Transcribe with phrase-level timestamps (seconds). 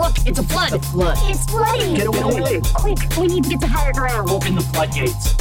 [0.00, 0.82] Look, it's a flood.
[0.86, 1.18] Flood.
[1.24, 1.94] It's flooding.
[1.94, 2.62] Get away.
[2.72, 4.30] Quick, we need to get to higher ground.
[4.30, 5.36] Open the floodgates.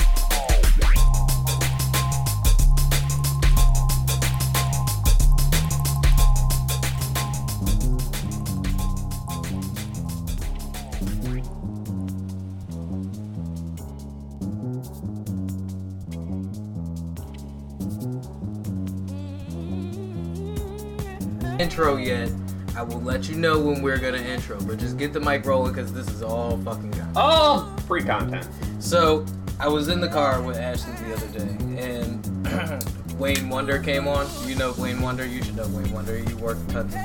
[22.80, 25.74] I will let you know when we're gonna intro, but just get the mic rolling
[25.74, 27.12] because this is all fucking gone.
[27.14, 28.48] Oh, free content.
[28.80, 29.26] So
[29.60, 34.28] I was in the car with Ashley the other day, and Wayne Wonder came on.
[34.48, 35.26] You know Wayne Wonder.
[35.26, 36.20] You should know Wayne Wonder.
[36.20, 37.02] You work Hudson.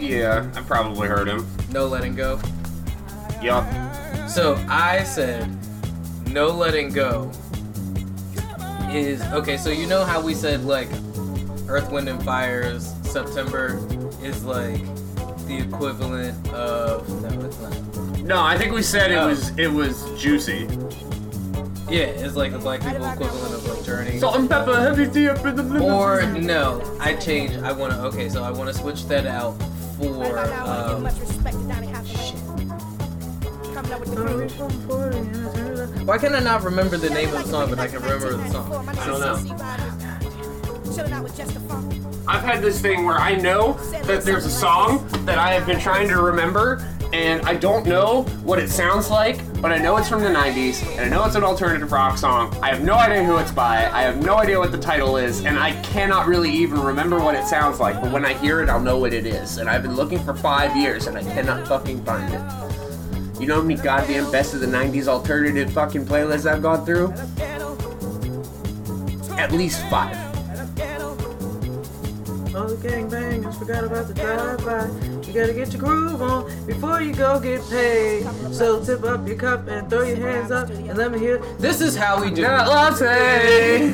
[0.00, 1.46] Yeah, I probably heard him.
[1.70, 2.40] No letting go.
[3.42, 3.66] Yup.
[4.26, 5.54] So I said,
[6.28, 7.30] no letting go
[8.90, 9.58] is okay.
[9.58, 10.88] So you know how we said like
[11.68, 13.78] Earth, Wind, and Fire's September
[14.24, 14.80] is like
[15.46, 18.18] the equivalent of no, it's not.
[18.22, 19.28] No, I think we said it Oh.
[19.28, 20.68] was it was juicy.
[21.90, 24.18] Yeah, it's like the Black people equivalent of like Journey.
[24.18, 27.58] Salt and pepper, heavy tea up in the Or no, I changed.
[27.58, 27.98] I want to.
[28.04, 29.52] Okay, so I want to switch that out
[29.98, 30.38] for.
[30.38, 31.04] Um,
[36.06, 38.48] why can I not remember the name of the song, but I can remember the
[38.50, 38.88] song?
[38.88, 39.36] I don't know.
[42.26, 43.72] I've had this thing where I know
[44.04, 48.22] that there's a song that I have been trying to remember, and I don't know
[48.44, 51.34] what it sounds like, but I know it's from the 90s, and I know it's
[51.34, 52.56] an alternative rock song.
[52.62, 55.44] I have no idea who it's by, I have no idea what the title is,
[55.44, 58.68] and I cannot really even remember what it sounds like, but when I hear it,
[58.68, 59.58] I'll know what it is.
[59.58, 63.40] And I've been looking for five years, and I cannot fucking find it.
[63.40, 67.12] You know how many goddamn best of the 90s alternative fucking playlists I've gone through?
[69.36, 70.31] At least five.
[72.54, 75.26] All the gangbangers forgot about the drive-by.
[75.26, 78.24] You gotta get your groove on before you go get paid.
[78.52, 81.38] So tip up your cup and throw your hands up and let me hear.
[81.58, 82.42] This is how we do.
[82.44, 82.48] It.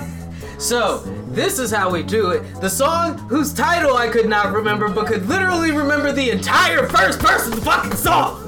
[0.59, 0.99] So
[1.29, 2.43] this is how we do it.
[2.61, 7.21] The song whose title I could not remember, but could literally remember the entire first
[7.21, 8.48] verse of the fucking song.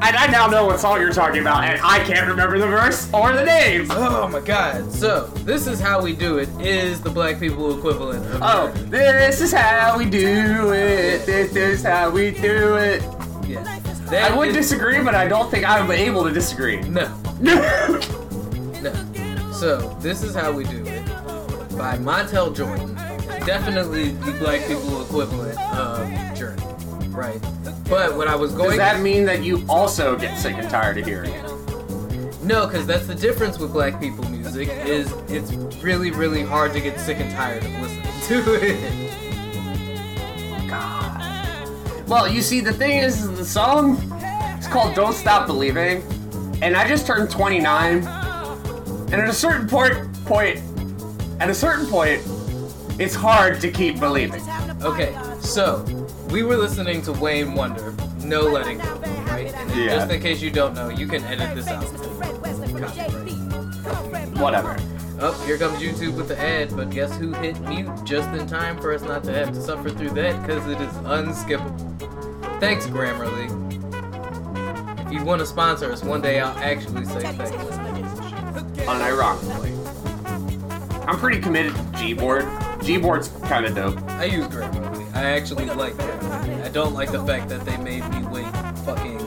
[0.00, 3.12] And I now know what song you're talking about, and I can't remember the verse
[3.12, 3.86] or the name.
[3.90, 4.90] Oh my god.
[4.92, 6.48] So this is how we do it.
[6.60, 11.26] Is the black people equivalent of Oh, this is how we do it.
[11.26, 13.02] This is how we do it.
[13.46, 13.80] yeah.
[14.12, 16.80] I would is- disagree, but I don't think I'm able to disagree.
[16.82, 17.12] No.
[18.80, 18.92] No.
[19.52, 21.04] So, this is how we do it.
[21.76, 22.94] By Montell Jordan.
[23.44, 26.37] Definitely the black people equivalent of.
[27.18, 27.42] Right.
[27.88, 28.70] But what I was going.
[28.70, 31.42] Does that mean that you also get sick and tired of hearing it?
[32.44, 35.52] No, because that's the difference with black people music is it's
[35.82, 39.10] really, really hard to get sick and tired of listening to it.
[40.70, 42.08] God.
[42.08, 43.98] Well, you see, the thing is, is the song
[44.56, 46.04] it's called "Don't Stop Believing,"
[46.62, 50.60] and I just turned 29, and at a certain point, point,
[51.40, 52.22] at a certain point,
[53.00, 54.40] it's hard to keep believing.
[54.84, 55.84] Okay, so
[56.30, 58.94] we were listening to Wayne Wonder, No Letting Go,
[59.26, 59.52] right?
[59.74, 59.96] Yeah.
[59.96, 61.84] just in case you don't know, you can edit this out.
[64.38, 64.76] Whatever.
[65.20, 68.78] Oh, here comes YouTube with the ad, but guess who hit mute just in time
[68.80, 72.60] for us not to have to suffer through that because it is unskippable.
[72.60, 73.48] Thanks, Grammarly.
[75.06, 77.50] If you want to sponsor us, one day I'll actually say thanks.
[78.86, 79.74] Unironically.
[81.08, 82.42] I'm pretty committed to Gboard.
[82.80, 84.00] Gboard's kind of dope.
[84.10, 84.97] I use Grammarly.
[85.18, 86.62] I actually like Grammarly.
[86.64, 88.46] I don't like the fact that they made me wait
[88.84, 89.18] fucking.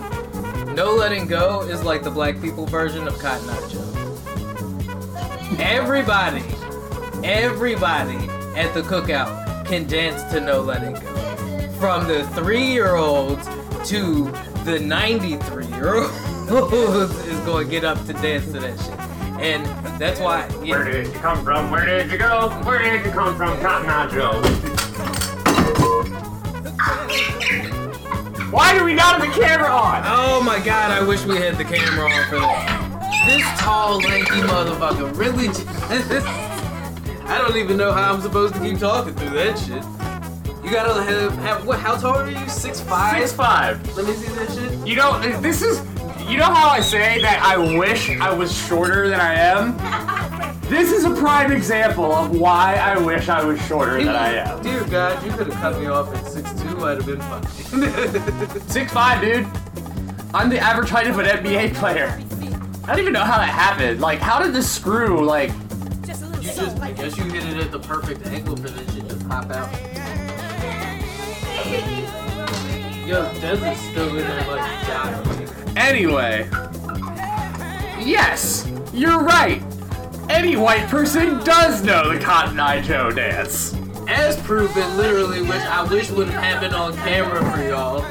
[0.74, 3.88] No Letting Go is like the black people version of Cotton Eye Joe.
[5.60, 6.46] Everybody,
[7.28, 8.16] everybody
[8.58, 11.70] at the cookout can dance to No Letting Go.
[11.78, 13.46] From the three year olds
[13.90, 14.32] to
[14.64, 16.14] the 93 year olds
[17.28, 19.42] is going to get up to dance to that shit.
[19.42, 19.66] And
[20.00, 20.48] that's why.
[20.64, 20.78] yeah.
[20.78, 21.70] Where did you come from?
[21.70, 22.50] Where did you go?
[22.64, 24.71] Where did you come from, Cotton Eye Joe?
[28.52, 30.04] Why do we not have the camera on?
[30.06, 33.24] Oh my god, I wish we had the camera on for that.
[33.26, 35.48] This tall, lanky motherfucker really.
[37.28, 39.84] I don't even know how I'm supposed to keep talking through that shit.
[40.66, 41.80] You gotta have, have what?
[41.80, 42.50] How tall are you?
[42.50, 43.20] Six five.
[43.20, 43.96] Six five.
[43.96, 44.88] Let me see that shit.
[44.88, 45.80] You know, this is.
[46.30, 49.78] You know how I say that I wish I was shorter than I am?
[50.72, 54.64] This is a prime example of why I wish I was shorter than I am.
[54.64, 56.86] Dear God, you could have cut me off at six two.
[56.86, 58.62] I'd have been fine.
[58.70, 59.46] Six five, dude.
[60.34, 62.18] I'm the average height of an NBA player.
[62.86, 64.00] I don't even know how that happened.
[64.00, 67.80] Like, how did this screw, like, you just, I guess you hit it at the
[67.80, 69.70] perfect angle for this shit to pop out.
[73.06, 75.50] Yo, Des is still in there like dying.
[75.76, 76.50] Anyway,
[78.00, 79.62] yes, you're right.
[80.30, 83.76] Any white person does know the Cotton Eye Joe dance.
[84.08, 88.02] As proven, literally, which I wish would have happened on camera for y'all.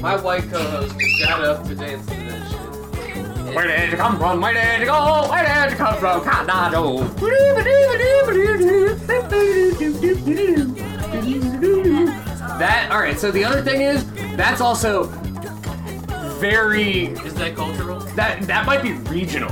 [0.00, 3.54] My white co-host got up to dance to that shit.
[3.54, 4.40] Where did you come from?
[4.40, 5.28] Where did you go?
[5.30, 6.22] Where did you come from?
[6.24, 8.14] Cotton Eye Joe.
[12.58, 13.18] That all right.
[13.18, 14.04] So the other thing is
[14.36, 15.04] that's also
[16.38, 18.00] very Is that cultural?
[18.16, 19.50] that that might be regional.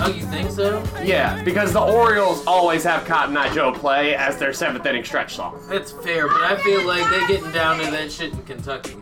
[0.00, 0.82] Oh, you think so?
[1.02, 5.34] Yeah, because the Orioles always have Cotton Eye Joe play as their seventh inning stretch
[5.34, 5.60] song.
[5.68, 8.96] That's fair, but I feel like they're getting down to that shit in Kentucky.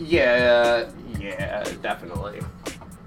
[0.00, 2.40] Yeah, yeah, definitely.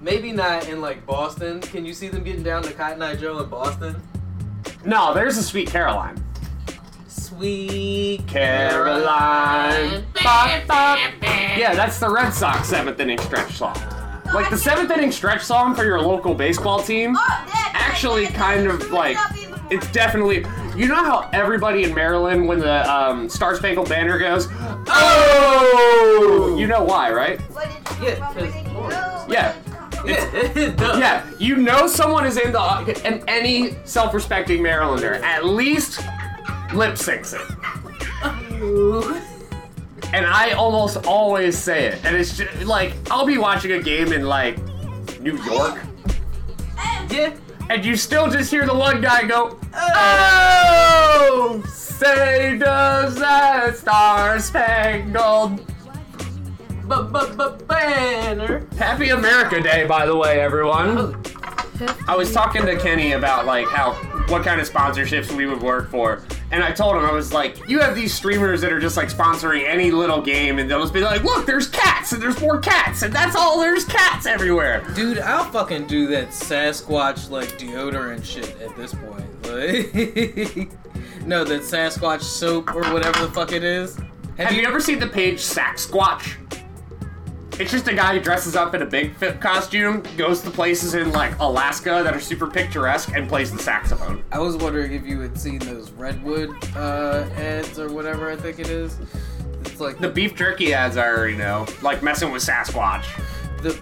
[0.00, 1.60] Maybe not in like Boston.
[1.60, 4.00] Can you see them getting down to Cotton Eye Joe in Boston?
[4.84, 6.22] No, there's a Sweet Caroline.
[7.08, 10.04] Sweet Caroline.
[10.22, 10.98] Bop, bop.
[11.22, 13.76] Yeah, that's the Red Sox seventh inning stretch song.
[14.32, 17.16] Like the seventh inning stretch song for your local baseball team.
[17.72, 19.16] Actually, kind of like
[19.70, 20.44] it's definitely.
[20.76, 24.46] You know how everybody in Maryland, when the um, Star Spangled Banner goes,
[24.86, 27.40] oh, you know why, right?
[28.00, 28.54] Yeah, because
[29.28, 29.54] Yeah,
[30.06, 31.30] yeah, yeah.
[31.38, 32.60] You know someone is in the
[33.04, 36.00] and any self-respecting Marylander at least
[36.72, 37.42] lip syncs it.
[40.12, 42.04] And I almost always say it.
[42.04, 44.58] And it's just like, I'll be watching a game in like
[45.20, 45.80] New York,
[47.10, 47.34] yeah.
[47.68, 55.66] and you still just hear the one guy go, Oh, say does that star spangled.
[57.68, 58.66] Banner.
[58.76, 61.22] Happy America Day, by the way, everyone.
[62.06, 63.92] I was talking to Kenny about like how
[64.28, 66.22] what kind of sponsorships we would work for.
[66.52, 69.08] And I told him, I was like, you have these streamers that are just like
[69.08, 72.58] sponsoring any little game, and they'll just be like, look, there's cats, and there's more
[72.58, 74.84] cats, and that's all, there's cats everywhere.
[74.94, 79.26] Dude, I'll fucking do that Sasquatch like deodorant shit at this point.
[79.44, 79.94] Like,
[81.26, 83.98] no, that Sasquatch soap or whatever the fuck it is.
[84.36, 86.49] Have you ever seen the page Saxsquatch?
[87.60, 91.12] It's just a guy who dresses up in a Bigfoot costume, goes to places in
[91.12, 94.24] like Alaska that are super picturesque, and plays the saxophone.
[94.32, 98.60] I was wondering if you had seen those Redwood uh, ads or whatever I think
[98.60, 98.96] it is.
[99.60, 103.04] It's like The beef jerky ads I already know, like messing with Sasquatch.
[103.60, 103.78] the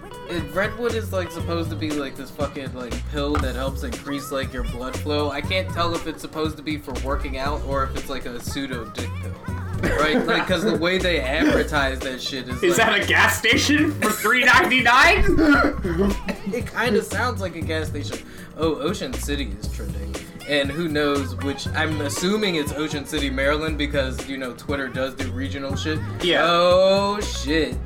[0.53, 4.51] Redwood is like supposed to be like this fucking like pill that helps increase like
[4.51, 5.31] your blood flow.
[5.31, 8.25] I can't tell if it's supposed to be for working out or if it's like
[8.25, 9.58] a pseudo dick pill.
[9.81, 10.25] Right?
[10.25, 13.91] Like cuz the way they advertise that shit is Is like, that a gas station
[14.01, 15.23] for three ninety nine?
[16.53, 18.17] it kind of sounds like a gas station.
[18.57, 20.13] Oh, Ocean City is trending.
[20.47, 25.13] And who knows which I'm assuming it's Ocean City, Maryland because you know Twitter does
[25.15, 25.99] do regional shit.
[26.21, 26.41] Yeah.
[26.43, 27.77] Oh shit.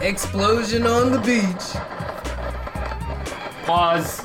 [0.00, 1.74] Explosion on the beach.
[3.64, 4.24] Pause.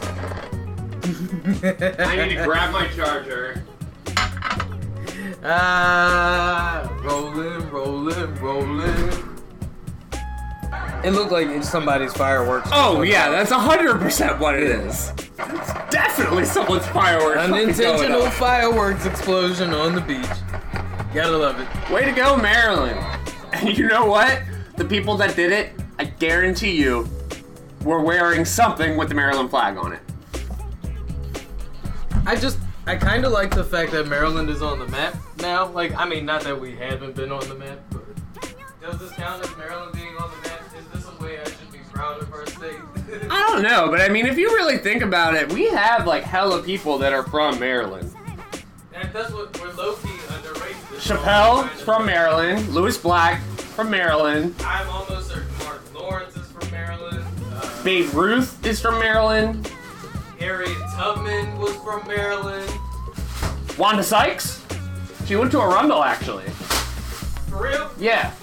[1.63, 3.63] I need to grab my charger.
[5.45, 9.39] Ah, rolling, rolling, rolling.
[11.03, 12.69] It looked like it's somebody's fireworks.
[12.71, 15.11] Oh yeah, that's hundred percent what it is.
[15.37, 17.35] It's definitely someone's fireworks.
[17.35, 20.25] fucking going Unintentional fireworks explosion on the beach.
[21.13, 21.91] Gotta love it.
[21.91, 22.99] Way to go, Maryland.
[23.51, 24.41] And you know what?
[24.77, 27.09] The people that did it, I guarantee you,
[27.83, 30.01] were wearing something with the Maryland flag on it.
[32.25, 32.57] I just,
[32.87, 35.67] I kind of like the fact that Maryland is on the map now.
[35.67, 38.03] Like, I mean, not that we haven't been on the map, but
[38.81, 40.61] does this count as Maryland being on the map?
[40.77, 42.75] Is this a way I should be proud of our state?
[43.29, 46.23] I don't know, but I mean, if you really think about it, we have like
[46.23, 48.11] hella people that are from Maryland.
[48.93, 50.75] and that's what we're low key underrated.
[50.99, 52.67] Chappelle from Maryland.
[52.69, 54.55] Lewis Black from Maryland.
[54.65, 57.23] I'm almost certain Mark Lawrence is from Maryland.
[57.53, 59.71] Uh, Babe Ruth is from Maryland.
[60.39, 62.69] Harriet Tubman was from Maryland.
[63.77, 64.62] Wanda Sykes.
[65.25, 66.49] She went to Arundel actually.
[67.49, 67.89] For real?
[67.97, 68.33] Yeah.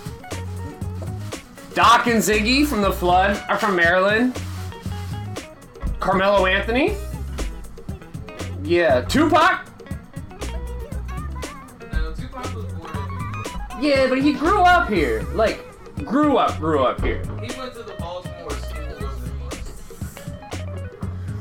[1.75, 4.41] Doc and Ziggy from The Flood are from Maryland.
[6.01, 6.97] Carmelo Anthony.
[8.63, 9.03] Yeah.
[9.03, 9.67] Tupac.
[11.93, 13.47] No, Tupac was born in New York.
[13.81, 15.23] Yeah, but he grew up here.
[15.35, 15.65] Like,
[16.05, 17.23] grew up, grew up here.
[17.43, 19.71] He went to the Baltimore School of the Arts.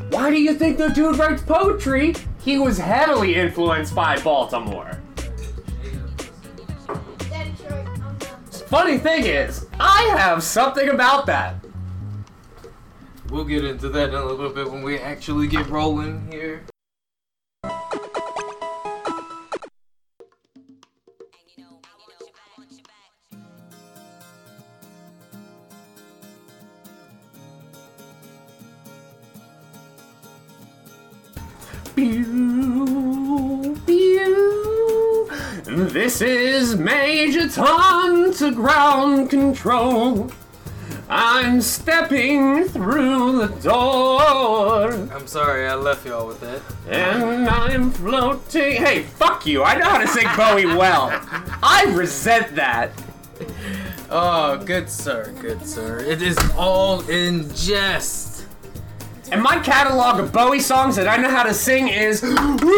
[0.09, 2.13] Why do you think the dude writes poetry?
[2.41, 4.99] He was heavily influenced by Baltimore.
[8.69, 11.55] funny thing is, I have something about that.
[13.29, 16.63] We'll get into that in a little bit when we actually get rolling here.
[35.71, 40.31] This is Major Tom to ground control.
[41.07, 44.91] I'm stepping through the door.
[44.91, 46.63] I'm sorry, I left y'all with that.
[46.89, 48.77] And I'm floating.
[48.77, 49.61] Hey, fuck you.
[49.63, 51.11] I know how to sing Bowie well.
[51.61, 52.91] I resent that.
[54.09, 55.99] Oh, good sir, good sir.
[55.99, 58.47] It is all in jest.
[59.31, 62.69] And my catalog of Bowie songs that I know how to sing is Rising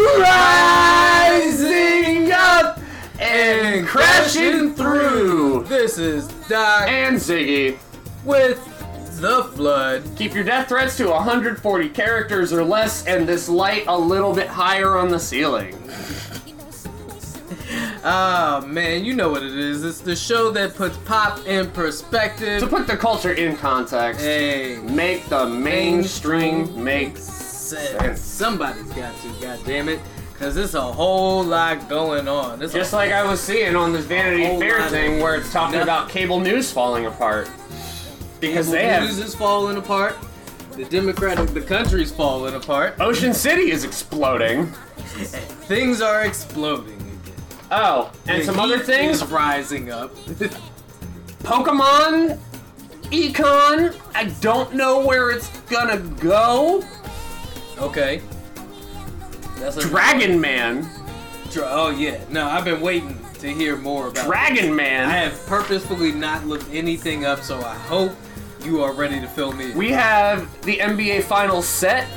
[2.32, 2.81] Up
[3.22, 5.64] and Crashing Through.
[5.68, 7.78] This is Doc And Ziggy.
[8.24, 8.58] with
[9.20, 10.02] the flood.
[10.16, 14.48] Keep your death threats to 140 characters or less, and this light a little bit
[14.48, 15.78] higher on the ceiling.
[18.04, 19.84] Ah man, you know what it is.
[19.84, 22.60] It's the show that puts pop in perspective.
[22.60, 27.88] To put the culture in context, Hey, make the mainstream make sense.
[27.96, 28.20] sense.
[28.20, 30.00] Somebody's got to, god damn it.
[30.42, 32.58] Cause there's a whole lot going on.
[32.58, 35.36] There's Just like I was seeing on this Vanity Whole Fair lot thing of where
[35.36, 35.82] it's talking nothing.
[35.84, 37.48] about cable news falling apart.
[38.40, 40.16] Because they have news is falling apart.
[40.72, 42.96] The Democratic, the country's falling apart.
[42.98, 44.66] Ocean City is exploding.
[45.68, 47.34] Things are exploding again.
[47.70, 49.22] Oh, and The some other heat things.
[49.22, 50.12] is rising up.
[51.44, 52.36] Pokemon
[53.12, 53.94] Econ.
[54.12, 56.82] I don't know where it's gonna go.
[57.78, 58.20] okay.
[59.62, 60.88] That's Dragon Man.
[61.50, 62.20] Dra- oh yeah.
[62.30, 64.26] No, I've been waiting to hear more about.
[64.26, 65.08] Dragon I Man.
[65.08, 68.12] I have purposefully not looked anything up, so I hope
[68.64, 69.72] you are ready to fill me.
[69.72, 72.08] We have the NBA Finals set.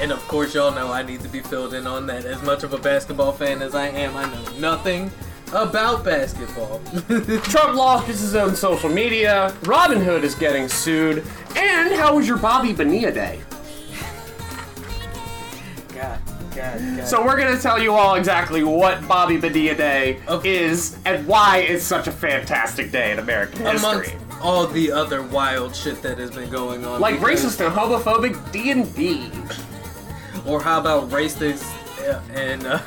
[0.00, 2.24] and of course, y'all know I need to be filled in on that.
[2.24, 5.10] As much of a basketball fan as I am, I know nothing
[5.52, 6.80] about basketball.
[7.42, 9.54] Trump lost his own social media.
[9.62, 11.24] Robinhood is getting sued.
[11.56, 13.40] And how was your Bobby Bonilla day?
[16.54, 17.08] God, God, God.
[17.08, 20.64] So we're gonna tell you all exactly what Bobby Bonilla Day Okay.
[20.64, 24.20] is and why it's such a fantastic day in American amongst history.
[24.40, 28.52] all the other wild shit that has been going on, Like because- racist and homophobic
[28.52, 29.30] D and D.
[30.46, 31.64] or how about racist
[32.08, 32.78] uh, and uh,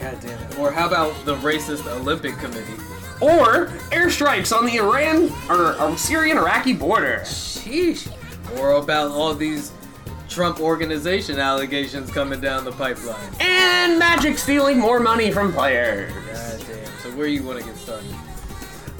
[0.00, 2.74] God damn it, or how about the racist Olympic Committee?
[3.20, 7.20] Or airstrikes on the Iran or, or Syrian Iraqi border.
[7.24, 8.10] Sheesh.
[8.58, 9.70] Or about all these
[10.32, 13.20] Trump organization allegations coming down the pipeline.
[13.40, 16.12] And Magic stealing more money from players.
[16.12, 16.98] God damn.
[17.00, 18.10] So where you want to get started?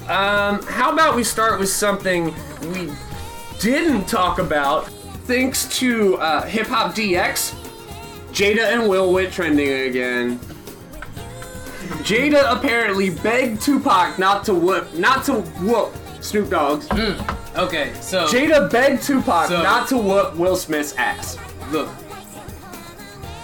[0.08, 2.34] Um, how about we start with something
[2.74, 2.92] we
[3.60, 4.88] didn't talk about
[5.26, 7.54] thanks to uh, Hip Hop DX,
[8.32, 10.38] Jada and Will Witt trending again.
[12.02, 16.88] Jada apparently begged Tupac not to whoop, not to whoop Snoop Dogg's.
[17.56, 21.36] Okay, so Jada begged Tupac So- not to whoop Will Smith's ass.
[21.70, 21.88] look.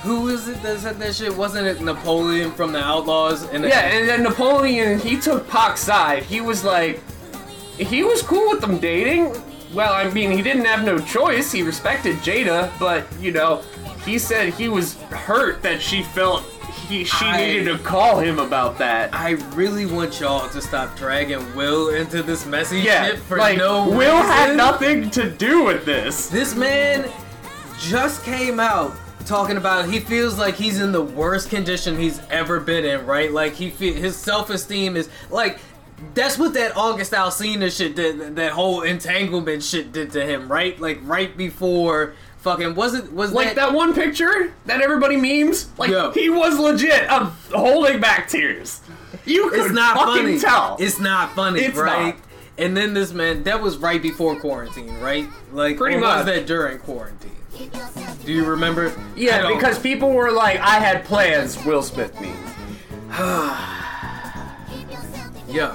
[0.02, 1.36] Who is it that said that shit?
[1.36, 3.52] Wasn't it Napoleon from the Outlawz?
[3.52, 6.22] And Yeah, and then Napoleon, he took Pac's side.
[6.22, 7.02] He was like,
[7.76, 9.36] he was cool with them dating.
[9.74, 11.52] Well, I mean, he didn't have no choice.
[11.52, 13.60] He respected Jada, but you know,
[14.04, 16.42] he said he was hurt that she felt
[16.88, 19.14] he she I- needed to call him about that.
[19.14, 23.58] I really want y'all to stop dragging Will into this messy yeah, shit for like
[23.58, 26.28] no Will had nothing to do with this.
[26.28, 27.10] This man
[27.78, 28.94] just came out
[29.26, 33.30] talking about he feels like he's in the worst condition he's ever been in, right?
[33.30, 35.58] Like he fe- his self-esteem is like
[36.14, 40.78] that's what that August Alsina shit did that whole entanglement shit did to him, right?
[40.80, 42.14] Like right before
[42.50, 46.10] fucking was it was Like that one picture that everybody memes, like Yo.
[46.12, 48.80] he was legit um, holding back tears.
[49.24, 50.38] You could it's not fucking funny.
[50.38, 50.76] tell.
[50.80, 52.16] It's not funny, It's right?
[52.16, 52.24] not.
[52.56, 55.28] And then this man, that was right before quarantine, right?
[55.52, 56.18] Like, Pretty much.
[56.18, 57.30] was that during quarantine?
[58.24, 58.92] Do you remember?
[59.16, 62.32] Yeah, because people were like, I had plans, Will Smith me.
[65.48, 65.74] Yo.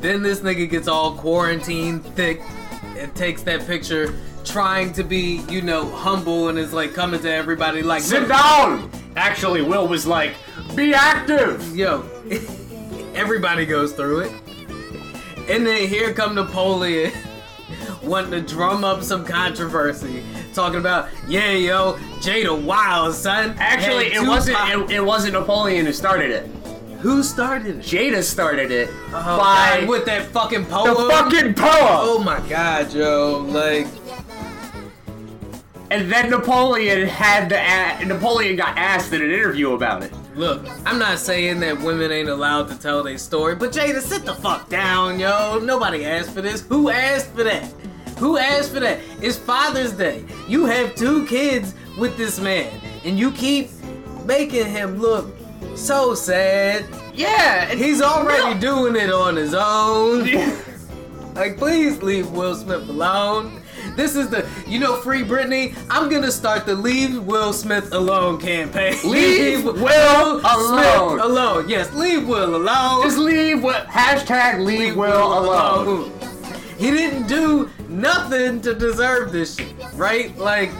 [0.00, 2.40] Then this nigga gets all quarantine thick
[2.96, 4.14] and takes that picture
[4.50, 8.90] trying to be, you know, humble and is like coming to everybody like Sit down!
[9.16, 10.34] Actually, Will was like,
[10.74, 11.76] be active!
[11.76, 12.02] Yo.
[13.14, 14.32] everybody goes through it.
[15.48, 17.12] And then here come Napoleon
[18.02, 20.22] wanting to drum up some controversy.
[20.54, 23.54] Talking about, yeah, yo, Jada Wild, son.
[23.58, 26.46] Actually, it wasn't it, it wasn't Napoleon who started it.
[27.00, 27.78] Who started it?
[27.78, 30.94] Jada started it Oh, by God, with that fucking poem.
[30.94, 31.76] the fucking poem!
[31.80, 33.38] Oh my god, yo.
[33.48, 33.86] Like,
[35.90, 40.12] And then Napoleon had to a- Napoleon got asked in an interview about it.
[40.36, 44.24] look, I'm not saying that women ain't allowed to tell their story, but Jada, sit
[44.24, 45.58] the fuck down, yo.
[45.58, 46.60] Nobody asked for this.
[46.68, 47.64] Who asked for that?
[48.18, 49.00] Who asked for that?
[49.20, 50.24] It's Father's Day.
[50.46, 52.70] You have two kids with this man,
[53.04, 53.70] and you keep
[54.26, 55.26] making him look
[55.74, 56.84] so sad.
[57.14, 58.60] Yeah, He's already No.
[58.60, 60.28] doing it on his own.
[61.34, 63.60] Like, please leave Will Smith alone.
[63.98, 65.76] This is the, you know, Free Britney.
[65.90, 68.94] I'm gonna start the Leave Will Smith Alone campaign.
[69.04, 71.18] Leave Will alone.
[71.18, 71.68] Smith alone.
[71.68, 73.02] Yes, leave Will alone.
[73.02, 76.12] Just leave what hashtag leave Will alone.
[76.78, 80.36] He didn't do nothing to deserve this shit, right?
[80.38, 80.70] Like,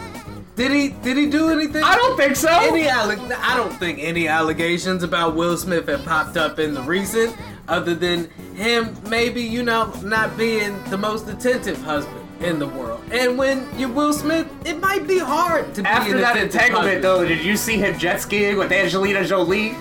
[0.55, 0.87] did he?
[0.87, 1.83] Did he do anything?
[1.83, 2.47] I don't think so.
[2.49, 6.81] Any alle- I don't think any allegations about Will Smith have popped up in the
[6.83, 7.35] recent,
[7.67, 13.03] other than him maybe you know not being the most attentive husband in the world.
[13.11, 17.25] And when you're Will Smith, it might be hard to be After that entanglement, though,
[17.25, 19.75] did you see him jet skiing with Angelina Jolie?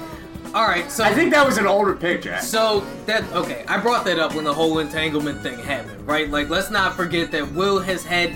[0.55, 2.39] All right, so I think that was an older picture.
[2.41, 6.29] So that okay, I brought that up when the whole entanglement thing happened, right?
[6.29, 8.35] Like, let's not forget that Will has had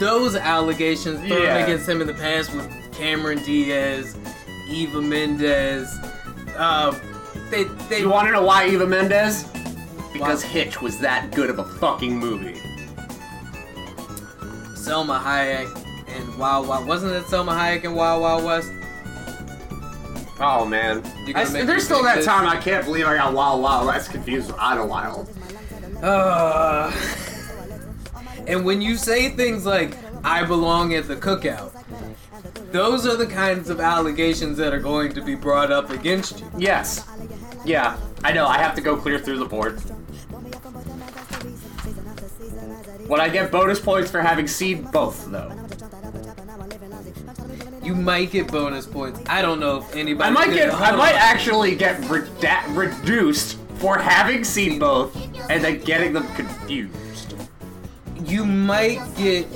[0.00, 1.58] those allegations thrown Yeah.
[1.58, 4.16] against him in the past with Cameron Diaz,
[4.68, 5.88] Eva Mendes.
[6.56, 6.92] Uh,
[7.50, 9.44] they they You want to know why Eva Mendes?
[10.12, 12.60] Because Hitch was that good of a fucking movie.
[14.86, 15.68] Salma Hayek
[16.16, 18.70] and Wild Wild wasn't it Salma Hayek and Wild Wild West?
[20.40, 21.02] Oh man,
[21.34, 22.26] I- there's still that this?
[22.26, 25.28] time I can't believe I got Wild Wild West confused with Idlewild.
[26.02, 26.92] Uh,
[28.46, 31.70] and when you say things like "I belong at the cookout,"
[32.72, 36.46] those are the kinds of allegations that are going to be brought up against you.
[36.58, 37.04] Yes,
[37.64, 38.46] yeah, I know.
[38.46, 39.80] I have to go clear through the board.
[43.08, 45.52] Would I get bonus points for having seen both though?
[47.82, 49.20] You might get bonus points.
[49.28, 50.28] I don't know if anybody.
[50.28, 50.72] I might get.
[50.72, 55.14] I might actually get reda- reduced for having seen both
[55.50, 57.34] and then getting them confused.
[58.24, 59.46] You might get.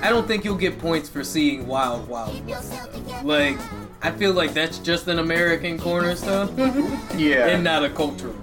[0.00, 2.72] I don't think you'll get points for seeing Wild Wild West.
[2.92, 3.20] though.
[3.24, 3.58] Like,
[4.00, 6.54] I feel like that's just an American cornerstone
[7.16, 7.46] Yeah.
[7.48, 8.36] and not a cultural.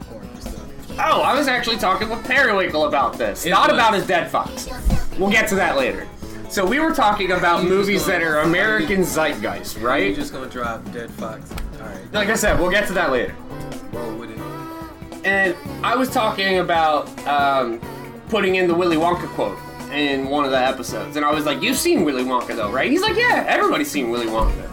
[0.97, 3.45] Oh, I was actually talking with Periwinkle about this.
[3.45, 3.73] It Not was.
[3.77, 4.67] about his dead fox.
[5.17, 6.07] We'll get to that later.
[6.49, 10.15] So we were talking about just movies that are American zeitgeist, You're right?
[10.15, 11.51] just gonna drop Dead Fox.
[11.79, 12.11] All right.
[12.13, 13.35] Like I said, we'll get to that later.
[13.93, 14.39] Roll with it.
[15.25, 17.79] And I was talking about um,
[18.29, 19.57] putting in the Willy Wonka quote
[19.93, 22.89] in one of the episodes, and I was like, "You've seen Willy Wonka, though, right?"
[22.89, 24.65] He's like, "Yeah, everybody's seen Willy Wonka."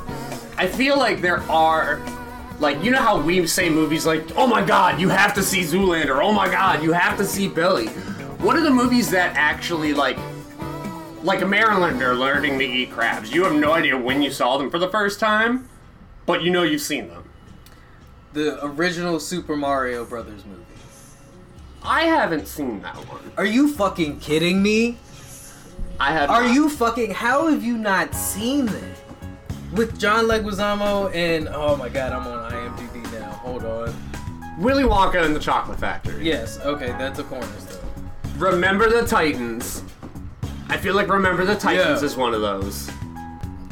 [0.57, 2.01] I feel like there are,
[2.59, 5.61] like, you know how we say movies like, "Oh my God, you have to see
[5.61, 7.89] Zoolander," "Oh my God, you have to see Billy."
[8.39, 10.19] What are the movies that actually like?
[11.23, 13.33] Like a Marylander learning to eat crabs.
[13.33, 15.69] You have no idea when you saw them for the first time,
[16.25, 17.25] but you know you've seen them.
[18.33, 20.63] The original Super Mario Brothers movie.
[21.83, 23.33] I haven't seen that one.
[23.37, 24.99] Are you fucking kidding me?
[25.99, 26.31] I have.
[26.31, 26.55] Are not.
[26.55, 27.13] you fucking?
[27.13, 29.06] How have you not seen that?
[29.77, 33.31] With John Leguizamo and oh my god, I'm on IMDb now.
[33.31, 33.95] Hold on.
[34.59, 36.25] Willy Wonka and the Chocolate Factory.
[36.25, 37.85] Yes, okay, that's a cornerstone.
[38.39, 39.83] Remember the Titans.
[40.69, 42.07] I feel like Remember the Titans Yeah.
[42.07, 42.89] is one of those.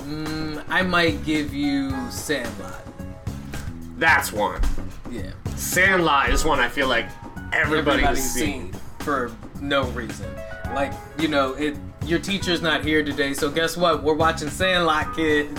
[0.02, 2.82] Mm, I might give you Sandlot.
[3.96, 4.60] That's one.
[5.10, 5.30] Yeah.
[5.56, 7.06] Sandlot is one I feel like
[7.52, 8.72] everybody's, Everybody's seen.
[8.72, 10.26] seen for no reason.
[10.74, 14.02] Like, you know, it your teacher's not here today, so guess what?
[14.02, 15.58] We're watching Sandlot, kids.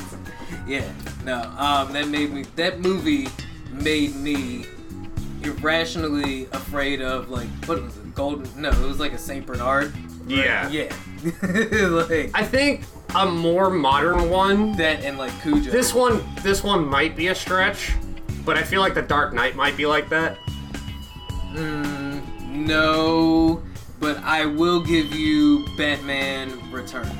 [0.67, 0.89] Yeah,
[1.23, 2.43] no, um, that made me.
[2.55, 3.27] That movie
[3.71, 4.65] made me
[5.43, 8.15] irrationally afraid of like what was it?
[8.15, 8.61] Golden?
[8.61, 9.93] No, it was like a Saint Bernard.
[10.27, 10.69] Yeah.
[10.69, 10.91] Yeah,
[11.87, 14.75] like I think a more modern one.
[14.77, 15.69] that and like Cujo.
[15.71, 17.93] This one, this one might be a stretch,
[18.43, 20.37] but I feel like the Dark Knight might be like that.
[21.53, 23.61] Mm, no,
[23.99, 27.11] but I will give you Batman Returns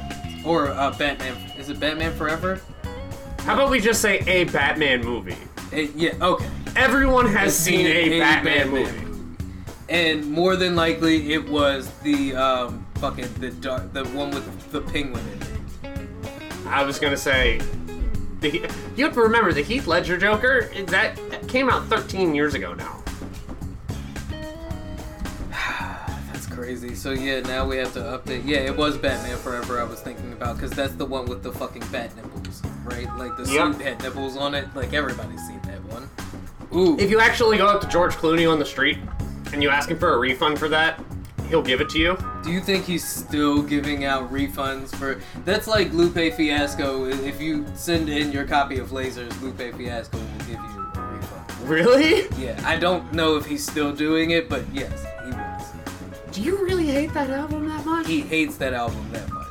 [0.46, 1.36] or uh, Batman.
[1.58, 2.60] Is it Batman Forever?
[3.46, 5.38] How about we just say a Batman movie?
[5.72, 6.14] Eh, yeah.
[6.20, 6.50] Okay.
[6.76, 9.26] Everyone has Has seen a, Batman, movie.
[9.88, 14.82] and more than likely it was the um fucking the dark the one with the
[14.82, 16.08] penguin in it.
[16.68, 17.60] I was gonna say,
[18.42, 20.70] the, you have to remember the Heath Ledger Joker.
[20.88, 21.16] That
[21.48, 23.04] came out 13 years ago now.
[26.34, 26.96] That's crazy.
[26.96, 28.42] So yeah, now we have to update.
[28.46, 29.80] Yeah, it was Batman Forever.
[29.80, 33.08] I was thinking about because that's the one with the fucking bat nipples, right?
[33.18, 33.74] Like the Yep.
[33.76, 34.68] suit had nipples on it.
[34.76, 36.10] Like everybody's seen that one.
[36.76, 36.98] Ooh.
[37.00, 38.98] If you actually go up to George Clooney on the street
[39.54, 41.00] and you ask him for a refund for that,
[41.50, 42.18] he'll give it to you.
[42.44, 45.22] Do you think he's still giving out refunds for?
[45.46, 47.06] That's like Lupe Fiasco.
[47.06, 51.70] If you send in your copy of Lasers, Lupe Fiasco will give you a refund.
[51.70, 52.28] Really?
[52.38, 55.64] Yeah, I don't know if he's still doing it, but yes, he was.
[56.32, 58.08] Do you really hate that album that much?
[58.08, 59.45] He hates that album that much.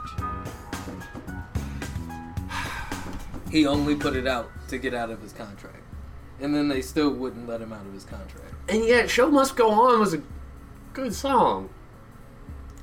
[3.54, 5.78] He only put it out to get out of his contract.
[6.40, 8.52] And then they still wouldn't let him out of his contract.
[8.68, 10.20] And yet, "Show Must Go On" was a
[10.92, 11.68] good song.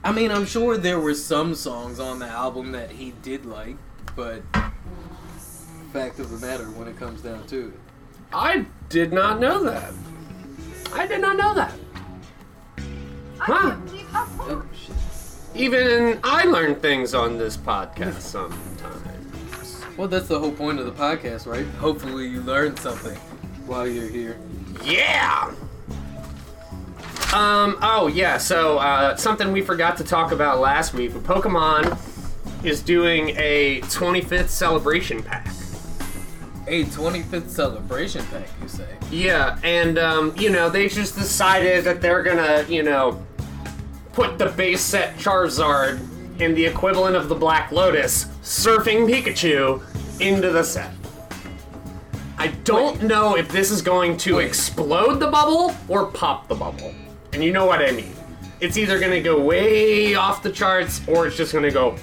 [0.01, 3.75] I mean, I'm sure there were some songs on the album that he did like,
[4.15, 4.43] but
[5.91, 7.79] fact of the matter when it comes down to it.
[8.31, 9.91] I did not know that.
[10.93, 11.73] I did not know that.
[13.39, 13.75] Huh?
[14.39, 14.63] Oh.
[15.53, 19.10] Even I learn things on this podcast sometimes.
[19.97, 21.65] Well, that's the whole point of the podcast, right?
[21.79, 23.17] Hopefully, you learned something
[23.65, 24.37] while you're here.
[24.83, 25.53] Yeah.
[27.33, 27.77] Um.
[27.81, 28.37] Oh yeah.
[28.37, 31.13] So uh, something we forgot to talk about last week.
[31.13, 31.97] But Pokemon
[32.65, 35.47] is doing a 25th celebration pack.
[36.67, 38.87] A 25th celebration pack, you say?
[39.09, 43.25] Yeah, and um, you know they just decided that they're gonna, you know,
[44.13, 45.99] put the base set Charizard
[46.41, 49.81] in the equivalent of the Black Lotus, Surfing Pikachu,
[50.19, 50.91] into the set.
[52.37, 53.07] I don't Wait.
[53.07, 54.47] know if this is going to Wait.
[54.47, 56.93] explode the bubble or pop the bubble,
[57.33, 58.13] and you know what I mean.
[58.59, 61.95] It's either gonna go way off the charts or it's just gonna go.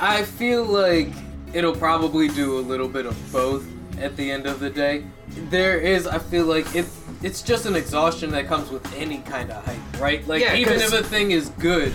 [0.00, 1.08] I feel like
[1.52, 3.66] it'll probably do a little bit of both
[3.98, 5.04] at the end of the day.
[5.50, 6.86] There is, I feel like it.
[7.22, 10.26] It's just an exhaustion that comes with any kind of hype, right?
[10.28, 11.92] Like Yeah, even if a thing is good,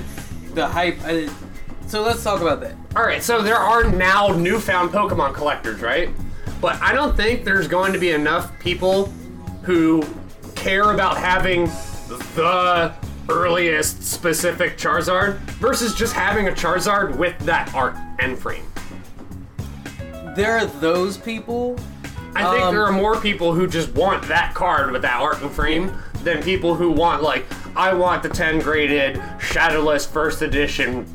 [0.54, 0.98] the hype.
[1.04, 1.30] I,
[1.88, 2.76] so let's talk about that.
[2.96, 6.10] All right, so there are now newfound Pokemon collectors, right?
[6.60, 9.06] But I don't think there's going to be enough people
[9.64, 10.04] who
[10.56, 11.66] care about having
[12.36, 12.94] the
[13.30, 18.66] earliest specific Charizard versus just having a Charizard with that art and frame.
[20.36, 21.78] There are those people.
[22.36, 25.42] I think Um, there are more people who just want that card with that art
[25.42, 25.92] and frame
[26.24, 31.06] than people who want like I want the 10 graded Shadowless first edition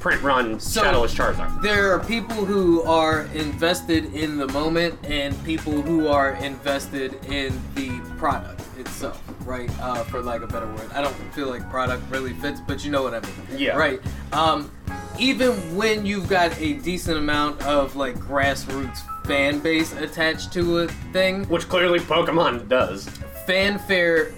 [0.00, 1.62] print run So- Shadowless Charizard.
[1.62, 7.60] There are people who are invested in the moment and people who are invested in
[7.74, 9.68] the product itself, right?
[9.80, 10.90] Uh, for like a better word.
[10.94, 13.32] I don't feel like product really fits, but you know what I mean.
[13.56, 13.76] Yeah.
[13.76, 14.00] Right.
[14.32, 14.70] Um,
[15.18, 20.88] even when you've got a decent amount of like grassroots fan base attached to a
[21.12, 23.08] thing, Which clearly Pokemon does.
[23.46, 24.32] fanfare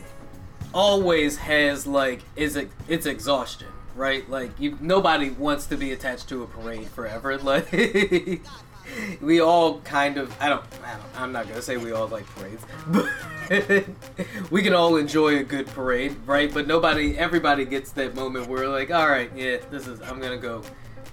[0.75, 4.29] always has like is it it's exhaustion right?
[4.31, 7.39] Like you nobody wants to be attached to a parade forever.
[7.43, 8.41] Like
[9.21, 12.25] we all kind of I don't, I don't i'm not gonna say we all like
[12.35, 13.07] parades but
[14.51, 16.53] we can all enjoy a good parade right?
[16.53, 20.21] But nobody everybody gets that moment where we're like all right yeah this is i'm
[20.21, 20.63] gonna go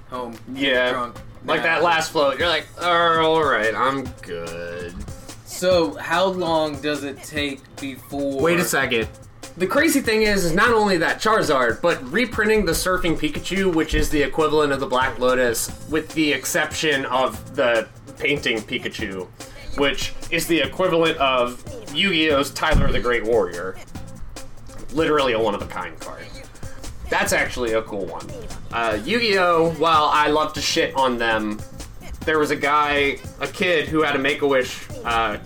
[0.09, 0.91] home Yeah.
[0.91, 4.93] drunk Like that last float, you're like, oh, all right, I'm good.
[5.45, 9.07] so how long does it take before Wait a second.
[9.57, 13.93] The crazy thing is, is not only that Charizard, but reprinting the Surfing Pikachu, which
[13.93, 19.27] is the equivalent of the Black Lotus, with the exception of the painting Pikachu,
[19.77, 23.77] which is the equivalent of Yu-Gi-Oh's Tyler the Great Warrior.
[24.91, 26.25] Literally a one-of-a-kind card.
[27.09, 28.27] That's actually a cool one.
[28.71, 29.71] Uh, Yu-Gi-Oh!
[29.77, 31.59] While I love to shit on them,
[32.25, 35.37] there was a guy, a kid who had a Make-A-Wish, uh,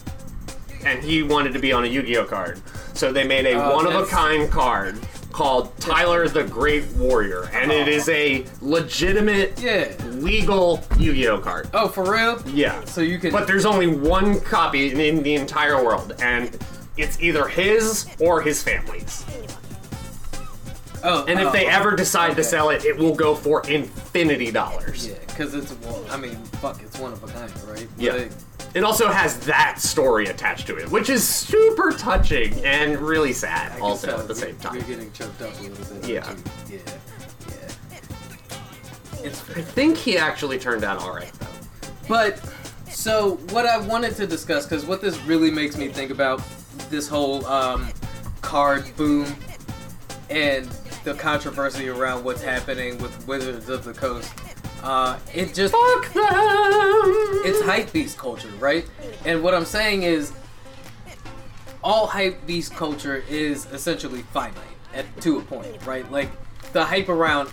[0.85, 2.61] and he wanted to be on a Yu-Gi-Oh card.
[2.93, 4.97] So they made a Oh, one-of-a-kind card
[5.31, 11.69] called Tyler the Great Warrior, and it is a legitimate, yeah legal Yu-Gi-Oh card.
[11.73, 12.83] oh for real Yeah.
[12.85, 16.57] so you can But there's only one copy in the entire world, and
[16.97, 19.23] it's either his or his family's.
[21.03, 24.51] Oh, And if they oh, ever decide to sell it, it will go for infinity
[24.51, 25.07] dollars.
[25.07, 27.88] yeah, because it's well, I mean, fuck, it's one of a kind, right?
[27.95, 28.13] But Yeah.
[28.13, 28.31] it-
[28.75, 33.71] It also has that story attached to it, which is super touching and really sad
[33.71, 34.75] I also at the same time.
[34.75, 36.07] You're getting choked up a little bit.
[36.07, 36.35] Yeah.
[36.69, 36.77] Yeah.
[37.49, 37.57] Yeah.
[39.23, 41.47] It's I think he actually turned out alright though.
[42.07, 42.39] But
[42.89, 46.41] so what I wanted to discuss, because what this really makes me think about
[46.89, 47.89] this whole um,
[48.41, 49.25] card boom
[50.29, 50.67] and
[51.03, 54.33] the controversy around what's happening with Wizards of the Coast.
[54.83, 56.23] Uh, it just Fuck them!
[57.45, 58.85] it's hype beast culture, right?
[59.25, 60.31] And what I'm saying is,
[61.83, 64.55] all hype beast culture is essentially finite
[64.93, 66.09] at to a point, right?
[66.12, 66.29] Like
[66.73, 67.49] the hype around,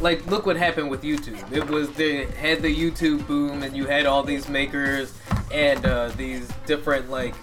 [0.00, 1.52] like look what happened with YouTube.
[1.52, 5.12] It was they had the YouTube boom, and you had all these makers
[5.52, 7.34] and uh, these different like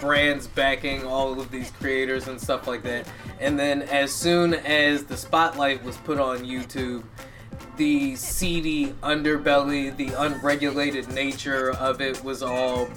[0.00, 3.06] brands backing all of these creators and stuff like that.
[3.40, 7.02] And then as soon as the spotlight was put on YouTube,
[7.76, 12.88] the seedy underbelly, the unregulated nature of it was all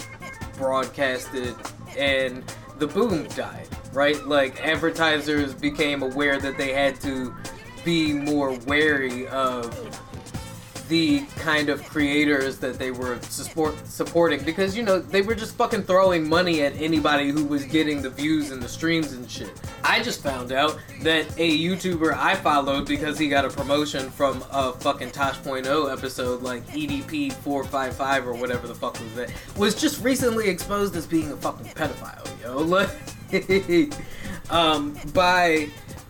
[0.58, 1.56] broadcasted
[1.98, 2.44] and
[2.80, 4.22] the boom died, right?
[4.26, 7.34] Like advertisers became aware that they had to
[7.86, 9.74] be more wary of
[10.90, 15.56] the kind of creators that they were support, supporting because you know they were just
[15.56, 19.52] fucking throwing money at anybody who was getting the views and the streams and shit.
[19.84, 24.44] I just found out that a YouTuber I followed because he got a promotion from
[24.52, 30.04] a fucking Tosh.0 episode like EDP 455 or whatever the fuck was that was just
[30.04, 32.64] recently exposed as being a fucking pedophile, yo.
[32.74, 32.90] Like,
[34.52, 35.68] um, by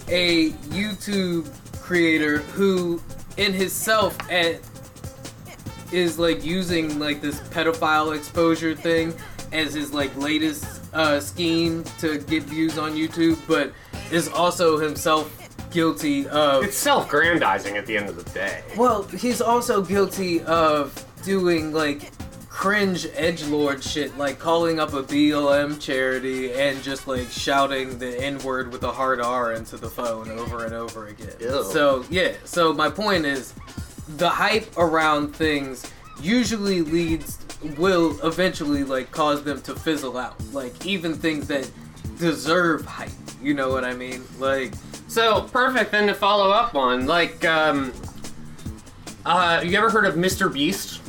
[0.07, 1.49] a YouTube
[1.81, 3.01] creator who
[3.37, 4.59] in himself at
[5.91, 9.13] is like using like this pedophile exposure thing
[9.51, 13.71] as his like latest uh, scheme to get views on YouTube, but
[14.11, 15.31] is also himself
[15.71, 18.63] guilty of It's self-grandizing at the end of the day.
[18.77, 20.93] well, he's also guilty of
[21.23, 22.11] doing like
[22.53, 28.23] cringe edge lord shit, like calling up a BLM charity and just like shouting the
[28.23, 31.33] N word with a hard R into the phone over and over again.
[31.39, 31.63] Ew.
[31.63, 33.53] So yeah, so my point is,
[34.17, 37.39] the hype around things usually leads
[37.75, 40.35] will eventually like cause them to fizzle out.
[40.53, 41.69] Like even things that
[42.19, 43.09] deserve hype.
[43.41, 44.23] You know what I mean?
[44.37, 44.73] Like
[45.07, 47.07] So perfect then to follow up on.
[47.07, 47.91] Like, um,
[49.25, 50.53] uh, you ever heard of Mr.
[50.53, 51.01] Beast?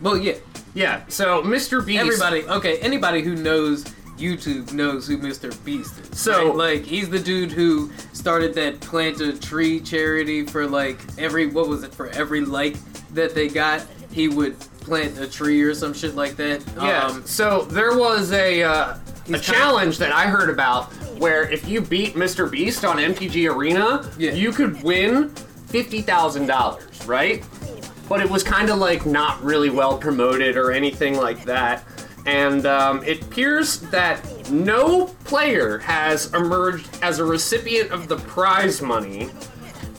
[0.00, 0.34] well, yeah.
[0.74, 1.02] Yeah.
[1.08, 1.84] So Mr.
[1.84, 2.00] Beast.
[2.00, 3.84] Everybody, okay, anybody who knows
[4.18, 5.52] YouTube knows who Mr.
[5.64, 6.18] Beast is.
[6.18, 6.56] So- right?
[6.56, 11.68] like, he's the dude who started that plant a tree charity for like every what
[11.68, 12.76] was it for every like
[13.14, 16.62] that they got, he would plant a tree or some shit like that.
[16.76, 17.06] Yeah.
[17.06, 18.98] Um, so there was a uh,
[19.32, 22.50] a challenge that I heard about where if you beat Mr.
[22.50, 24.32] Beast on MTG Arena, Yeah.
[24.32, 25.30] you could win
[25.68, 27.44] fifty thousand dollars, right?
[28.10, 31.84] But it was kind of like not really well promoted or anything like that.
[32.26, 38.82] And um, it appears that no player has emerged as a recipient of the prize
[38.82, 39.30] money,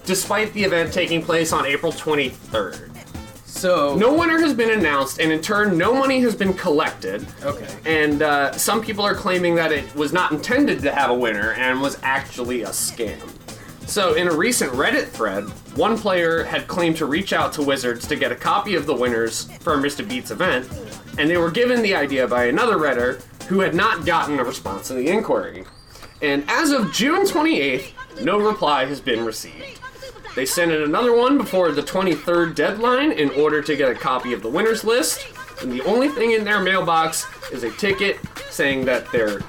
[0.04, 2.90] despite the event taking place on April 23rd.
[3.46, 7.26] so No winner has been announced, and in turn, no money has been collected.
[7.44, 7.68] Okay.
[7.86, 11.54] And uh, some people are claiming that it was not intended to have a winner
[11.54, 13.22] and was actually a scam.
[13.88, 15.44] So, in a recent Reddit thread,
[15.76, 18.94] one player had claimed to reach out to Wizards to get a copy of the
[18.94, 20.08] winners for Mr.
[20.08, 20.70] Beats event,
[21.18, 24.88] and they were given the idea by another Redditor who had not gotten a response
[24.88, 25.66] to the inquiry.
[26.22, 27.92] And as of June 28th,
[28.22, 29.80] no reply has been received.
[30.36, 34.32] They sent in another one before the 23rd deadline in order to get a copy
[34.32, 35.28] of the winners list,
[35.62, 39.42] and the only thing in their mailbox is a ticket saying that their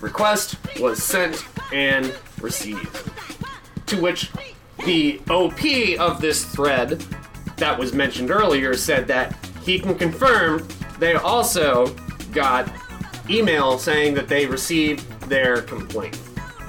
[0.00, 3.10] request was sent and received.
[3.88, 4.30] To which
[4.84, 6.90] the OP of this thread
[7.56, 10.66] that was mentioned earlier said that he can confirm
[10.98, 11.86] they also
[12.32, 12.70] got
[13.30, 16.18] email saying that they received their complaint.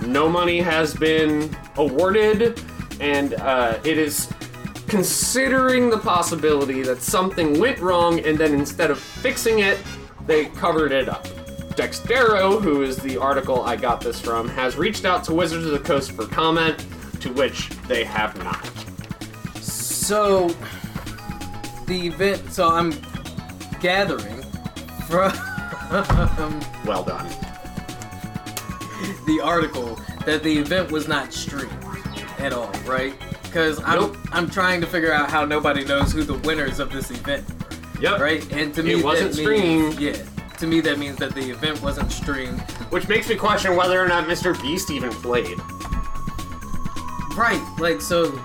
[0.06, 2.62] No money has been awarded,
[3.02, 4.32] and uh, it is
[4.88, 9.78] considering the possibility that something went wrong and then instead of fixing it,
[10.26, 11.28] they covered it up.
[11.76, 15.72] Dexerto, who is the article I got this from, has reached out to Wizards of
[15.72, 16.86] the Coast for comment,
[17.22, 18.66] to which they have not.
[19.62, 20.50] So
[21.88, 22.52] the event.
[22.52, 22.92] So I'm
[23.82, 24.42] gathering
[25.08, 25.32] from
[26.86, 27.28] Well done.
[29.26, 31.72] the article that the event was not streamed
[32.40, 33.14] at all, right?
[33.44, 34.18] Because I'm Nope.
[34.32, 37.44] I'm trying to figure out how nobody knows who the winners of this event,
[38.00, 38.20] Yep.
[38.20, 38.52] right?
[38.54, 40.00] And to me, It wasn't that means, streamed.
[40.18, 40.24] Yeah.
[40.58, 42.60] To me, that means that the event wasn't streamed.
[42.92, 44.60] Which makes me question whether or not Mr.
[44.62, 45.58] Beast even played.
[47.40, 47.62] Right.
[47.80, 48.38] Like so,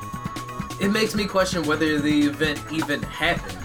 [0.80, 3.58] it makes me question whether the event even happened.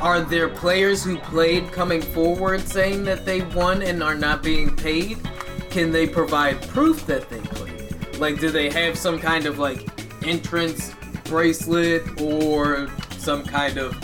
[0.00, 4.74] Are there players who played coming forward saying that they won and are not being
[4.74, 5.18] paid?
[5.68, 8.16] Can they provide proof that they played?
[8.18, 9.86] Like, do they have some kind of like
[10.26, 13.94] entrance bracelet or some kind of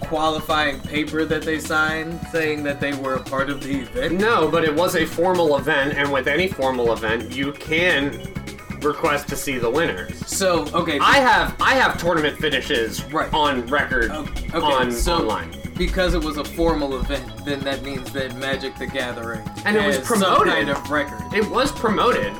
[0.00, 4.18] qualifying paper that they signed saying that they were a part of the event?
[4.18, 8.39] No, but it was a formal event, and with any formal event, you can
[8.84, 10.16] request to see the winners.
[10.26, 10.98] So, okay.
[11.00, 13.32] I have I have tournament finishes Right.
[13.32, 15.50] on record Oh, Okay, on so online.
[15.76, 19.84] because it was a formal event, then that means that Magic the Gathering And it
[19.86, 20.52] was has some promoted.
[20.52, 21.20] kind of record.
[21.34, 22.32] It was promoted.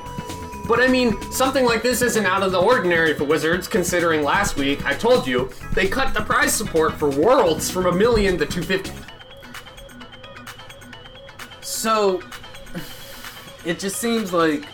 [0.68, 4.56] But I mean, something like this isn't out of the ordinary for Wizards, considering last
[4.56, 8.46] week, I told you, they cut the prize support for Worlds from a million to
[8.46, 8.92] 250.
[11.60, 12.20] So
[13.64, 14.64] it just seems like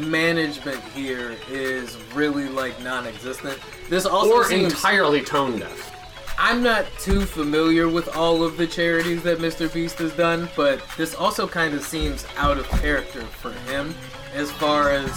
[0.00, 3.58] management here is really like non-existent.
[3.88, 5.94] This also Or seems entirely tone deaf.
[6.38, 9.72] I'm not too familiar with all of the charities that Mr.
[9.72, 13.94] Beast has done, but this also kind of seems out of character for him
[14.34, 15.10] as far as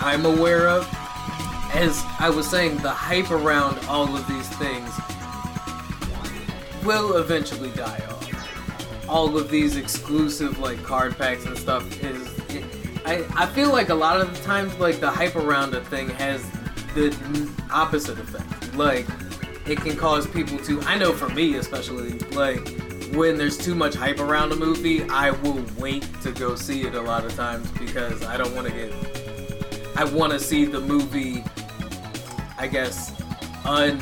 [0.00, 0.88] I'm aware of.
[1.74, 4.90] as I was saying, the hype around all of these things
[6.84, 9.06] will eventually die off.
[9.08, 12.39] All of these exclusive like card packs and stuff is.
[13.06, 16.08] I I feel like a lot of the times like the hype around a thing
[16.10, 16.42] has
[16.94, 17.16] the
[17.72, 18.74] opposite effect.
[18.76, 19.06] Like
[19.66, 20.80] it can cause people to.
[20.82, 22.60] I know for me especially like
[23.12, 26.94] when there's too much hype around a movie, I will wait to go see it
[26.94, 29.96] a lot of times because I don't want to get.
[29.96, 31.42] I want to see the movie.
[32.58, 33.12] I guess
[33.64, 33.98] un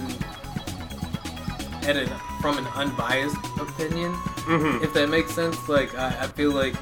[1.85, 2.09] edit
[2.41, 4.13] from an unbiased opinion,
[4.49, 4.83] Mm-hmm.
[4.83, 5.69] if that makes sense.
[5.69, 6.75] Like I, I feel like,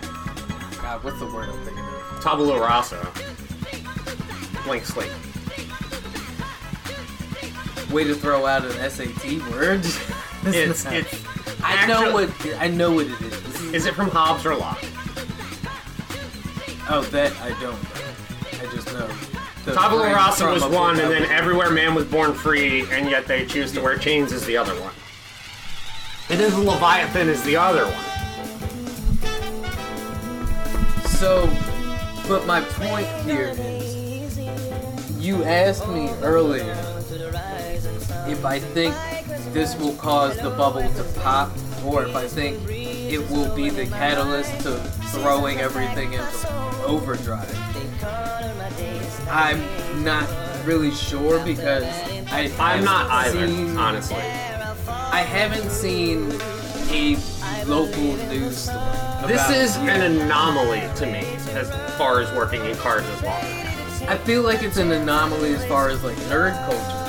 [0.81, 1.96] God, what's the word I'm thinking of?
[2.27, 3.07] Tabula rasa.
[4.65, 5.13] Blank slate.
[7.93, 9.87] Way to throw out an SAT word.
[10.49, 11.25] It's it's.
[11.61, 13.63] I know what I know what it is.
[13.75, 14.79] Is it from Hobbes or Locke?
[16.89, 17.83] Oh, that I don't.
[17.83, 18.61] know.
[18.63, 19.09] I just know.
[19.65, 23.45] The Tabula rasa was one, and then everywhere man was born free, and yet they
[23.45, 24.93] choose to wear chains is the other one.
[26.31, 28.17] And then the Leviathan is the other one.
[31.09, 31.51] So,
[32.29, 34.39] but my point here is,
[35.19, 36.73] you asked me earlier
[38.29, 38.95] if I think
[39.53, 41.51] this will cause the bubble to pop,
[41.85, 44.77] or if I think it will be the catalyst to
[45.13, 47.49] throwing everything into overdrive.
[49.31, 49.63] I'm
[50.05, 50.29] not
[50.65, 51.85] really sure because
[52.33, 54.17] I I'm not either, seen- honestly.
[54.17, 56.33] I haven't seen
[56.91, 57.17] a
[57.67, 59.27] local news story.
[59.27, 63.43] This is an anomaly to me as far as working in cars as long.
[64.09, 67.07] I feel like it's an anomaly as far as like nerd culture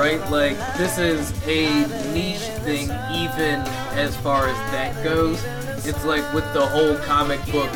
[0.00, 0.30] right?
[0.30, 1.68] Like this is a
[2.14, 3.60] niche thing, even
[3.98, 5.44] as far as that goes.
[5.84, 7.70] It's like with the whole comic book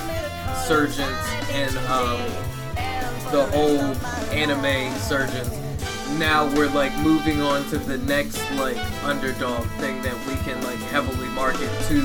[0.67, 1.19] surgeons
[1.51, 2.21] and um,
[3.31, 3.79] the whole
[4.33, 5.51] anime surgeons.
[6.19, 10.79] Now we're like moving on to the next like underdog thing that we can like
[10.79, 12.01] heavily market to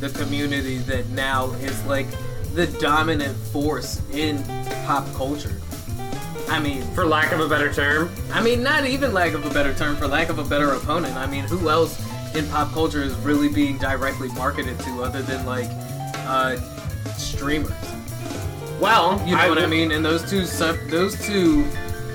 [0.00, 2.08] the community that now is like
[2.54, 4.42] the dominant force in
[4.86, 5.54] pop culture.
[6.48, 9.50] I mean, For lack of a better term, I mean, not even lack of a
[9.54, 11.16] better term, for lack of a better opponent.
[11.16, 11.98] I mean, who else
[12.34, 15.66] in pop culture is really being directly marketed to other than like
[16.26, 16.56] uh,
[17.16, 17.72] streamers?
[18.80, 19.92] well, You know what I mean?
[19.92, 21.64] And those two sub- those two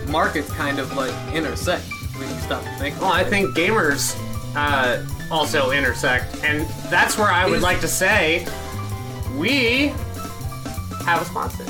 [0.08, 1.86] markets kind of like intersect
[2.18, 3.00] when you stop to think.
[3.02, 3.30] Well, I it.
[3.30, 4.16] think gamers
[4.56, 8.46] uh, also intersect, and that's where I would Is- like to say
[9.36, 9.94] we
[11.08, 11.64] have a sponsor.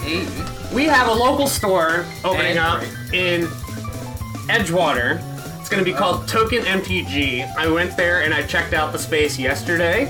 [0.00, 0.26] Hey,
[0.74, 3.42] We have a local store opening up in
[4.48, 5.20] Edgewater.
[5.60, 7.54] It's going to be called Token MTG.
[7.58, 10.04] I went there and I checked out the space yesterday.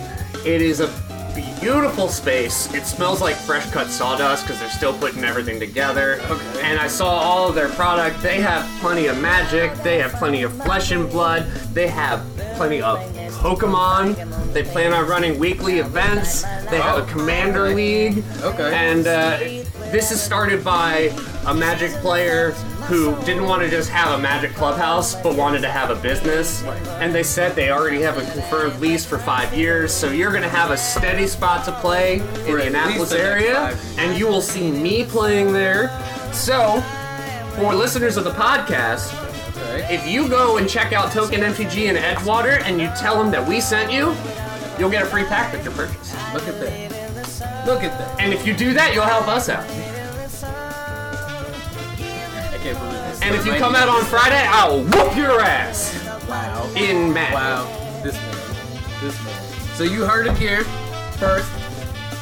[0.46, 0.86] It is a
[1.34, 2.72] beautiful space.
[2.74, 6.20] It smells like fresh cut sawdust because they're still putting everything together.
[6.22, 6.60] Okay.
[6.62, 8.20] And I saw all of their product.
[8.22, 9.72] They have plenty of magic.
[9.82, 11.46] They have plenty of flesh and blood.
[11.72, 12.24] They have
[12.56, 12.98] plenty of
[13.40, 14.52] Pokemon.
[14.52, 16.42] They plan on running weekly events.
[16.70, 17.68] They have Oh, a Commander.
[17.74, 18.24] League.
[18.42, 18.74] Okay.
[18.74, 19.38] And uh,
[19.90, 21.08] this is started by
[21.46, 22.50] a Magic player
[22.86, 26.62] who didn't want to just have a Magic clubhouse, but wanted to have a business.
[27.00, 30.42] And they said they already have a confirmed lease for five years, so you're going
[30.42, 32.14] to have a steady spot to play
[32.46, 35.88] in the Annapolis least the next area, and you will see me playing there.
[36.32, 36.80] So,
[37.56, 39.16] for listeners of the podcast,
[39.90, 43.46] if you go and check out Token MTG in Edgewater and you tell them that
[43.46, 44.14] we sent you,
[44.78, 46.12] you'll get a free pack with your purchase.
[46.32, 47.66] Look at that.
[47.66, 48.20] Look at that.
[48.20, 49.68] And if you do that, you'll help us out.
[52.62, 53.22] Can't believe this.
[53.22, 56.70] And if you come out on Friday, I'll whoop your ass wow.
[56.76, 57.34] in Madden.
[57.34, 59.42] Wow, this man, this man.
[59.74, 60.64] So you heard it here
[61.18, 61.50] first.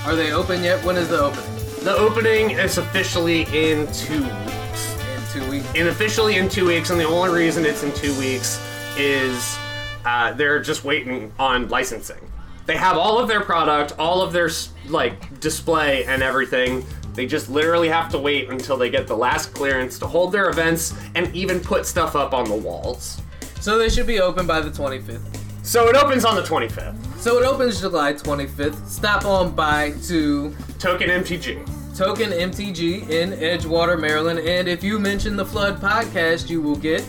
[0.07, 0.85] Are they open yet?
[0.85, 1.85] When is the opening?
[1.85, 4.97] The opening is officially in two weeks.
[5.01, 5.75] In two weeks.
[5.75, 8.61] In officially in two weeks, and the only reason it's in two weeks
[8.97, 9.59] is
[10.05, 12.21] uh, they're just waiting on licensing.
[12.67, 14.51] They have all of their product, all of their
[14.89, 16.85] like display and everything.
[17.19, 20.51] They just literally have to wait until they get the last clearance to hold their
[20.51, 23.21] events and even put stuff up on the walls.
[23.61, 25.65] So they should be open by the 25th.
[25.65, 26.95] So it opens on the 25th.
[27.17, 28.87] So it opens July 25th.
[28.87, 31.97] Stop on by to Token MTG.
[31.97, 34.39] Token MTG in Edgewater, Maryland.
[34.39, 37.01] And if you mention the Flood podcast, you will get.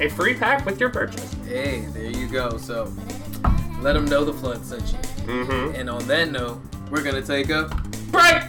[0.00, 1.30] A free pack with your purchase.
[1.46, 2.56] Hey, there you go.
[2.56, 2.90] So
[3.82, 4.98] let them know the Flood sent you.
[5.26, 5.74] Mm-hmm.
[5.78, 7.64] And on that note, we're going to take a.
[8.10, 8.44] Break!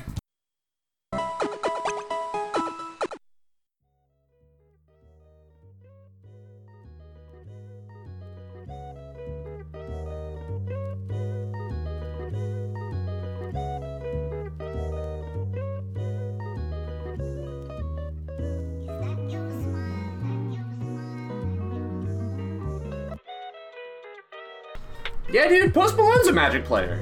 [25.35, 26.97] Yeah, dude, Post Malone's a Magic player.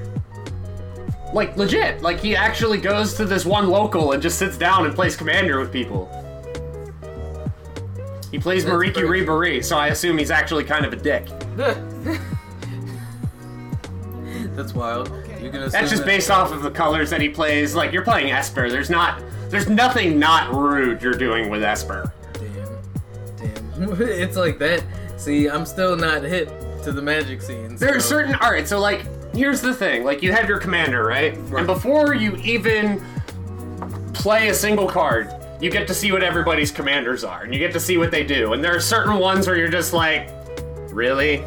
[1.34, 2.01] Like legit.
[2.01, 5.59] Like he actually goes to this one local and just sits down and plays Commander
[5.59, 6.09] with people.
[8.31, 11.27] He plays That's Mariki pretty- Ribari, so I assume he's actually kind of a dick.
[14.55, 15.11] That's wild.
[15.51, 17.75] That's just that- based off of the colors that he plays.
[17.75, 18.67] Like you're playing Esper.
[18.67, 22.11] There's not there's nothing not rude you're doing with Esper.
[22.34, 22.81] Damn.
[23.77, 24.01] Damn.
[24.09, 24.84] it's like that.
[25.17, 26.49] See, I'm still not hip
[26.84, 27.79] to the magic scenes.
[27.79, 29.05] There are so- certain alright, so like
[29.36, 30.03] here's the thing.
[30.03, 31.36] Like you have your commander, right?
[31.36, 33.03] And before you even
[34.13, 37.71] play a single card, you get to see what everybody's commanders are, and you get
[37.73, 38.53] to see what they do.
[38.53, 40.29] And there are certain ones where you're just like,
[40.91, 41.43] Really?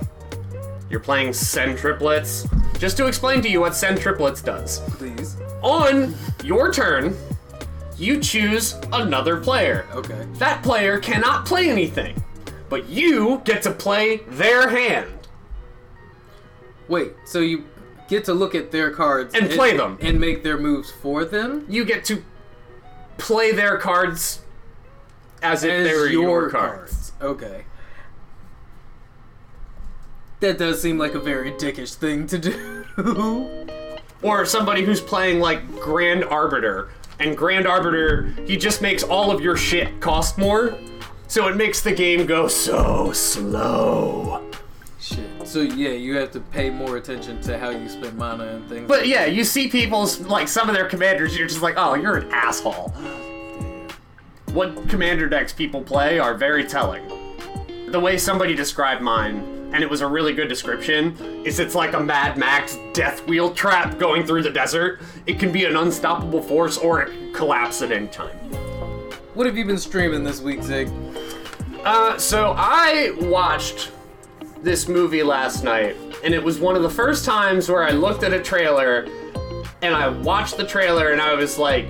[0.91, 2.47] You're playing Sen triplets?
[2.79, 4.81] Just to explain to you what Sen triplets does.
[4.97, 5.37] Please.
[5.63, 6.15] On
[6.45, 7.17] your turn,
[7.97, 9.87] you choose another player.
[9.95, 10.27] Okay.
[10.35, 12.23] That player cannot play anything,
[12.69, 15.07] but you get to play their hand.
[16.89, 17.65] Wait, so you
[18.09, 19.99] get to look at their cards And play them.
[20.01, 22.23] and make their moves for them You get to
[23.19, 24.43] play their cards
[25.43, 27.13] as if as they were your, cards.
[27.21, 27.65] Okay.
[30.41, 32.85] That does seem like a very dickish thing to do.
[34.23, 36.89] Or somebody who's playing like Grand Arbiter,
[37.21, 40.77] and Grand Arbiter, he just makes all of your shit cost more,
[41.29, 44.43] so it makes the game go so slow.
[45.07, 45.47] Shit.
[45.47, 48.89] So yeah, you have to pay more attention to how you spend mana and things.
[48.89, 52.17] But yeah, you see people's like some of their commanders, you're just like, oh, you're
[52.17, 52.89] an asshole.
[54.53, 57.07] What commander decks people play are very telling.
[57.93, 61.93] The way somebody described mine, and it was a really good description, is it's like
[61.93, 65.01] a Mad Max death wheel trap going through the desert.
[65.27, 68.37] It can be an unstoppable force or it can collapse at any time.
[69.35, 70.91] what have you been streaming this week, Zig?
[71.85, 73.93] Uh, so I watched
[74.67, 78.25] this movie last night, and it was one of the first times where I looked
[78.25, 79.07] at a trailer
[79.81, 81.87] and I watched the trailer and I was like,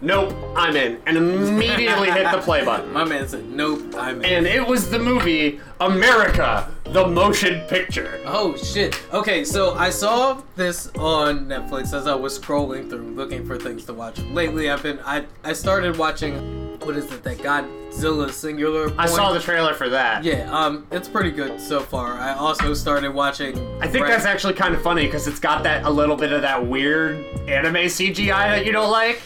[0.00, 2.92] nope, I'm in, and immediately hit the play button.
[3.00, 8.20] My man said, "Nope, I'm in." And it was the movie America, the motion picture.
[8.24, 9.02] Oh shit.
[9.12, 13.84] Okay, so I saw this on Netflix as I was scrolling through looking for things
[13.86, 14.20] to watch.
[14.20, 19.32] Lately I've been I I started watching what is it, that Godzilla singular I saw
[19.32, 20.24] the trailer for that.
[20.24, 22.14] Yeah, um it's pretty good so far.
[22.14, 25.84] I also started watching I think that's actually kind of funny because it's got that
[25.84, 27.16] a little bit of that weird
[27.48, 29.20] anime CGI that you don't like.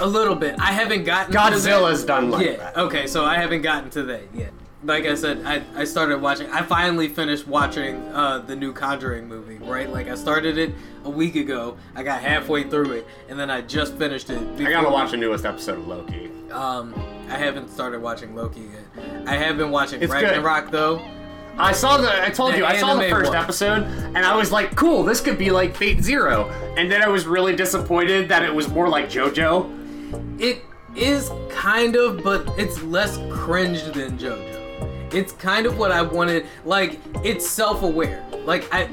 [0.00, 0.56] a little bit.
[0.58, 2.56] I haven't gotten to Godzilla's done like Yeah.
[2.56, 2.76] that.
[2.76, 4.52] Okay, so I haven't gotten to that yet.
[4.84, 6.50] Like I said, I, I started watching.
[6.50, 9.58] I finally finished watching uh, the new Conjuring movie.
[9.58, 10.74] Right, like I started it
[11.04, 11.76] a week ago.
[11.94, 14.42] I got halfway through it, and then I just finished it.
[14.60, 16.32] I gotta watch the newest episode of Loki.
[16.52, 16.94] Um,
[17.28, 19.26] I haven't started watching Loki yet.
[19.26, 20.22] I have been watching It's good.
[20.22, 21.02] Ragnarok though.
[21.58, 22.22] I saw the.
[22.24, 22.64] I told The you.
[22.64, 23.36] I saw the first one.
[23.36, 26.48] episode, and I was like, "Cool, this could be like Fate Zero.
[26.78, 30.40] And then I was really disappointed that it was more like JoJo.
[30.40, 30.62] It
[30.96, 35.12] is kind of, but it's less cringe than JoJo.
[35.14, 36.46] It's kind of what I wanted.
[36.64, 38.24] Like, it's self-aware.
[38.46, 38.88] Like, I,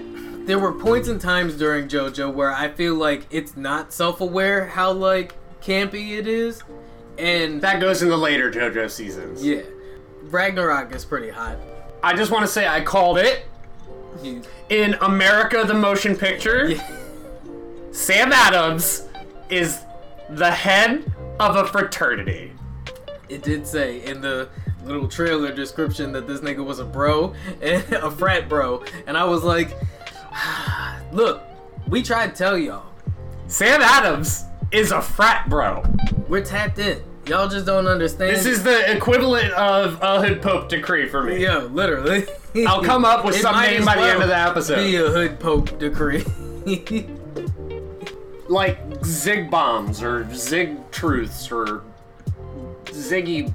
[0.46, 4.92] there were points and times during JoJo where I feel like it's not self-aware how
[4.92, 6.62] like campy it is,
[7.20, 9.46] and That goes in the later JoJo seasons.
[9.46, 9.62] yeah,
[10.24, 11.58] Ragnarok is pretty hot.
[12.02, 13.46] I just want to say I called it
[14.70, 16.72] in America, the motion picture.
[17.92, 19.08] Sam Adams
[19.50, 19.80] is
[20.30, 21.04] the head
[21.40, 22.54] of a fraternity.
[23.28, 24.48] it did say in the
[24.86, 29.26] little trailer description that this nigga was a bro and a frat bro, and I
[29.26, 29.76] was like,
[31.12, 31.42] look,
[31.88, 32.86] we tried to tell y'all.
[33.48, 35.84] Sam Adams is a frat bro.
[36.28, 37.02] We're tapped in.
[37.30, 38.36] Y'all just don't understand.
[38.36, 41.44] This is the equivalent of a hood pope decree for me.
[41.44, 42.26] yo, literally.
[42.68, 44.36] I'll come up with It some might name as by the well end of the
[44.38, 44.76] episode.
[44.78, 46.24] Be a hood pope decree.
[48.50, 51.84] like Zig Bombs or Zig Truths or
[52.86, 53.54] Ziggy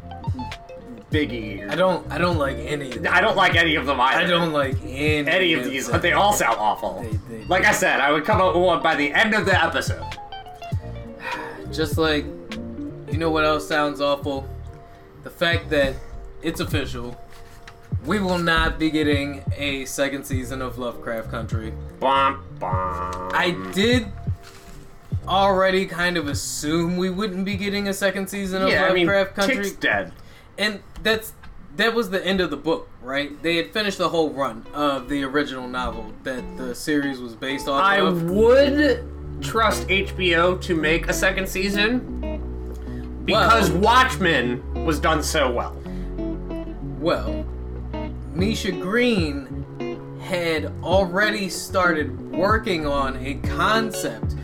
[1.11, 1.69] Biggie.
[1.69, 2.09] I don't.
[2.13, 2.93] I don't like any.
[2.93, 3.13] Of them.
[3.13, 4.21] I don't like any of them either.
[4.21, 5.29] I don't like any.
[5.29, 7.03] any of these, but they all sound awful.
[7.29, 9.47] They- they- like I said, I would come up with one by the end of
[9.47, 10.03] the episode.
[11.73, 12.25] Just like,
[13.11, 14.49] you know what else sounds awful?
[15.23, 15.95] The fact that
[16.43, 17.19] it's official.
[18.05, 21.73] We will not be getting a second season of Lovecraft Country.
[22.01, 23.33] Bwomp, bwomp.
[23.33, 24.09] I did
[25.27, 29.07] already kind of assume we wouldn't be getting a second season of yeah, I mean,
[29.07, 29.65] Lovecraft Country.
[29.65, 30.13] Tick's dead.
[30.59, 31.33] and that's
[31.77, 33.43] that was the end of the book, right?
[33.43, 37.67] They had finished the whole run of the original novel that the series was based
[37.69, 38.25] off I of.
[38.31, 39.03] would
[39.41, 42.54] trust HBO to make a second season
[43.25, 45.77] because Well- Watchmen was done so well.
[47.01, 47.45] Well,
[48.35, 49.65] Misha Green
[50.21, 54.35] had already started working on a concept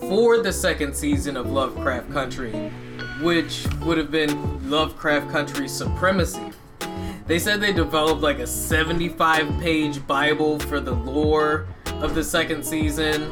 [0.00, 2.52] for the second season of Lovecraft Country,
[3.22, 6.52] which would have been Lovecraft Country Supremacy.
[7.26, 11.66] They said they developed like a 75 page Bible for the lore
[12.00, 13.22] of the second season,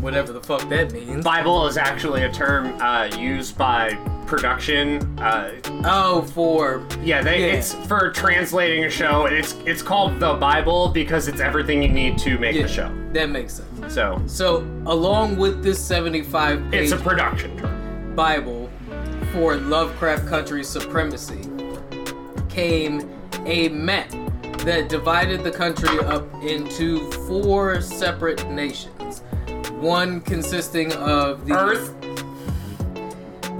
[0.00, 1.24] whatever the fuck that means.
[1.24, 3.90] Bible is actually a term uh, used by
[4.30, 5.00] production.
[5.18, 5.50] Uh,
[5.84, 6.86] Oh, for.
[7.02, 7.54] yeah, they, Yeah.
[7.58, 9.26] it's for translating a show.
[9.26, 12.68] and It's it's called the Bible because it's everything you need to make Yeah, the
[12.68, 12.90] show.
[13.12, 13.92] that makes sense.
[13.92, 18.14] So So, along with this 75 page it's a production term.
[18.14, 18.70] Bible
[19.32, 21.40] for Lovecraft Country supremacy
[22.48, 23.08] came
[23.46, 24.10] a map
[24.64, 29.22] that divided the country up into four separate nations.
[29.80, 31.94] One consisting of the Earth,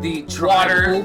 [0.00, 1.02] the Water.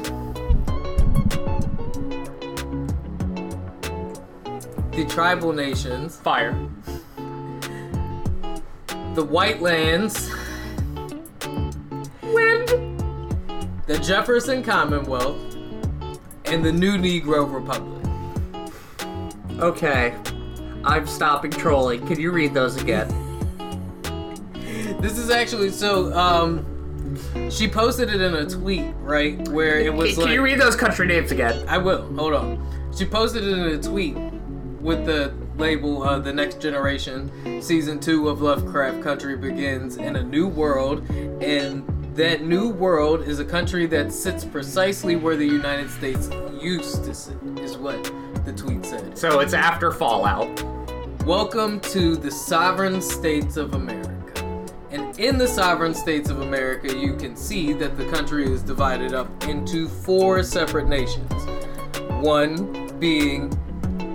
[4.91, 6.57] the tribal nations, fire,
[9.13, 10.31] the White Lands,
[12.23, 12.69] wind.
[13.85, 15.35] the Jefferson Commonwealth,
[16.45, 18.01] and the New Negro Republic.
[19.59, 20.15] Okay.
[20.85, 22.05] I'm stopping trolling.
[22.07, 23.09] Can you read those again?
[25.01, 26.13] This is actually so.
[26.13, 26.74] Um,
[27.49, 30.33] she posted it in a tweet, right, where it was Can, like.
[30.33, 31.67] you read those country names again?
[31.67, 32.01] I will.
[32.15, 32.91] Hold on.
[32.95, 34.15] She posted it in a tweet
[34.81, 40.23] with the label uh, "The Next Generation." Season two of Lovecraft Country begins in a
[40.23, 41.07] new world,
[41.41, 41.83] and
[42.15, 46.29] that new world is a country that sits precisely where the United States
[46.61, 47.35] used to sit.
[47.59, 48.11] Is what
[48.45, 49.17] the tweet said.
[49.17, 50.63] So it's after Fallout.
[51.25, 54.14] Welcome to the sovereign states of America.
[55.17, 59.27] In the sovereign states of America, you can see that the country is divided up
[59.47, 61.31] into four separate nations.
[62.21, 63.49] One being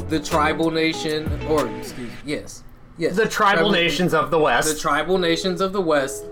[0.09, 2.63] the tribal nation, or excuse yes,
[2.99, 4.75] yes, The tribal nations of the West.
[4.75, 6.25] the tribal nations of the West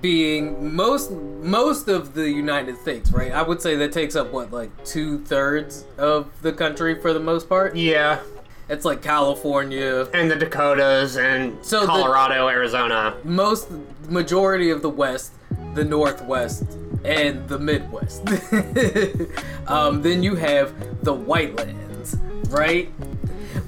[0.00, 3.32] being most most of the United States, right?
[3.32, 7.20] I would say that takes up what like two thirds of the country for the
[7.20, 7.76] most part.
[7.76, 8.20] yeah,
[8.68, 13.14] It's like California, and the Dakotas and So the- Colorado, Arizona.
[13.22, 13.68] most
[14.08, 15.32] majority of the West,
[15.74, 16.64] the Northwest,
[17.04, 18.22] and the Midwest.
[19.68, 20.72] um, then you have
[21.04, 22.16] the White Lands,
[22.48, 22.88] right?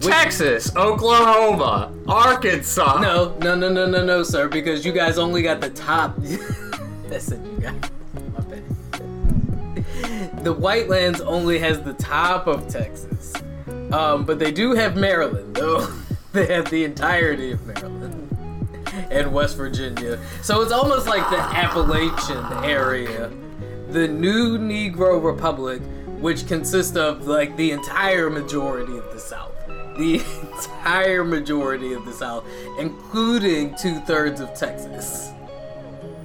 [0.00, 3.00] Which- Texas, Oklahoma, Arkansas.
[3.00, 6.18] No, no, no, no, no, no, sir, because you guys only got the top.
[7.08, 7.80] Listen, you guys.
[8.34, 8.64] My bad.
[10.44, 13.32] The White Lands only has the top of Texas.
[13.92, 15.86] Um, but they do have Maryland, though.
[16.32, 18.28] they have the entirety of Maryland
[19.10, 20.18] and West Virginia.
[20.42, 23.30] So it's almost like the Appalachian area.
[23.90, 25.80] The new Negro Republic,
[26.20, 29.54] which consists of like the entire majority of the South.
[29.96, 32.44] The entire majority of the South,
[32.78, 35.30] including two thirds of Texas.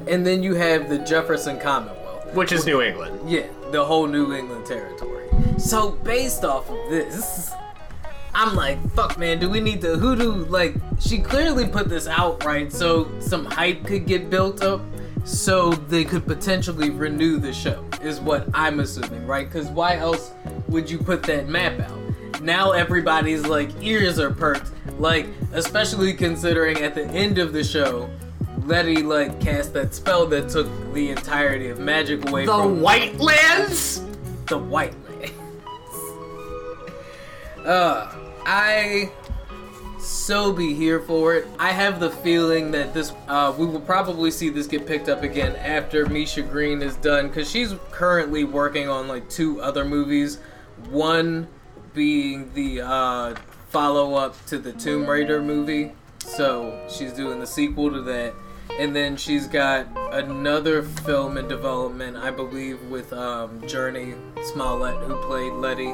[0.08, 2.34] And then you have the Jefferson Commonwealth.
[2.34, 3.30] Which is New England.
[3.30, 5.30] Yeah, the whole New England territory.
[5.58, 7.52] So based off of this,
[8.36, 12.44] I'm like, fuck man, do we need to hoodoo like she clearly put this out
[12.44, 14.82] right so some hype could get built up
[15.24, 19.50] so they could potentially renew the show is what I'm assuming, right?
[19.50, 20.32] Cuz why else
[20.68, 22.42] would you put that map out?
[22.42, 28.10] Now everybody's like ears are perked, like especially considering at the end of the show
[28.66, 32.82] Letty like cast that spell that took the entirety of magic away The from the
[32.82, 34.02] White Lands?
[34.48, 34.94] the white.
[37.66, 38.14] Uh,
[38.46, 39.12] I
[40.00, 41.48] so be here for it.
[41.58, 45.24] I have the feeling that this, uh, we will probably see this get picked up
[45.24, 50.40] again after Misha Green is done, because she's currently working on like two other movies.
[50.90, 51.48] One
[51.94, 53.36] being the uh,
[53.70, 55.94] follow up to the Tomb Raider movie.
[56.20, 58.34] So she's doing the sequel to that.
[58.80, 64.18] And then she's got another film in development, I believe, with um, Jurnee
[64.52, 65.94] Smollett, who played Letty.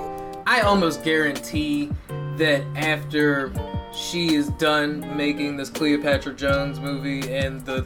[0.50, 1.92] I almost guarantee
[2.38, 3.54] that after
[3.94, 7.84] she is done making this Cleopatra Jones movie and the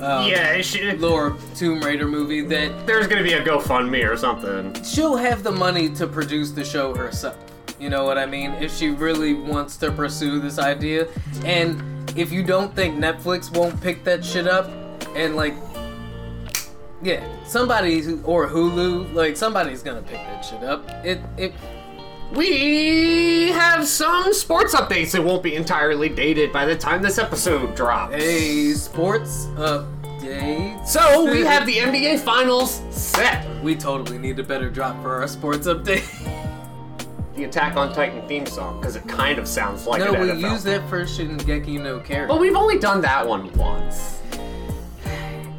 [0.00, 4.82] um, Yeah, she, Laura Tomb Raider movie, that there's gonna be a GoFundMe or something.
[4.82, 7.36] she'll have the money to produce the show herself.
[7.78, 8.52] You know what I mean?
[8.52, 11.08] If she really wants to pursue this idea.
[11.44, 14.70] And if you don't think Netflix won't pick that shit up
[15.14, 15.52] and like
[17.02, 20.88] yeah, somebody who, or Hulu, like somebody's gonna pick that shit up.
[21.04, 21.52] It it
[22.32, 27.74] We have some sports updates that won't be entirely dated by the time this episode
[27.76, 28.14] drops.
[28.14, 30.86] a sports update.
[30.86, 33.46] So we have the NBA Finals set.
[33.62, 36.04] We totally need a better drop for our sports update.
[37.36, 40.26] the Attack on Titan theme song because it kind of sounds like no, an we
[40.28, 40.50] NFL.
[40.52, 42.28] used that for Shingeki no Kyojin.
[42.28, 44.20] But we've only done that one once.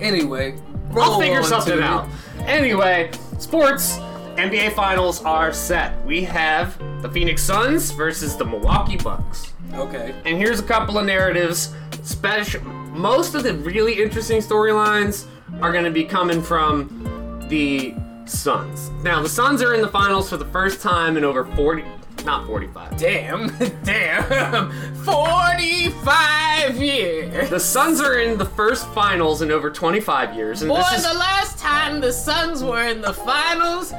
[0.02, 0.58] Anyway,
[0.96, 2.10] I'll figure something out.
[2.40, 4.00] Anyway, sports.
[4.38, 6.06] NBA Finals are set.
[6.06, 9.52] We have the Phoenix Suns versus the Milwaukee Bucks.
[9.74, 10.14] Okay.
[10.26, 11.74] And here's a couple of narratives.
[12.04, 15.26] Special, most of the really interesting storylines
[15.60, 18.92] are going to be coming from the Suns.
[19.04, 21.84] Now, the Suns are in the finals for the first time in over 40,
[22.24, 22.96] not 45.
[22.98, 23.48] Damn,
[23.84, 24.72] damn,
[25.04, 27.50] 45 years.
[27.50, 31.58] The Suns are in the first finals in over 25 years, and is the last
[31.58, 33.94] time the Suns were in the finals,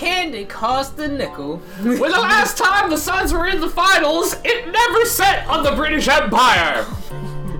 [0.00, 1.58] candy cost a nickel.
[1.82, 5.72] when the last time the Suns were in the finals, it never set on the
[5.72, 6.86] British Empire.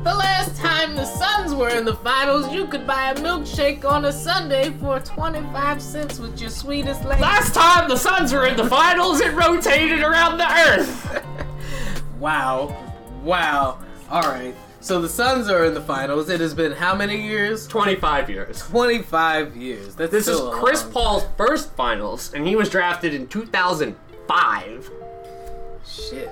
[0.05, 4.07] The last time the Suns were in the finals, you could buy a milkshake on
[4.07, 7.21] a Sunday for 25 cents with your sweetest lady.
[7.21, 11.23] Last time the Suns were in the finals, it rotated around the Earth.
[12.19, 12.75] Wow.
[13.23, 13.79] Wow.
[14.11, 14.55] Alright.
[14.81, 16.31] So the Suns are in the finals.
[16.31, 17.67] It has been how many years?
[17.67, 18.61] 25 years.
[18.61, 19.95] 25 years.
[19.95, 24.91] That's This is Chris Paul's first finals, and he was drafted in 2005.
[25.87, 26.31] Shit.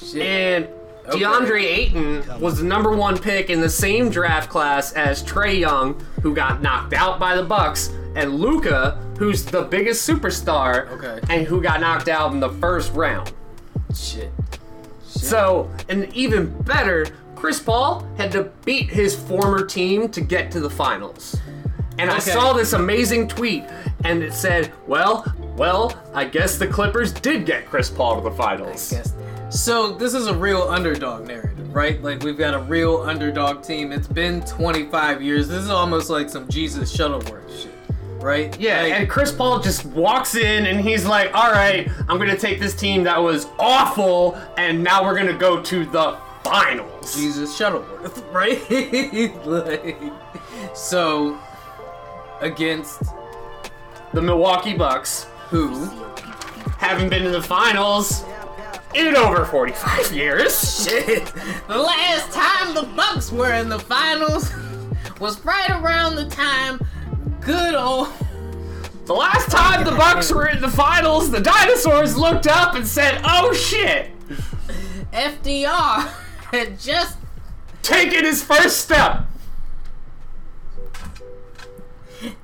[0.00, 0.22] Shit.
[0.22, 0.68] And
[1.08, 1.20] Okay.
[1.20, 5.94] DeAndre Ayton was the number one pick in the same draft class as Trae Young,
[6.22, 11.20] who got knocked out by the Bucks, and Luka, who's the biggest superstar, Okay.
[11.30, 13.32] and who got knocked out in the first round.
[13.94, 14.32] Shit.
[15.04, 17.06] So, and even better,
[17.46, 21.36] Chris Paul had to beat his former team to get to the finals.
[21.96, 22.32] And I Okay.
[22.32, 23.62] saw this amazing tweet,
[24.02, 25.24] and it said, "Well,
[25.56, 28.92] well, I guess the Clippers did get Chris Paul to the finals."
[29.50, 32.02] So this is a real underdog narrative, right?
[32.02, 33.92] Like we've got a real underdog team.
[33.92, 35.46] It's been 25 years.
[35.46, 37.70] This is almost like some Jesus Shuttleworth shit,
[38.20, 38.56] right?
[38.58, 42.36] Yeah, Like, and Chris Paul just walks in and he's like, "All right, I'm gonna
[42.36, 46.16] take this team that was awful, and now we're gonna go to the
[46.50, 48.60] finals." Jesus Shuttleworth, right?
[49.46, 49.98] like,
[50.74, 51.38] so
[52.40, 53.02] against
[54.12, 55.88] The Milwaukee Bucks who?
[56.78, 58.24] haven't been in the finals
[58.94, 60.84] in over 45 years.
[60.88, 61.32] Shit.
[61.68, 64.52] The last time the Bucks were in the finals
[65.20, 66.78] was right around the time
[67.40, 68.08] good old
[69.06, 73.20] The last time the Bucks were in the finals, the dinosaurs looked up and said,
[73.24, 74.10] "Oh shit!"
[75.12, 76.10] FDR
[76.56, 77.16] had just
[77.82, 79.22] taken his first step.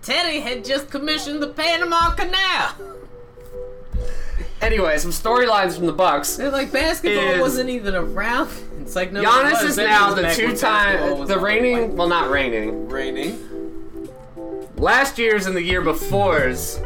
[0.03, 2.75] Teddy had just commissioned the Panama Canal.
[4.61, 6.37] Anyway, some storylines from the Bucks.
[6.37, 8.49] They're like basketball Is- wasn't even around.
[8.81, 9.23] It's like no.
[9.25, 12.31] Giannis it is now the back when basketball two-time, the on, reigning, like, well, not
[12.31, 13.39] reigning, reigning.
[14.77, 16.79] last year's and the year before's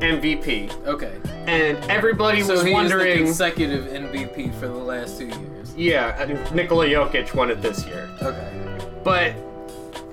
[0.00, 1.12] MVP, Okay.
[1.46, 3.24] and everybody So was he is the wondering.
[3.24, 5.38] consecutive MVP for the last two years.
[5.76, 8.48] Yeah, and Nikola Jokic won it this year, Okay.
[9.04, 9.34] but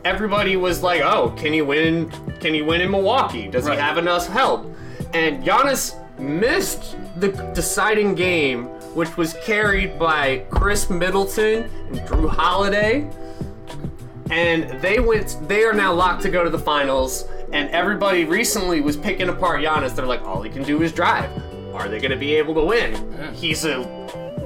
[0.05, 2.11] everybody was like, "Oh, can he win?
[2.39, 3.47] Can he win in Milwaukee?
[3.47, 3.75] Does Right.
[3.77, 4.65] he have enough help?"
[5.13, 13.07] And Giannis missed the deciding game, which was carried by Khris Middleton and Jrue Holiday.
[14.29, 15.37] And they went.
[15.47, 17.25] They are now locked to go to the finals.
[17.53, 19.95] And everybody recently was picking apart Giannis.
[19.95, 21.29] They're like, all he can do is drive.
[21.73, 22.95] Are they going to be able to win?
[23.33, 23.85] He's a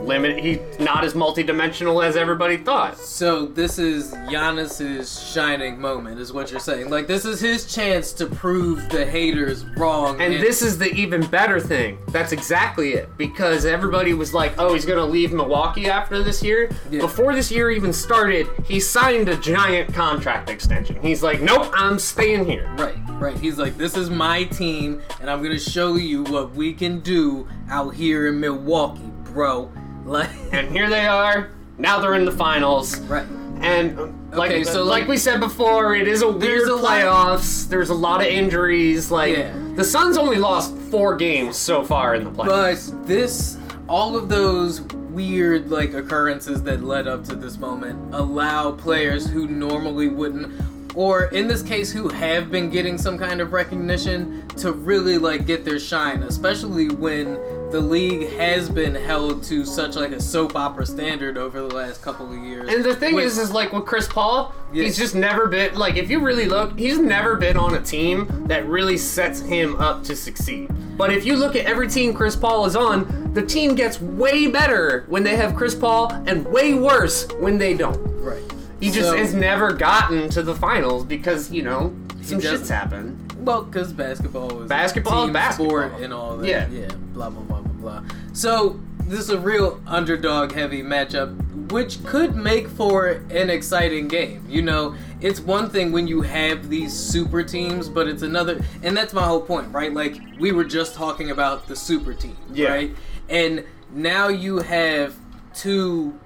[0.04, 0.39] limit.
[0.43, 2.97] He's not as multidimensional as everybody thought.
[2.97, 6.89] So this is Giannis's shining moment, is what you're saying.
[6.89, 10.22] Like this is his chance to prove the haters wrong.
[10.22, 11.97] And this is the even better thing.
[12.10, 13.10] That's exactly it.
[13.18, 16.70] Because everybody was like, oh, he's going to leave Milwaukee after this year.
[16.89, 17.02] Yeah.
[17.02, 21.02] Before this year even started, he signed a giant contract extension.
[21.02, 22.70] He's like, nope, I'm staying here.
[22.78, 23.38] Right, right.
[23.38, 27.47] He's like, this is my team, and I'm gonna show you what we can do
[27.70, 29.72] out here in Milwaukee, bro.
[30.06, 31.49] Like, And here they are.
[31.78, 32.99] Now they're in the finals.
[33.02, 33.26] right.
[33.62, 36.80] And um, like, Okay, so, like like- we said before, it is a There's weird
[36.80, 37.68] a playoffs.
[37.70, 39.12] There's a lot of injuries.
[39.12, 39.54] Like Yeah.
[39.76, 42.91] the Suns only lost four games so far in the playoffs.
[42.91, 44.82] But this, all of those
[45.12, 50.49] weird like occurrences that led up to this moment allow players who normally wouldn't
[50.95, 55.45] or in this case who have been getting some kind of recognition to really like
[55.45, 57.36] get their shine especially when
[57.72, 62.01] the league has been held to such like a soap opera standard over the last
[62.01, 64.86] couple of years And the thing With- is, is like with Chris Paul, Yes.
[64.86, 65.95] he's just never been like.
[65.95, 70.03] If you really look, he's never been on a team that really sets him up
[70.05, 70.69] to succeed.
[70.97, 74.47] But if you look at every team Chris Paul is on, the team gets way
[74.47, 77.97] better when they have Chris Paul, and way worse when they don't.
[78.22, 78.43] right
[78.80, 83.17] He just So- has never gotten to the finals because you know some shits happen.
[83.39, 85.69] Well, because basketball is Basketball is team basketball.
[85.89, 86.47] sport and all that.
[86.47, 86.67] Yeah.
[86.72, 87.99] yeah, blah blah blah blah.
[88.01, 88.03] blah.
[88.34, 91.36] So this is a real underdog heavy matchup,
[91.72, 94.45] which could make for an exciting game.
[94.47, 98.95] You know, it's one thing when you have these super teams, but it's another, and
[98.95, 99.93] that's my whole point, right?
[99.93, 102.70] Like we were just talking about the super team, Yeah.
[102.70, 102.95] right?
[103.30, 105.16] And now you have
[105.53, 106.18] two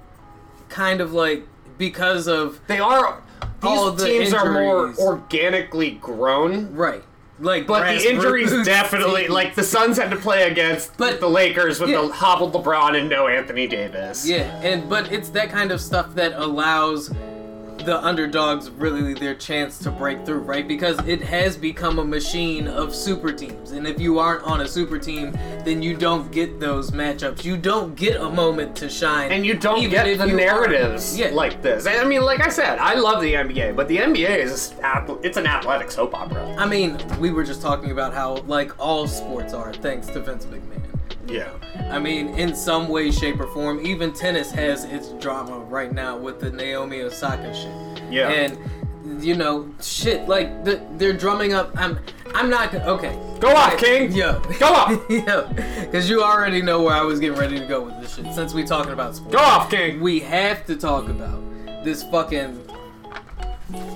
[0.70, 3.22] kind of like because of They are.
[3.62, 6.74] These teams are more organically grown.
[6.76, 7.04] right.
[7.40, 11.80] Like But the injuries definitely, like the Suns had to play against But- the Lakers
[11.82, 12.02] with Yeah.
[12.04, 14.26] the hobbled LeBron and no Anthony Davis.
[14.28, 17.10] Yeah, and but it's that kind of stuff that allows
[17.80, 20.68] the underdogs really their chance to break through, right?
[20.68, 23.72] Because it has become a machine of super teams.
[23.72, 25.32] And if you aren't on a super team,
[25.64, 27.44] then you don't get those matchups.
[27.44, 29.32] You don't get a moment to shine.
[29.32, 31.30] And you don't get the narratives Yeah.
[31.32, 31.86] like this.
[31.86, 34.74] I mean, like I said, I love the NBA, but the NBA is
[35.24, 36.56] it's an athletic soap opera.
[36.58, 40.46] I mean, we were just talking about how like all sports are thanks to Vince
[40.46, 40.82] McMahon.
[41.28, 41.52] Yeah.
[41.90, 46.18] I mean, in some way, shape, or form, even tennis has its drama right now
[46.18, 48.04] with the Naomi Osaka shit.
[48.12, 48.30] Yeah.
[48.30, 51.72] And you know, shit, like the, they're drumming up.
[51.76, 52.00] I'm,
[52.34, 52.86] I'm not gonna.
[52.86, 53.20] Okay.
[53.40, 54.12] Go off, King.
[54.12, 54.40] Yo.
[54.60, 54.90] Go off.
[55.10, 55.48] Yo.
[55.82, 58.34] Because you already know where I was getting ready to go with this shit.
[58.34, 60.02] Since we talking about sports, Go off, King.
[60.02, 61.42] we have to talk about
[61.84, 62.62] this fucking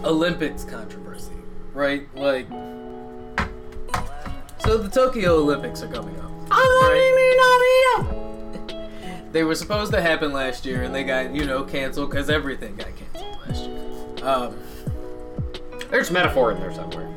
[0.04, 1.34] Olympics controversy,
[1.74, 2.08] right?
[2.16, 2.48] Like,
[4.60, 6.29] so the Tokyo Olympics are coming up.
[9.32, 12.76] They were supposed to happen last year, and they got you know canceled because everything
[12.76, 14.28] got canceled last year.
[14.28, 14.58] Um,
[15.90, 17.08] There's metaphor in there somewhere.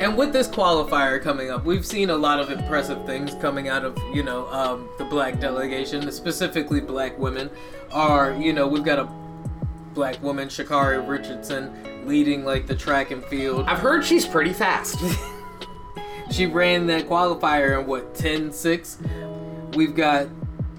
[0.00, 3.84] And with this qualifier coming up, we've seen a lot of impressive things coming out
[3.84, 7.50] of, you know, um, the black delegation, specifically black women.
[7.92, 9.08] Are, you know, we've got a
[9.94, 13.66] black woman, Sha'Carri Richardson, leading like the track and field.
[13.66, 14.98] I've heard she's pretty fast.
[16.30, 18.98] She ran that qualifier in what, 10 6?
[19.74, 20.28] We've got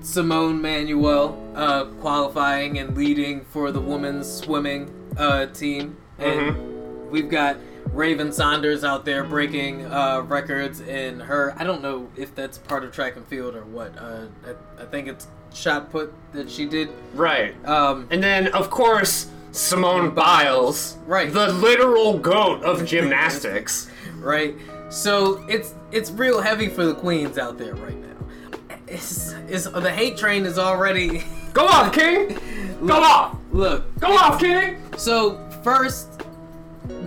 [0.01, 5.97] Simone Manuel uh, qualifying and leading for the women's swimming uh, team.
[6.19, 7.57] And we've got
[7.93, 11.55] Raven Saunders out there breaking uh, records in her.
[11.57, 13.97] I don't know if that's part of track and field or what.
[13.97, 16.89] Uh, I, I think it's shot put that she did.
[17.13, 17.55] right.
[17.67, 21.31] Um, And then, of course, Simone Biles, Right.
[21.33, 23.89] the literal goat of gymnastics.
[24.19, 24.55] right?
[24.89, 28.77] So it's it's real heavy for the queens out there right now.
[28.87, 31.23] It's, it's the hate train is already
[31.57, 32.37] Go off, King!
[32.85, 33.35] Go off!
[33.51, 33.99] look.
[33.99, 34.79] Go off, King!
[34.95, 36.21] So first,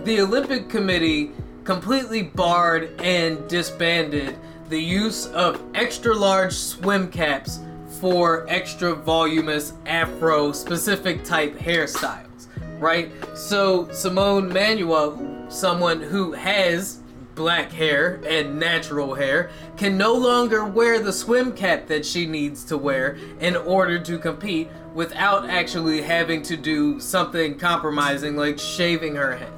[0.03, 1.31] the Olympic Committee
[1.63, 4.35] completely barred and disbanded
[4.67, 7.59] the use of extra large swim caps
[8.01, 13.09] for extra voluminous afro specific type hairstyles, right?
[13.37, 17.00] So Simone Manuel, someone who has
[17.41, 22.63] black hair and natural hair, can no longer wear the swim cap that she needs
[22.63, 29.15] to wear in order to compete without actually having to do something compromising like shaving
[29.15, 29.51] her head.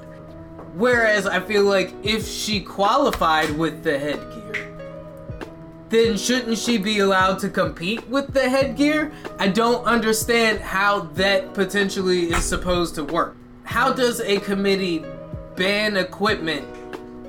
[0.75, 4.73] Whereas I feel like if she qualified with the headgear,
[5.89, 9.11] then shouldn't she be allowed to compete with the headgear?
[9.39, 13.35] I don't understand how that potentially is supposed to work.
[13.65, 15.03] How does a committee
[15.57, 16.65] ban equipment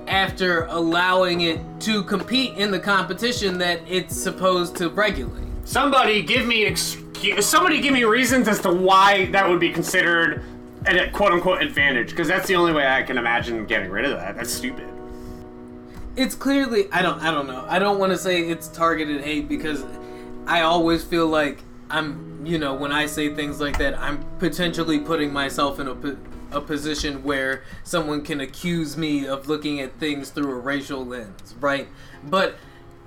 [0.09, 5.45] after allowing it to compete in the competition that it's supposed to regulate?
[5.65, 7.47] Somebody give me excuse.
[7.47, 10.43] somebody give me reasons as to why that would be considered
[10.87, 14.13] a quote unquote advantage, because that's the only way I can imagine getting rid of
[14.19, 14.37] that.
[14.37, 14.89] That's stupid.
[16.17, 17.65] it's clearly I don't I don't know.
[17.69, 19.85] I don't want to say it's targeted hate because
[20.47, 21.59] I always feel like
[21.91, 25.95] I'm you know when I say things like that I'm potentially putting myself in a
[26.55, 31.55] a position where someone can accuse me of looking at things through a racial lens,
[31.61, 31.89] right?
[32.23, 32.57] But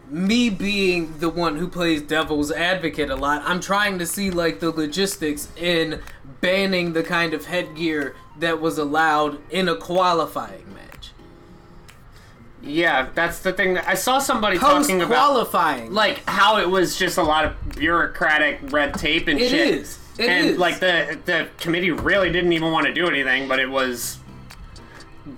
[0.09, 4.59] me being the one who plays devil's advocate a lot, I'm trying to see like
[4.59, 6.01] the logistics in
[6.41, 11.11] banning the kind of headgear that was allowed in a qualifying match.
[12.61, 13.75] Yeah, that's the thing.
[13.75, 15.93] That I saw somebody Post talking about, qualifying.
[15.93, 19.75] like how it was just a lot of bureaucratic red tape and It shit.
[19.75, 19.99] is.
[20.17, 20.57] It and is.
[20.57, 24.19] like the the committee really didn't even want to do anything, but it was.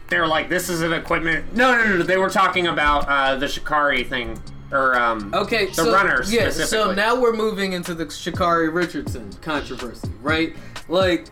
[0.08, 1.98] They were like, "This is an equipment." No, no, no.
[1.98, 2.04] no.
[2.04, 4.40] They were talking about uh, the Sha'Carri thing,
[4.72, 9.32] or um, Okay, the so, runners Yeah, so now we're moving into the Sha'Carri Richardson
[9.42, 10.56] controversy, right?
[10.88, 11.28] Like,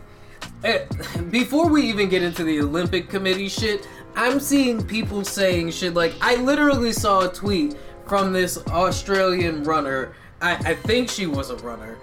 [0.64, 0.84] eh,
[1.30, 3.86] before we even get into the Olympic Committee shit,
[4.16, 7.76] I'm seeing people saying shit like, I literally saw a tweet
[8.06, 10.14] from this Australian runner.
[10.40, 11.98] I, I think she was a runner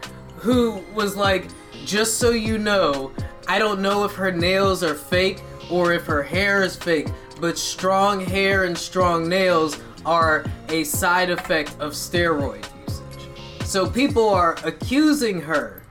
[0.46, 1.48] who was like,
[1.86, 3.12] just so you know,
[3.48, 5.42] I don't know if her nails are fake
[5.72, 7.08] or if her hair is fake,
[7.42, 13.28] but strong hair and strong nails are a side effect of steroid usage.
[13.66, 15.82] So people are accusing her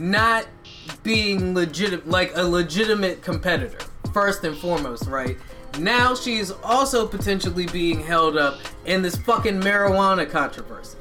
[0.00, 0.48] not
[1.04, 3.78] being legit like a legitimate competitor
[4.12, 5.36] first and foremost right
[5.78, 10.95] now she's also potentially being held up in this fucking marijuana controversy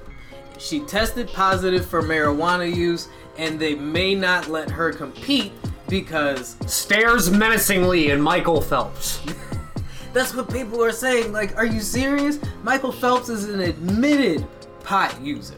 [0.57, 5.51] she tested positive for marijuana use and they may not let her compete
[5.89, 9.21] because Stares menacingly at Michael Phelps.
[10.15, 14.47] that's what people are saying like are you serious michael phelps is an admitted
[14.81, 15.53] pot user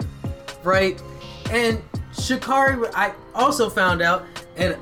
[0.64, 1.00] right
[1.52, 1.80] and
[2.14, 4.26] Sha'Carri i also found out
[4.56, 4.76] and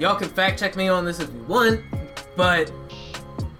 [0.00, 1.80] y'all can fact check me on this if you want
[2.36, 2.72] but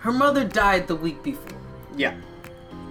[0.00, 1.56] her mother died the week before
[1.96, 2.16] Yeah.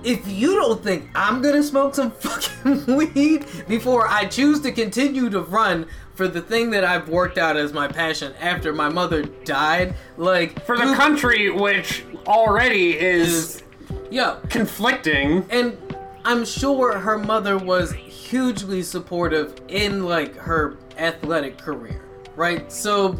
[0.04, 5.30] If you don't think I'm gonna smoke some fucking weed before I choose to continue
[5.30, 9.24] to run for the thing that I've worked out as my passion after my mother
[9.24, 13.64] died, like For the country, which already is
[14.12, 15.45] yo, conflicting.
[15.50, 15.78] and
[16.26, 22.02] I'm sure her mother was hugely supportive in like her athletic career,
[22.36, 22.70] right?
[22.72, 23.18] So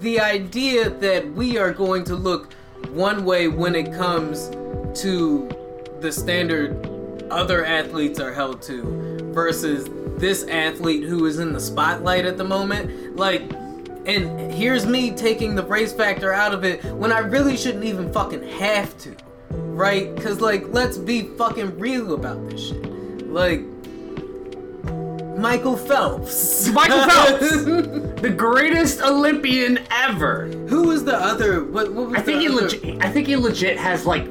[0.00, 2.52] the idea that we are going to look
[2.90, 4.50] one way when it comes
[5.02, 5.48] to
[6.06, 6.86] the standard
[7.32, 9.88] other athletes are held to versus
[10.20, 13.42] this athlete who is in the spotlight at the moment, like
[14.06, 18.12] and here's me taking the race factor out of it when I really shouldn't even
[18.12, 19.16] fucking have to.
[19.50, 20.16] Right?
[20.18, 23.28] Cause like let's be fucking real about this shit.
[23.28, 23.62] Like
[25.36, 26.68] Michael Phelps.
[26.68, 28.02] Michael Phelps!
[28.16, 30.46] The greatest Olympian ever.
[30.46, 33.04] Who was the other what, what was I think he legit.
[33.04, 34.26] I think he legit has like,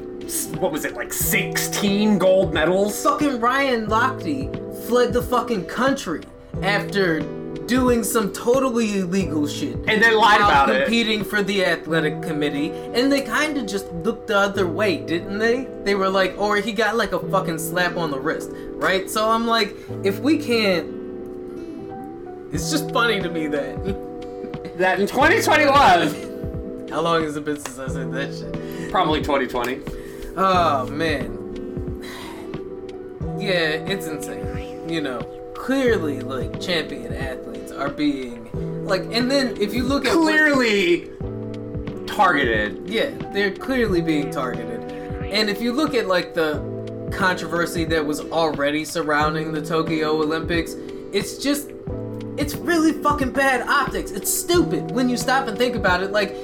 [0.58, 3.02] what was it, like 16 gold medals?
[3.02, 6.22] fucking Ryan Lochte fled the fucking country
[6.62, 7.20] after
[7.66, 9.74] doing some totally illegal shit.
[9.88, 10.84] And then lied about it.
[10.84, 15.38] competing for the athletic committee, and they kind of just looked the other way, didn't
[15.38, 15.68] they?
[15.84, 19.10] They were like, or he got like a fucking slap on the wrist, right?
[19.10, 20.94] So I'm like, if we can't,
[22.52, 24.06] it's just funny to me that
[24.76, 28.90] That in 2021, how long has it been since I said that shit?
[28.90, 30.05] probably 2020.
[30.36, 32.02] Oh man.
[33.38, 34.88] Yeah, it's insane.
[34.88, 35.20] You know,
[35.54, 41.10] clearly like champion athletes are being like and then if you look at what- Clearly
[42.06, 42.88] targeted.
[42.88, 44.80] yeah, they're clearly being targeted.
[45.32, 46.74] And if you look at like the
[47.12, 50.74] controversy that was already surrounding the Tokyo Olympics,
[51.12, 51.70] it's just
[52.38, 54.10] it's really fucking bad optics.
[54.10, 56.12] It's stupid when you stop and think about it.
[56.12, 56.36] Like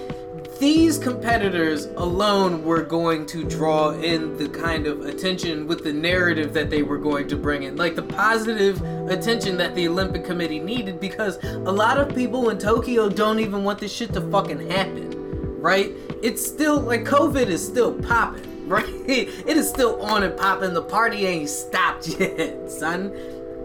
[0.63, 6.55] these competitors alone were going to draw in the kind of attention with the narrative
[6.55, 7.75] that they were going to bring in.
[7.75, 12.59] Like the positive attention that the Olympic Committee needed because a lot of people in
[12.59, 15.19] Tokyo don't even want this shit to fucking happen
[15.63, 15.93] right?
[16.23, 18.85] It's still like COVID is still popping, right?
[19.07, 20.75] It is still on and popping.
[20.75, 23.13] The party ain't stopped yet, son.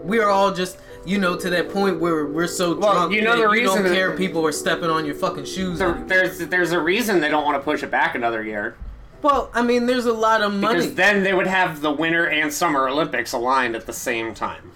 [0.04, 0.78] We are all just,
[1.08, 3.78] you know, to that point where we're so Well, drunk you know the you don't
[3.82, 5.78] reason care people are stepping on your fucking shoes.
[5.78, 8.76] There- There's there's a reason they don't want to push it back another year
[9.22, 10.74] Well, I mean, there's a lot of money.
[10.76, 14.70] because then they would have the Winter and Summer Olympics aligned at the same time.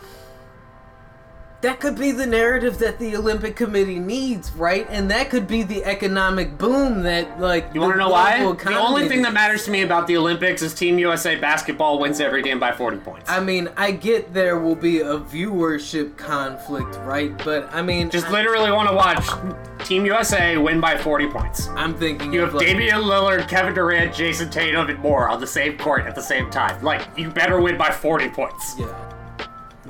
[1.62, 4.84] That could be the narrative that the Olympic Committee needs, right?
[4.90, 8.40] And that could be the economic boom that, like, You want to know why?
[8.52, 12.20] The only thing that matters to me about the Olympics is Team USA basketball wins
[12.20, 13.30] every game by 40 points.
[13.30, 17.32] I mean, I get there will be a viewership conflict, right?
[17.44, 21.68] But I mean, Just I, literally want to watch Team USA win by 40 points.
[21.68, 25.46] I'm thinking You have like, Damian Lillard, Kevin Durant, Jayson Tatum, and more on the
[25.46, 26.82] same court at the same time.
[26.82, 28.74] Like, you better win by 40 points.
[28.76, 29.12] Yeah.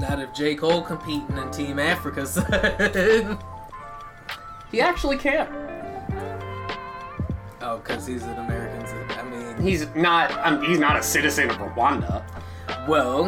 [0.02, 0.56] Not if J.
[0.56, 2.26] Cole competing in Team Africa.
[2.26, 3.38] son.
[4.70, 5.48] He actually can't.
[7.60, 9.18] oh, because he's an American.
[9.18, 10.32] I mean, He's not.
[10.46, 12.24] Um, he's not a citizen of Rwanda.
[12.88, 13.26] well,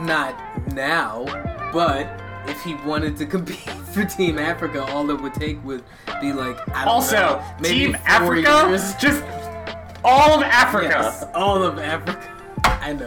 [0.00, 0.34] not
[0.74, 1.24] now,
[1.72, 3.58] but if he wanted to compete
[3.94, 5.82] for Team Africa, all it would take would
[6.20, 8.94] be like I don't Also, know, Team Africa, years.
[8.96, 9.22] just
[10.04, 10.88] all of Africa.
[10.90, 12.20] Yes, all of Africa.
[12.64, 13.06] I know.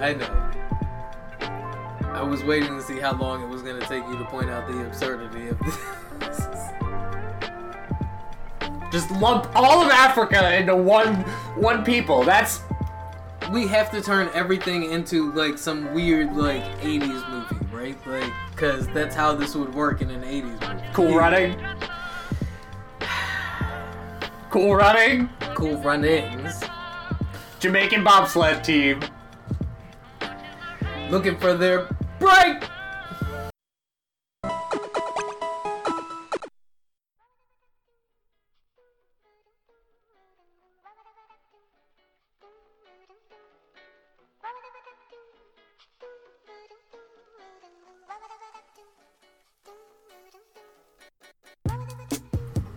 [0.00, 0.50] I know.
[2.14, 4.48] I was waiting to see how long it was going to take you to point
[4.48, 5.76] out the absurdity of this.
[8.92, 11.16] Just lump all of Africa into one
[11.56, 12.22] one people.
[12.22, 12.60] That's
[13.50, 18.06] we have to turn everything into like some weird like 80s movie, right?
[18.06, 20.84] Like cuz that's how this would work in an 80s movie.
[20.92, 21.60] cool running.
[24.50, 25.28] Cool running.
[25.54, 26.62] Cool runnings.
[27.58, 29.00] Jamaican bobsled team.
[31.10, 31.88] Looking for their
[32.18, 32.68] break!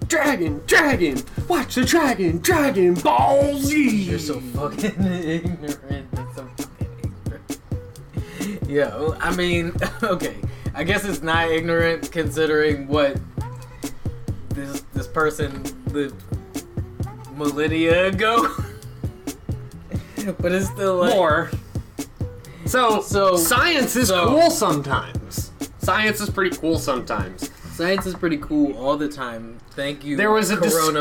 [0.08, 4.04] Dragon, dragon, watch the dragon, Dragon Ball Z.
[4.04, 5.97] You're so fucking ignorant.
[8.68, 10.36] Yo, I mean, okay.
[10.76, 13.18] I guess it's not ignorant considering what
[14.49, 16.22] this this person lived
[17.36, 18.53] millennia ago.
[20.39, 21.49] but it's still like more.
[22.65, 25.51] So, So- science is so- cool sometimes.
[25.80, 27.49] Science is pretty cool sometimes.
[27.72, 29.57] science is pretty cool all the time.
[29.72, 30.18] Thank you.
[30.18, 30.93] There was a coronavirus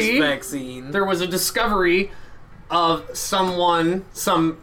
[0.00, 0.90] discovery- vaccine.
[0.90, 2.10] There was a discovery
[2.70, 4.56] of someone, some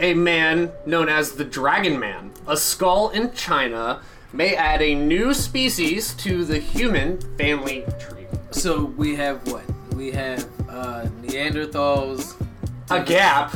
[0.00, 2.32] a man known as the Dragon Man.
[2.48, 4.00] A skull in China
[4.32, 8.26] may add a new species to the human family tree.
[8.50, 9.62] so we have what?
[9.94, 12.40] We have uh, Neanderthals,
[12.90, 13.52] A gap.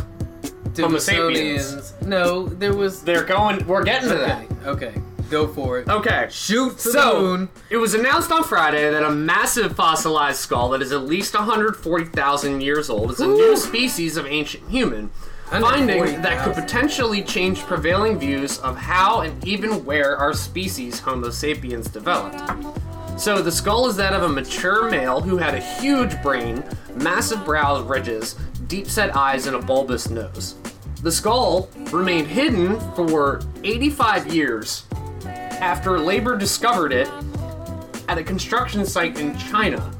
[0.76, 2.02] Homo Denisonians.
[2.02, 3.02] No, there was.
[3.02, 3.64] They're going.
[3.66, 4.44] We're getting to that.
[4.66, 5.88] Okay, okay, go for it.
[5.88, 6.26] Okay.
[6.30, 11.02] Shoot So, it was announced on Friday that a massive fossilized skull that is at
[11.04, 13.36] least 140,000 years old is a Ooh.
[13.36, 15.10] new species of ancient human.
[15.50, 21.30] Finding that could potentially change prevailing views of how and even where our species, Homo
[21.30, 22.40] sapiens, developed.
[23.16, 26.64] So, the skull is that of a mature male who had a huge brain,
[26.96, 28.34] massive brow ridges,
[28.66, 30.56] deep set eyes, and a bulbous nose.
[31.02, 34.86] The skull remained hidden for 85 years
[35.26, 37.08] after labor discovered it
[38.08, 39.92] at a construction site in China.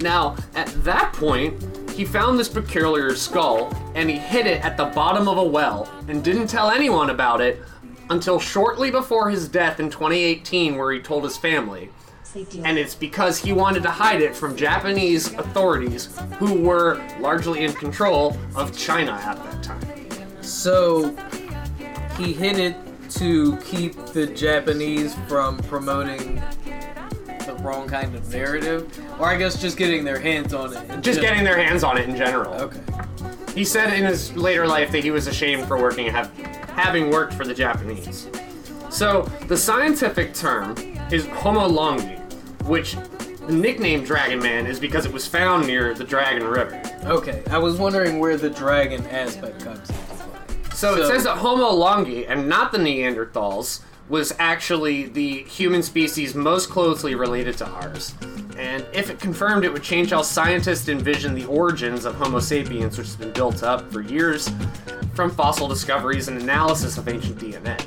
[0.00, 1.62] Now, at that point,
[1.92, 5.90] he found this peculiar skull and he hid it at the bottom of a well
[6.08, 7.62] and didn't tell anyone about it
[8.10, 11.90] until shortly before his death in 2018, where he told his family.
[12.64, 17.72] And it's because he wanted to hide it from Japanese authorities who were largely in
[17.72, 20.42] control of China at that time.
[20.42, 21.14] So
[22.16, 22.76] he hid it
[23.10, 26.42] to keep the Japanese from promoting
[27.46, 31.00] the wrong kind of narrative, or I guess just getting their hands on it.
[31.00, 32.54] Just getting their hands on it in general.
[32.54, 32.80] Okay.
[33.54, 36.34] He said in his later life that he was ashamed for working have,
[36.70, 38.28] having worked for the Japanese.
[38.88, 40.76] So the scientific term
[41.10, 42.18] is Homo longi,
[42.64, 42.96] which
[43.46, 46.80] the nickname Dragon Man is because it was found near the Dragon River.
[47.04, 47.42] Okay.
[47.50, 49.90] I was wondering where the dragon aspect comes
[50.72, 50.78] play.
[50.78, 56.34] So, it says that Homo longi and not the Neanderthals was actually the human species
[56.34, 58.14] most closely related to ours.
[58.58, 62.98] And if it confirmed, it would change how scientists envision the origins of Homo sapiens,
[62.98, 64.50] which has been built up for years
[65.14, 67.80] from fossil discoveries and analysis of ancient DNA.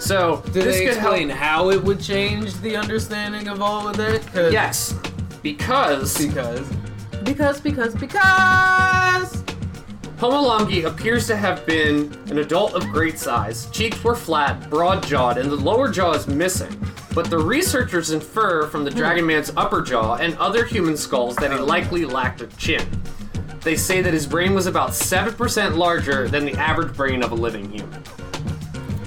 [0.00, 3.86] So, Did this they could help- explain how it would change the understanding of all
[3.88, 4.22] of that?
[4.32, 4.94] 'Cause- Yes,
[5.42, 6.66] because Because.
[7.24, 9.41] Because, because, because!
[10.22, 13.66] Homo appears to have been an adult of great size.
[13.72, 16.70] Cheeks were flat, broad jawed, and the lower jaw is missing.
[17.12, 18.98] But the researchers infer from the hmm.
[18.98, 21.64] Dragon Man's upper jaw and other human skulls that he oh.
[21.64, 22.86] likely lacked a chin.
[23.62, 27.34] They say that his brain was about 7% larger than the average brain of a
[27.34, 28.04] living human.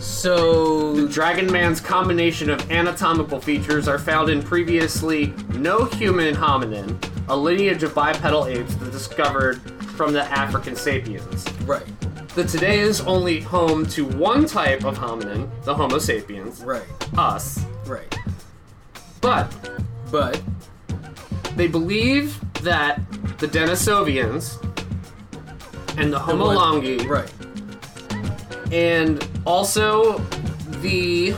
[0.01, 1.07] So.
[1.07, 7.83] Dragon Man's combination of anatomical features are found in previously no human hominin, a lineage
[7.83, 9.61] of bipedal apes that discovered
[9.95, 11.45] from the African sapiens.
[11.65, 11.83] Right.
[12.35, 16.83] that today is only home to one type of hominin, the Homo sapiens, Right.
[17.17, 17.63] us.
[17.85, 18.13] Right.
[19.21, 19.49] But
[20.11, 20.41] But.
[21.55, 22.99] they believe that
[23.39, 24.57] the Denisovians
[25.97, 27.31] and the Homo longi, Right.
[28.73, 30.19] and also
[30.81, 31.33] the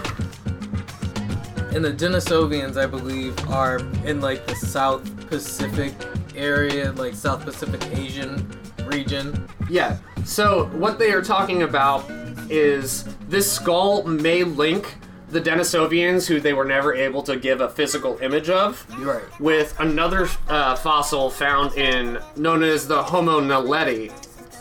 [1.75, 5.93] And the Denisovians, I believe, are in like the South Pacific
[6.37, 8.47] area, like South Pacific Asian
[8.85, 9.47] region.
[9.69, 9.97] yeah.
[10.25, 12.09] So what they are talking about
[12.49, 14.95] is this skull may link
[15.29, 19.23] the Denisovians, who they were never able to give a physical image of, Right.
[19.41, 24.11] with another uh, fossil found in known as the Homo naledi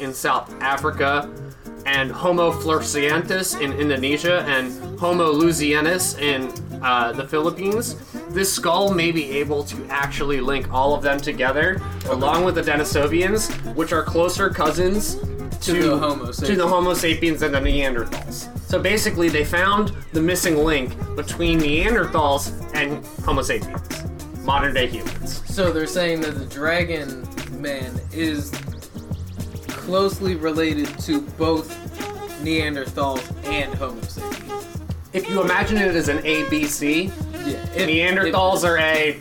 [0.00, 1.30] in South Africa,
[1.86, 7.96] and Homo floresiensis in Indonesia, and Homo luzonensis in uh, the Philippines.
[8.30, 12.62] This skull may be able to actually link all of them together, along with the
[12.62, 15.14] Denisovians, which are closer cousins
[15.60, 16.66] to, the Homo to the.
[16.66, 18.50] Homo sapiens and the Neanderthals.
[18.68, 25.42] So basically, they found the missing link between Neanderthals and Homo sapiens, modern day humans.
[25.46, 27.26] So they're saying that the Dragon
[27.60, 28.50] Man is
[29.86, 31.68] closely related to both
[32.42, 34.66] Neanderthals and Homo sapiens.
[35.12, 37.50] If you imagine it as an A B C, Yeah.
[37.74, 39.20] if- Neanderthals are A,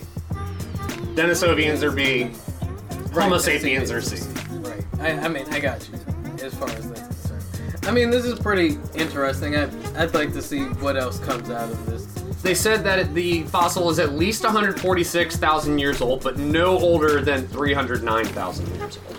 [1.13, 4.17] Denisovians are B, if- Homo right, sapiens are C.
[4.53, 4.83] Right.
[4.99, 7.85] I, I mean, I got you as far as that's concerned.
[7.87, 9.55] I mean, this is pretty interesting.
[9.55, 12.05] I, I'd like to see what else comes out of this.
[12.41, 17.47] They said that the fossil is at least 146,000 years old, but no older than
[17.47, 19.14] 309,000 years old.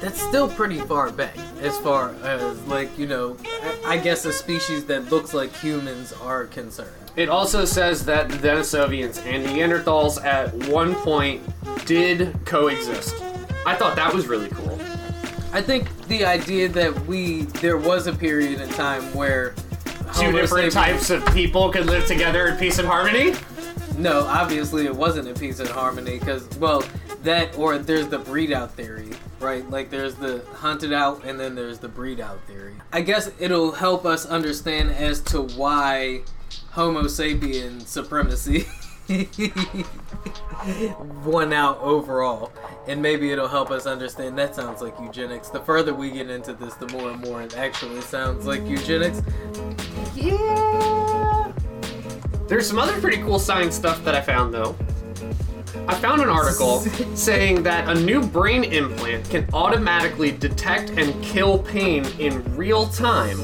[0.00, 3.36] That's still pretty far back, as far as like you know,
[3.84, 6.90] I guess a species that looks like humans are concerned.
[7.16, 11.42] It also says that the Denisovians and the Neanderthals at one point
[11.84, 13.14] did coexist.
[13.66, 14.78] I thought that was really cool.
[15.52, 19.54] I think the idea that we there was a period in time where
[20.14, 23.34] Two different types of people could live together in peace and harmony.
[23.96, 26.82] No, obviously it wasn't in peace and harmony because, well,
[27.22, 29.68] that or there's the breed out theory, right?
[29.68, 32.74] Like there's the hunted out and then there's the breed out theory.
[32.92, 36.22] I guess it'll help us understand as to why
[36.70, 38.66] Homo sapien supremacy
[41.24, 42.52] won out overall.
[42.86, 45.48] And maybe it'll help us understand that sounds like eugenics.
[45.48, 49.22] The further we get into this, the more and more it actually sounds like eugenics.
[50.14, 51.52] Yeah.
[52.48, 54.76] There's some other pretty cool science stuff that I found though.
[55.90, 56.78] I found an article
[57.16, 63.40] saying that a new brain implant can automatically detect and kill pain in real time.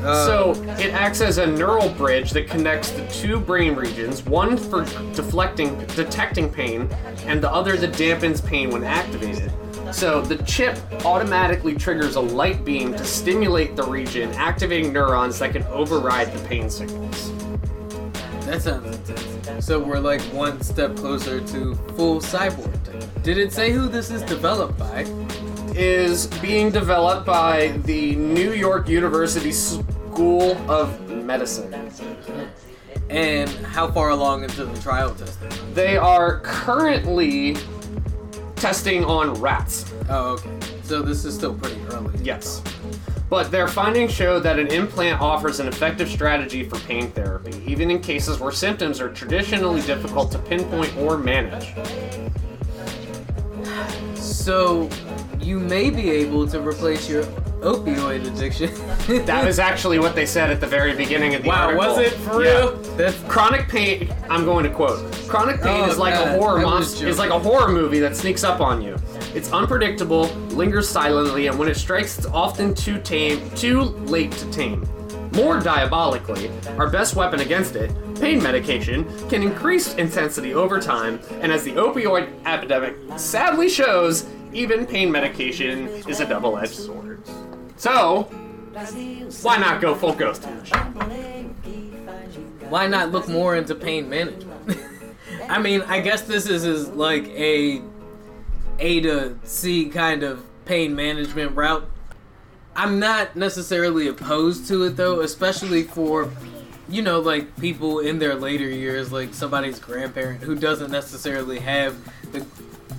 [0.00, 4.56] Uh, So it acts as a neural bridge that connects the two brain regions, one
[4.56, 4.84] for
[5.14, 6.88] deflecting, detecting pain,
[7.26, 9.50] and the other that dampens pain when activated.
[9.90, 15.52] So the chip automatically triggers a light beam to stimulate the region, activating neurons that
[15.52, 17.32] can override the pain signals.
[18.48, 19.66] That sounds intense.
[19.66, 23.22] So we're like one step closer to full cyborg tech.
[23.22, 25.04] Did it say who this is developed by?
[25.74, 31.92] Is being developed by the New York University School of Medicine.
[33.10, 35.50] And how far along into the trial testing?
[35.74, 37.54] They are currently
[38.56, 39.92] testing on rats.
[40.08, 40.50] Oh, okay.
[40.84, 42.18] So this is still pretty early.
[42.22, 42.62] Yes.
[43.30, 47.90] But their findings show that an implant offers an effective strategy for pain therapy, even
[47.90, 51.74] in cases where symptoms are traditionally difficult to pinpoint or manage.
[54.14, 54.88] So
[55.40, 57.24] you may be able to replace your
[57.60, 58.70] opioid addiction.
[59.26, 61.86] That is actually what they said at the very beginning of the wow, article.
[61.88, 62.50] was it for Yeah.
[62.58, 62.76] real?
[62.96, 64.12] That's Chronic pain.
[64.28, 65.10] I'm going to quote.
[65.28, 67.06] Chronic pain Oh, is like God, a horror monster.
[67.08, 68.96] Is like a horror movie that sneaks up on you.
[69.38, 74.50] It's unpredictable, lingers silently, and when it strikes, it's often too tame, too late to
[74.50, 74.84] tame.
[75.32, 81.52] More diabolically, our best weapon against it, pain medication, can increase intensity over time, and
[81.52, 87.22] as the opioid epidemic sadly shows, even pain medication is a double-edged sword.
[87.76, 88.24] So,
[89.42, 90.46] why not go full ghost?
[92.68, 94.80] why not look more into pain management?
[95.48, 97.84] I mean, I guess this is, is like a
[98.78, 101.88] A to C kind of pain management route.
[102.76, 106.30] I'm not necessarily opposed to it though, especially for
[106.88, 111.96] you know, like people in their later years, like somebody's grandparent who doesn't necessarily have
[112.32, 112.46] the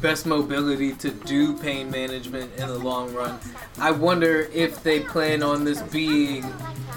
[0.01, 3.39] best mobility to do pain management in the long run.
[3.79, 6.45] I wonder if they plan on this being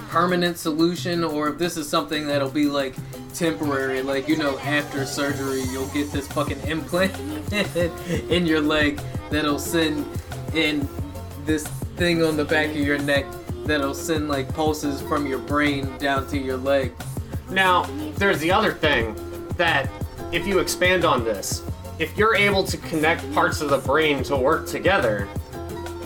[0.08, 2.94] permanent solution or if this is something that'll be like
[3.32, 7.10] temporary like you know after surgery you'll get this fucking implant
[8.30, 9.00] in your leg
[9.30, 10.06] that'll send
[10.52, 10.86] in
[11.46, 11.66] this
[11.96, 13.24] thing on the back of your neck
[13.64, 16.92] that'll send like pulses from your brain down to your leg
[17.52, 17.84] Now,
[18.16, 19.14] there's the other thing
[19.56, 19.90] that
[20.32, 21.62] if you expand on this,
[22.02, 25.28] if you're able to connect parts of the brain to work together,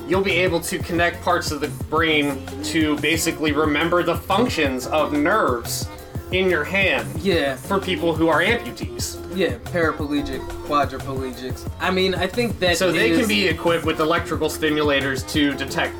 [0.06, 5.14] you'll be able to connect parts of the brain to basically remember the functions of
[5.14, 5.88] nerves
[6.32, 9.16] in your hand yeah for people who are amputees.
[9.36, 14.00] yeah paraplegic quadriplegics i mean i think that So they is- can be equipped with
[14.00, 15.94] electrical stimulators to detect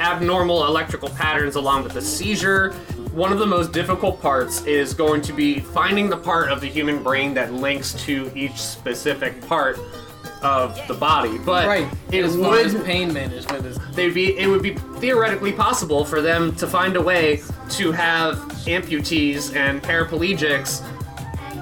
[0.00, 2.74] abnormal electrical patterns along with the seizure.
[3.14, 6.66] One of the most difficult parts is going to be finding the part of the
[6.66, 9.78] human brain that links to each specific part
[10.42, 11.38] of the body.
[11.38, 14.74] But right it as far as would pain management is they'd be it would be
[14.98, 18.34] theoretically possible for them to find a way to have
[18.66, 20.80] amputees and paraplegics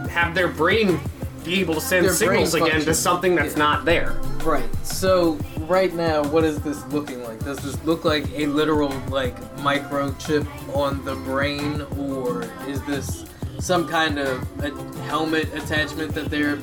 [0.09, 0.99] have their brain
[1.45, 3.63] be able to send Their signals again to something that's Yeah.
[3.63, 4.17] not there.
[4.45, 4.69] Right.
[4.85, 5.39] So
[5.69, 7.45] right now, what is this looking like?
[7.45, 13.25] Does this look like a literal like microchip on the brain, or is this
[13.59, 14.71] some kind of a
[15.03, 16.57] helmet attachment that they're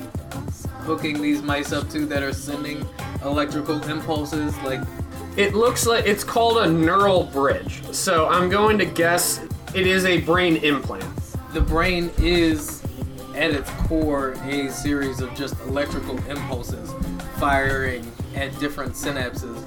[0.84, 2.86] hooking these mice up to that are sending
[3.24, 4.54] electrical impulses?
[4.64, 4.80] Like,
[5.36, 7.82] It looks like it's called a neural bridge.
[7.92, 9.40] So I'm going to guess
[9.74, 11.04] it is a brain implant.
[11.54, 12.79] the brain is
[13.34, 16.92] at its core a series of just electrical impulses
[17.38, 19.64] firing at different synapses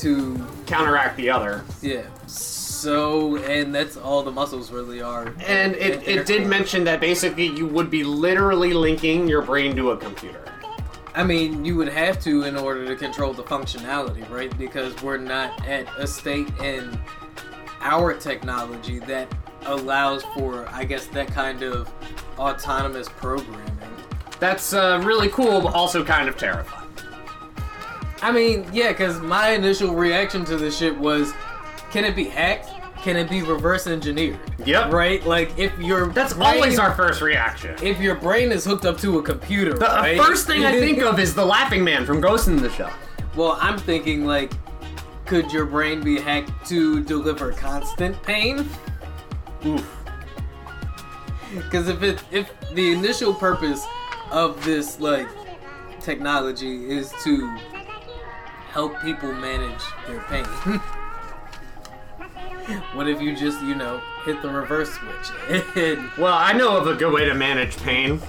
[0.00, 1.64] to Counteract the other.
[1.82, 2.04] Yeah.
[2.26, 5.34] So, and that's all the muscles really are.
[5.46, 9.90] And it, it did mention that basically you would be literally linking your brain to
[9.90, 10.44] a computer.
[11.14, 14.56] I mean, you would have to in order to control the functionality, right?
[14.56, 16.98] Because we're not at a state in
[17.82, 19.28] our technology that
[19.66, 21.90] allows for, I guess, that kind of
[22.38, 23.68] autonomous programming.
[24.40, 26.88] That's uh, really cool, but also kind of terrifying.
[28.22, 31.32] I mean, yeah, because my initial reaction to this shit was,
[31.90, 32.70] can it be hacked?
[33.02, 34.38] Can it be reverse engineered?
[34.64, 34.92] Yep.
[34.92, 35.24] Right?
[35.26, 37.74] Like, if your That's brain- always our first reaction.
[37.82, 40.16] If your brain is hooked up to a computer, The uh, right?
[40.20, 42.92] first thing I think of is the Laughing Man from Ghost in the Shell.
[43.34, 44.52] Well, I'm thinking like,
[45.26, 48.68] could your brain be hacked to deliver constant pain?
[49.66, 49.98] Oof.
[51.54, 53.84] Because if it if the initial purpose
[54.30, 55.28] of this like
[56.00, 57.46] technology is to
[58.70, 60.44] help people manage their pain,
[62.94, 65.30] what if you just you know hit the reverse switch
[65.76, 68.20] and Well, I know of a good way to manage pain.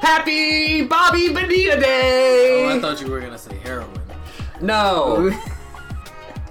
[0.00, 2.64] Happy Bobby Bonilla Day!
[2.66, 3.90] oh I thought you were gonna say heroin.
[4.60, 5.30] no.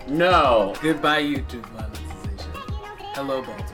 [0.08, 0.74] No.
[0.82, 2.52] Goodbye YouTube monetization.
[3.14, 3.69] Hello Baltimore.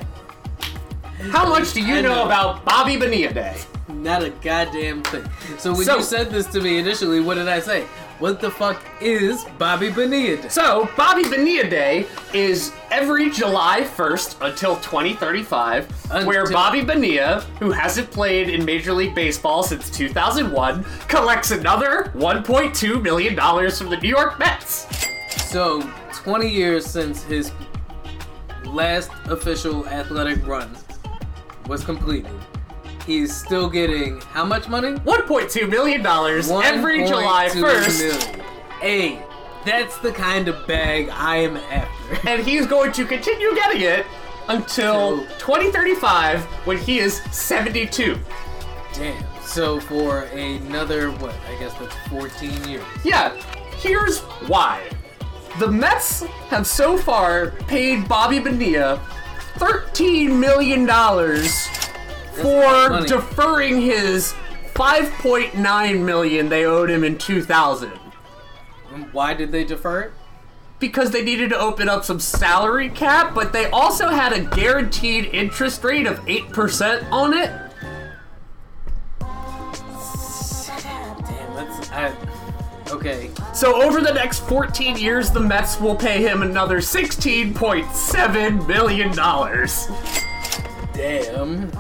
[1.32, 2.26] How much do you know know.
[2.26, 3.58] about Bobby Bonilla Day?
[3.88, 5.24] Not a goddamn thing.
[5.58, 7.86] So when So- you said this to me initially, what did I say?
[8.20, 10.38] What the fuck is Bobby Bonilla?
[10.38, 10.48] Day?
[10.48, 15.86] So, Bobby Bonilla Day is every July 1st until 2035,
[16.26, 23.02] where Bobby Bonilla, who hasn't played in Major League Baseball since 2001, collects another $1.2
[23.02, 24.88] million from the New York Mets.
[25.50, 25.82] So
[26.14, 27.52] 20 years since his
[28.66, 30.70] last official athletic run
[31.68, 32.32] was completed,
[33.06, 34.94] he's still getting how much money?
[34.94, 38.00] $1.2 million every July 1st.
[38.00, 38.46] million.
[38.80, 39.22] Hey,
[39.66, 41.92] that's the kind of bag I am after.
[42.30, 44.06] And he's going to continue getting it
[44.48, 48.16] until 2035 when he is 72.
[48.94, 49.24] Damn.
[49.42, 51.34] So for another what?
[51.50, 52.84] I guess that's 14 years.
[53.04, 53.34] Yeah,
[53.78, 54.88] here's why.
[55.60, 58.98] The Mets have so far paid Bobby Bonilla
[59.58, 60.88] $13 million
[62.34, 64.34] for deferring his
[64.74, 67.92] 5.9 million they owed him in 2000
[68.94, 70.12] um, Why did they defer it?
[70.80, 75.26] because they needed to open up some salary cap, but they also had a guaranteed
[75.26, 77.50] interest rate of 8% on it.
[81.26, 82.14] Damn, that's I,
[82.90, 83.30] okay.
[83.54, 89.12] So over the next 14 years, the Mets will pay him another $16.7 million.
[90.94, 91.72] Damn.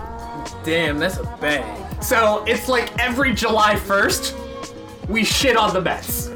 [0.64, 2.02] Damn, that's a bang.
[2.02, 6.30] So it's like every July 1st, we shit on the Mets.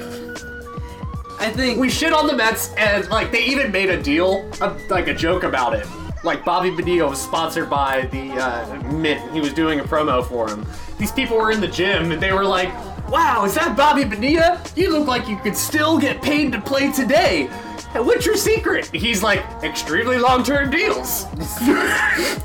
[1.41, 4.75] I think We shit on the Mets, and like they even made a deal, a,
[4.89, 5.87] like a joke about it.
[6.21, 9.31] Like Bobby Bonilla was sponsored by the uh, Mint.
[9.31, 10.65] He was doing a promo for him.
[10.97, 12.69] These people were in the gym, and they were like,
[13.09, 14.61] "Wow, is that Bobby Bonilla?
[14.75, 17.47] You look like you could still get paid to play today.
[17.93, 21.25] What's your secret?" He's like, "Extremely long-term deals."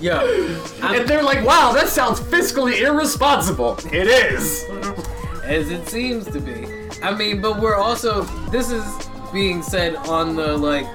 [0.00, 4.64] yo, I'm, And they're like, "Wow, that sounds fiscally irresponsible." It is.
[5.44, 6.66] as it seems to be.
[7.02, 8.84] I mean, but we're also this is
[9.32, 10.86] being said on the like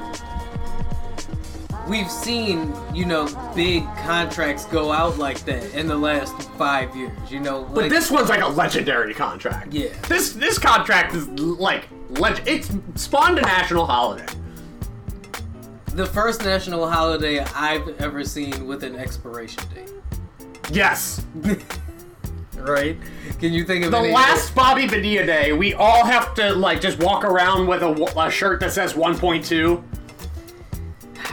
[1.88, 7.32] we've seen, you know, big contracts go out like that in the last 5 years,
[7.32, 9.74] you know, like But this one's like a legendary contract.
[9.74, 9.90] Yeah.
[10.08, 14.26] This this contract is like leg- it's spawned a national holiday.
[15.94, 19.92] the first national holiday I've ever seen with an expiration date.
[20.72, 21.26] Yes.
[22.58, 22.98] Right?
[23.40, 26.98] Can you think of The last Bobby Bonilla Day, we all have to like just
[27.00, 29.84] walk around with a, a shirt that says 1.2.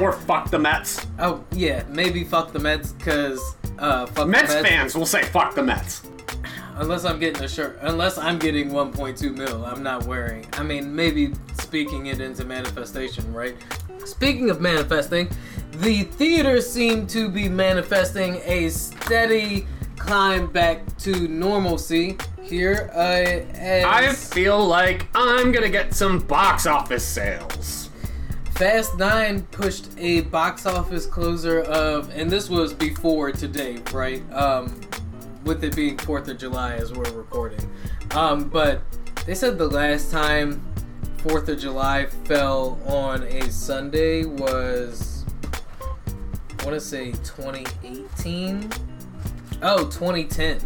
[0.00, 1.06] Or fuck the Mets.
[1.18, 3.40] Oh, yeah, maybe fuck the Mets cuz
[3.78, 4.68] uh fuck Mets the Mets.
[4.68, 6.02] fans will say fuck the Mets.
[6.76, 10.46] Unless I'm getting a shirt, unless I'm getting 1.2 mil, I'm not wearing.
[10.54, 13.54] I mean, maybe speaking it into manifestation, right?
[14.06, 15.28] Speaking of manifesting,
[15.72, 19.66] the theaters seem to be manifesting a steady
[19.98, 22.90] climb back to normalcy here.
[22.94, 27.90] Uh, as I feel like I'm gonna get some box office sales.
[28.54, 34.22] Fast 9 pushed a box office closer of, and this was before today, right?
[34.32, 34.78] Um,
[35.44, 37.68] with it being 4th of July as we're recording.
[38.12, 38.82] Um, but
[39.26, 40.62] they said the last time
[41.18, 45.24] 4th of July fell on a Sunday was,
[46.60, 48.70] I want to say 2018?
[49.62, 50.60] Oh, 2010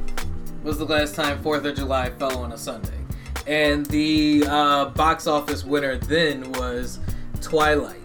[0.64, 2.98] was the last time 4th of July fell on a Sunday.
[3.46, 6.98] And the uh, box office winner then was
[7.40, 8.02] Twilight.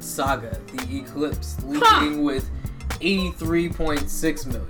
[0.00, 2.50] Saga: The Eclipse, leaking with
[3.00, 4.68] 83.6 million.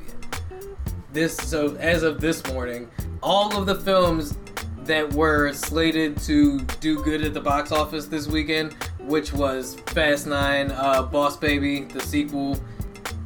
[1.13, 2.89] This so as of this morning,
[3.23, 4.37] all of the films
[4.85, 10.27] that were slated to do good at the box office this weekend, which was Fast
[10.27, 12.59] Nine, uh, Boss Baby, the sequel,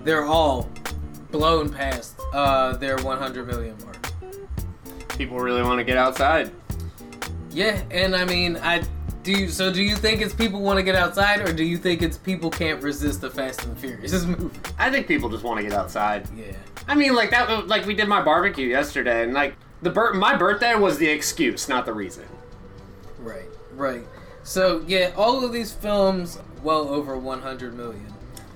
[0.02, 0.68] they're all
[1.30, 3.96] blown past uh, their 100 million mark.
[5.16, 6.50] People really want to get outside.
[7.50, 8.82] Yeah, and I mean, I
[9.26, 9.32] do.
[9.42, 12.02] You, so, do you think it's people want to get outside, or do you think
[12.02, 14.58] it's people can't resist the Fast and the Furious movie?
[14.78, 16.26] I think people just want to get outside.
[16.36, 16.52] Yeah.
[16.88, 17.66] I mean, like that.
[17.66, 21.68] Like we did my barbecue yesterday, and like the bir- my birthday was the excuse,
[21.68, 22.24] not the reason.
[23.18, 24.04] Right, right.
[24.44, 28.14] So yeah, all of these films well over 100 million.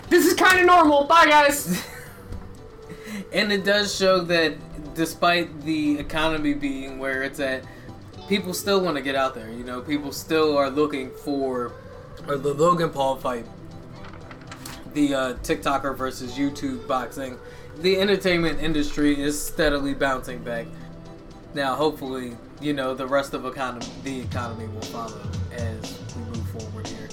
[0.08, 1.04] This is kind of normal.
[1.04, 1.84] Bye, guys.
[3.32, 4.54] And it does show that
[4.94, 7.64] despite the economy being where it's at,
[8.30, 9.50] people still want to get out there.
[9.50, 11.72] You know, people still are looking for
[12.28, 13.44] or the Logan Paul fight,
[14.94, 17.36] the uh, TikToker versus YouTube boxing.
[17.78, 20.68] The entertainment industry is steadily bouncing back.
[21.54, 25.20] Now, hopefully, you know the rest of economy, the economy will follow
[25.52, 27.08] as we move forward here.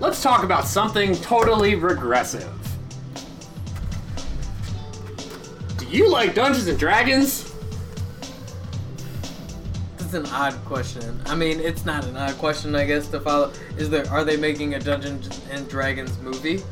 [0.00, 2.50] Let's talk about something totally regressive.
[5.76, 7.55] Do you like Dungeons and Dragons?
[10.06, 11.20] Is an odd question.
[11.26, 13.52] I mean, it's not an odd question, I guess, to follow.
[13.76, 14.08] Is there?
[14.08, 16.62] Are they making a Dungeons and Dragons movie?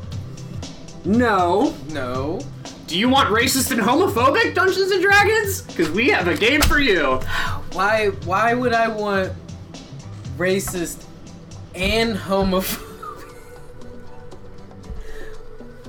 [1.03, 1.75] No.
[1.89, 2.39] No.
[2.87, 5.63] Do you want racist and homophobic Dungeons and Dragons?
[5.63, 7.15] Because we have a game for you.
[7.73, 8.07] Why?
[8.23, 9.33] Why would I want
[10.37, 11.03] racist
[11.75, 12.83] and homophobic?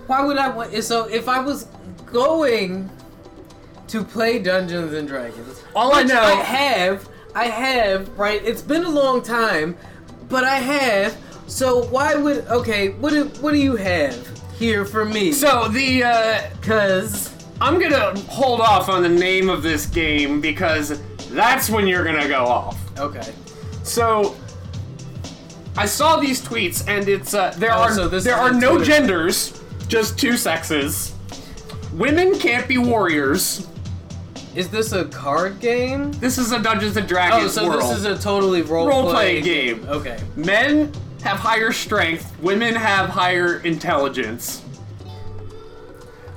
[0.09, 0.83] Why would I want?
[0.83, 1.69] So if I was
[2.07, 2.91] going
[3.87, 8.43] to play Dungeons and Dragons, All I know- I have, I have, right?
[8.43, 9.77] It's been a long time,
[10.31, 11.17] but I have.
[11.47, 12.47] So why would?
[12.47, 14.17] Okay, what do what do you have
[14.59, 15.33] here for me?
[15.33, 17.31] So the uh, cause
[17.61, 20.99] I'm gonna hold off on the name of this game because
[21.29, 22.99] that's when you're gonna go off.
[22.99, 23.33] okay.
[23.83, 24.35] So
[25.77, 28.85] I saw these tweets and it's uh, there Oh, are so there are no Twitter.
[28.87, 31.13] genders, just two sexes.
[31.93, 33.67] Women can't be warriors.
[34.57, 36.13] Is this a card game?
[36.13, 37.83] This is a Dungeons and Dragons Oh, so world.
[37.83, 39.87] this is a totally role Role-playing play game.
[39.87, 40.19] Okay.
[40.35, 40.91] Men
[41.23, 44.63] have higher strength, women have higher intelligence.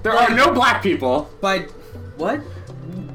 [0.03, 1.29] There are no black people.
[1.39, 1.59] By
[2.17, 2.41] what?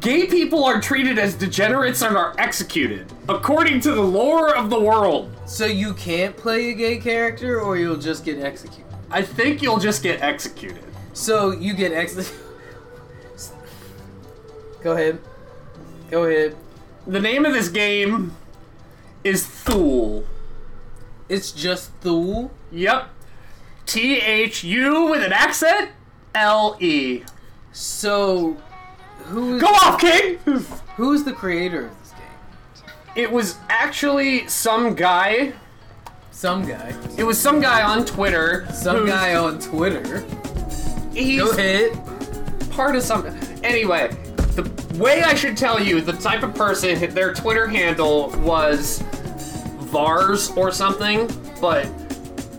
[0.01, 4.81] Gay people are treated as degenerates and are executed, according to the lore of the
[4.81, 5.31] world.
[5.45, 8.87] So you can't play a gay character, or you'll just get executed.
[9.11, 10.85] I think you'll just get executed.
[11.13, 12.41] So you get executed.
[14.85, 15.19] Go ahead.
[16.11, 16.57] Go ahead.
[17.07, 18.37] The name of this game
[19.25, 20.25] is Thule.
[21.29, 22.51] It's just Thule.
[22.71, 23.09] Yep.
[23.87, 25.91] T H U with an accent?
[26.35, 27.23] L E.
[27.73, 28.57] So
[29.25, 30.39] who's Go off, King!
[30.97, 32.91] who's the creator of this game?
[33.17, 35.55] It was actually some guy.
[36.31, 36.95] Some guy.
[37.17, 38.67] It was some guy on Twitter.
[38.73, 40.25] Some who- guy on Twitter.
[41.15, 42.71] He's Go ahead.
[42.71, 43.35] part of something.
[43.65, 44.11] Anyway,
[44.57, 49.03] the way I should tell you, the type of person, their Twitter handle was
[49.91, 51.29] Varg or something,
[51.61, 51.89] but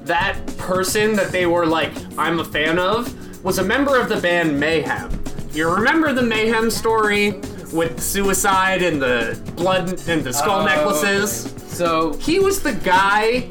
[0.05, 4.17] that person that they were like, I'm a fan of, was a member of the
[4.17, 5.09] band Mayhem.
[5.51, 7.31] You remember the Mayhem story
[7.73, 11.53] with suicide and the blood and the skull Oh, necklaces?
[11.75, 13.41] So He was the guy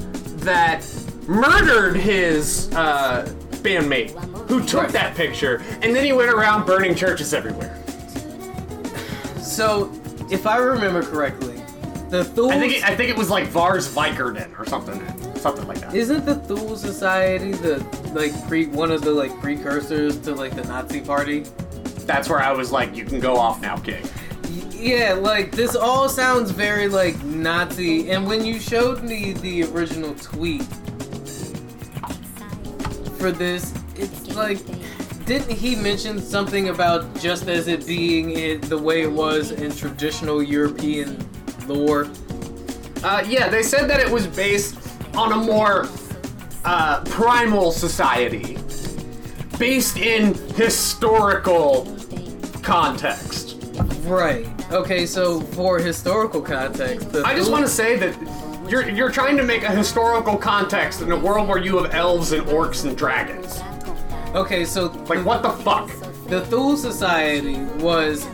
[0.44, 0.86] that
[1.26, 3.24] murdered his uh,
[3.62, 4.10] bandmate
[4.48, 7.83] who took that picture, and then he went around burning churches everywhere.
[9.54, 9.92] So
[10.32, 11.54] if I remember correctly,
[12.10, 15.00] the Thule I think it, I think it was like Varg Vikerden or something,
[15.36, 15.94] something like that.
[15.94, 17.78] Isn't the Thule Society the
[18.12, 21.44] like pre one of the like precursors to like the Nazi Party?
[22.00, 24.04] That's where I was like, you can go off now, King.
[24.72, 28.10] Yeah, like this all sounds very like Nazi.
[28.10, 30.64] And when you showed me the original tweet
[33.18, 34.58] for this, it's like,
[35.26, 39.74] didn't he mention something about just as it being it the way it was in
[39.74, 41.26] traditional European
[41.66, 42.08] lore?
[43.02, 44.76] Uh, yeah, they said that it was based
[45.14, 45.86] on a more
[46.64, 48.58] uh, primal society,
[49.58, 51.96] based in historical
[52.62, 53.56] context.
[54.04, 54.46] Right.
[54.72, 59.36] Okay, so for historical context, the I just want to say that you're you're trying
[59.36, 62.96] to make a historical context in a world where you have elves and orcs and
[62.96, 63.62] dragons.
[64.34, 65.88] Okay, so Like what the fuck?
[66.26, 68.26] The Thule Society was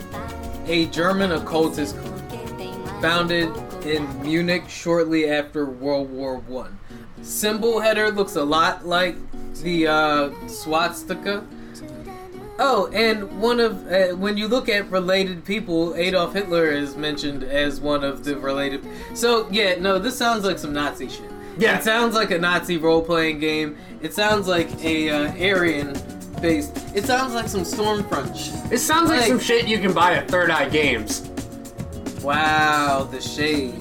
[0.67, 2.19] a German occultist group
[3.03, 3.55] founded
[3.85, 6.79] in Munich shortly after World War One.
[7.21, 9.17] Symbol header looks a lot like
[9.63, 11.45] the uh, swastika.
[12.59, 17.43] Oh, and one of uh, when you look at related people, Adolf Hitler is mentioned
[17.43, 18.83] as one of the related.
[19.13, 21.30] So yeah, no, this sounds like some Nazi shit.
[21.59, 21.79] Yeah.
[21.79, 23.77] it sounds like a Nazi role-playing game.
[24.03, 25.97] It sounds like a uh, Aryan
[26.41, 26.73] based.
[26.95, 28.73] It sounds like some Stormfront shit.
[28.73, 31.29] It sounds like, Like- some shit you can buy at Third Eye Games.
[32.23, 33.75] Wow, the shade.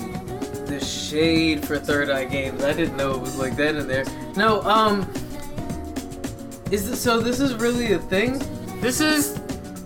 [0.68, 2.64] The shade for Third Eye Games.
[2.64, 4.06] I didn't know it was like that in there.
[4.36, 5.02] No, um
[6.72, 8.40] Is this so this is really a thing?
[8.82, 9.34] This is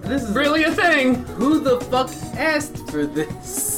[0.01, 1.23] This is really a thing.
[1.37, 3.72] who the fuck asked for this?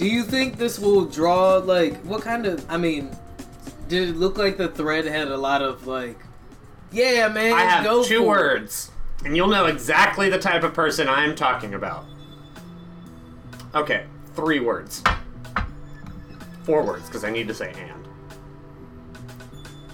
[0.00, 3.14] Do you think this will draw like what kind of I mean
[3.86, 6.18] did it look like the thread had a lot of like
[6.90, 8.90] yeah man I have go two for it." words,
[9.26, 12.06] and you'll know exactly the type of person I am talking about.
[13.74, 15.04] Okay, three words.
[16.62, 18.08] Four words, because I need to say and.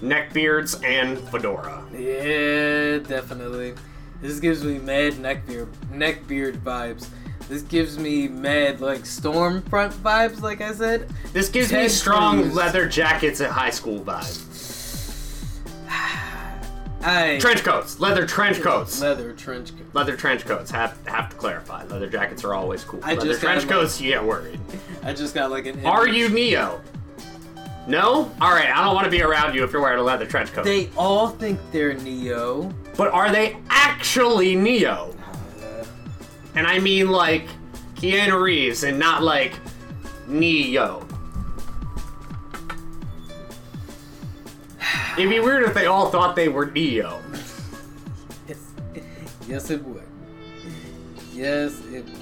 [0.01, 1.85] Neckbeards and fedora.
[1.93, 3.75] Yeah, definitely.
[4.23, 7.09] This gives me mad neckbeard neckbeard vibes.
[7.49, 11.09] This gives me mad like Stormfront vibes, like I said.
[11.33, 12.55] This gives me strong Cruz.
[12.55, 14.43] leather jackets at high school vibes.
[17.03, 19.01] I Trench coats, leather trench coats.
[19.01, 19.87] leather trench coat.
[19.95, 20.71] Leather trench coats.
[20.73, 21.85] Have have to clarify.
[21.85, 22.99] Leather jackets are always cool.
[23.05, 24.59] I leather just got trench my- coats, you get worried.
[25.05, 25.85] I just got like an.
[25.87, 26.81] Are you Neo?
[27.87, 28.33] No?
[28.43, 30.65] Alright, I don't want to be around you if you're wearing a leather trench coat.
[30.65, 32.75] They all think they're Neo.
[32.97, 35.15] but are they actually Neo?
[36.57, 37.47] And I mean like
[37.97, 39.55] Keanu Reeves and not like
[40.27, 41.07] Neo.
[45.19, 47.23] It'd be weird if they all thought they were Neo.
[48.47, 48.59] Yes,
[49.49, 50.03] yes it would.
[51.33, 52.17] Yes, it would.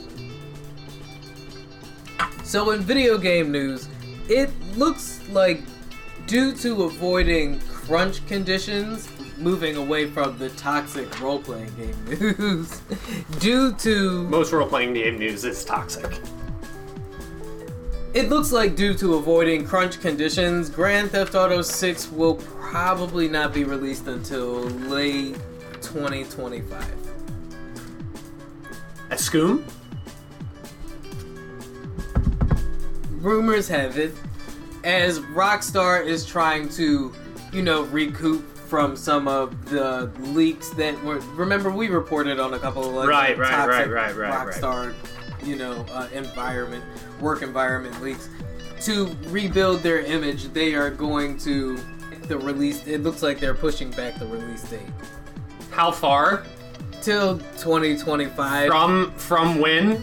[2.44, 3.89] So in video game news,
[4.28, 5.62] it looks like
[6.27, 9.09] due to avoiding crunch conditions,
[9.39, 12.81] moving away from the toxic role-playing game news,
[13.39, 16.11] due to Most role playing game news is toxic.
[18.15, 23.52] it looks like due to avoiding crunch conditions, Grand Theft Auto 6 will probably not
[23.52, 25.35] be released until late
[25.81, 26.85] 2025.
[29.11, 29.19] A
[33.24, 34.15] rumors have it,
[34.85, 37.12] as Rockstar is trying to,
[37.52, 38.44] you know, recoup
[38.75, 41.21] from some of the leaks that were.
[41.37, 44.49] Remember, we reported on a couple of like Right, right, toxic right, right, right, right.
[44.49, 44.93] Rockstar,
[45.45, 46.83] you know, uh, environment,
[47.21, 48.29] work environment leaks.
[48.81, 51.79] To rebuild their image, they are going to
[52.27, 52.85] the release.
[52.85, 54.81] It looks like they're pushing back the release date
[55.71, 56.43] How far?
[57.01, 58.71] till 2025.
[58.71, 60.03] From from when?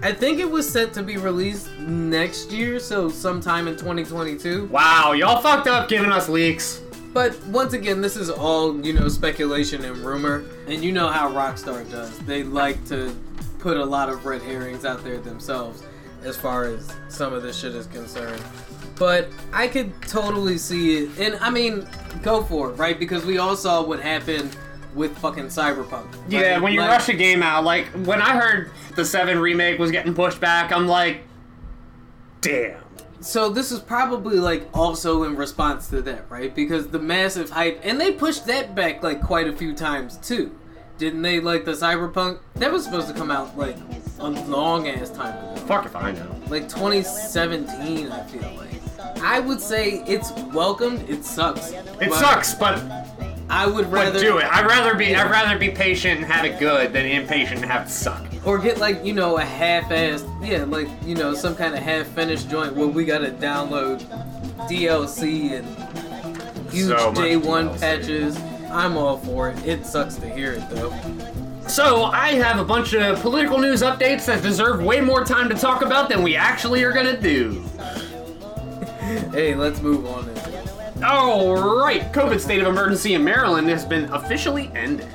[0.00, 4.66] I think it was set to be released next year, so sometime in 2022.
[4.66, 6.82] Wow, y'all fucked up giving us leaks.
[7.18, 10.44] But once again, this is all, you know, speculation and rumor.
[10.68, 12.16] And you know how Rockstar does.
[12.20, 13.12] They like to
[13.58, 15.82] put a lot of red herrings out there themselves
[16.22, 18.40] as far as some of this shit is concerned.
[18.94, 21.18] But I could totally see it.
[21.18, 21.88] And I mean,
[22.22, 22.96] go for it, right?
[22.96, 24.56] Because we all saw what happened
[24.94, 26.06] with fucking Cyberpunk.
[26.28, 29.80] Yeah, when you Like- rush a game out, like when I heard the 7 remake
[29.80, 31.22] was getting pushed back, I'm like,
[32.42, 32.78] damn.
[33.20, 36.54] So this is probably like also in response to that, right?
[36.54, 40.56] Because the massive hype, and they pushed that back like quite a few times too,
[40.98, 41.40] didn't they?
[41.40, 43.76] Like the Cyberpunk that was supposed to come out like
[44.20, 46.40] a long ass time ago, Fuck if I know.
[46.48, 48.10] like 2017.
[48.12, 48.68] I feel like
[49.20, 51.08] I would say it's welcomed.
[51.10, 51.72] It sucks.
[51.72, 52.80] It but sucks, but
[53.50, 54.44] I would but rather do it.
[54.44, 57.86] I'd rather be I'd rather be patient and have it good than impatient and have
[57.88, 58.27] it suck.
[58.48, 62.48] Or get like you know a half-assed, yeah, like you know some kind of half-finished
[62.48, 64.00] joint where we gotta download
[64.70, 67.80] DLC and huge So day one DLC.
[67.80, 68.38] patches.
[68.70, 69.66] I'm all for it.
[69.66, 70.90] It sucks to hear it though.
[71.68, 75.54] So I have a bunch of political news updates that deserve way more time to
[75.54, 77.64] talk about than we actually are gonna do.
[79.32, 80.26] Hey, let's move on.
[80.34, 81.02] Then.
[81.02, 85.08] Alright, COVID state of emergency in Maryland has been officially ended.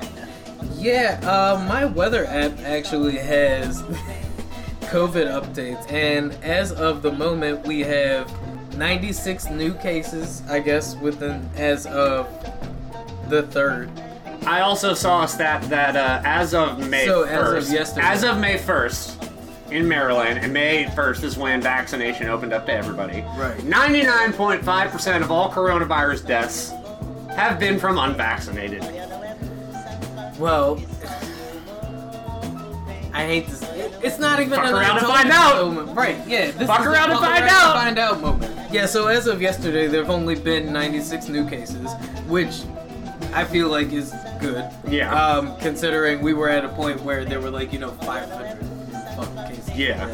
[0.84, 3.80] Yeah, uh, my weather app actually has
[4.82, 8.30] COVID updates, and as of the moment, we have
[8.76, 10.42] 96 new cases.
[10.46, 12.28] I guess within as of
[13.30, 13.90] the third.
[14.46, 18.06] I also saw a stat that uh, as of May So, 1st, as of yesterday.
[18.06, 19.30] as of May 1st
[19.72, 23.22] in Maryland, and May 1st is when vaccination opened up to everybody.
[23.38, 23.56] Right.
[23.60, 26.72] 99.5% of all coronavirus deaths
[27.30, 28.82] have been from unvaccinated.
[30.38, 30.80] Well,
[33.12, 33.62] I hate this.
[34.02, 35.64] It's not even Fuck around and find out.
[35.72, 35.96] moment.
[35.96, 36.16] Right?
[36.26, 36.50] Yeah.
[36.50, 37.74] This Fuck is a around and find out.
[37.74, 38.72] Find out moment.
[38.72, 38.86] Yeah.
[38.86, 41.92] So as of yesterday, there have only been 96 new cases,
[42.26, 42.62] which
[43.32, 44.68] I feel like is good.
[44.88, 45.14] Yeah.
[45.14, 48.58] Um, considering we were at a point where there were like you know 500
[49.16, 49.76] fucking cases.
[49.78, 50.08] Yeah.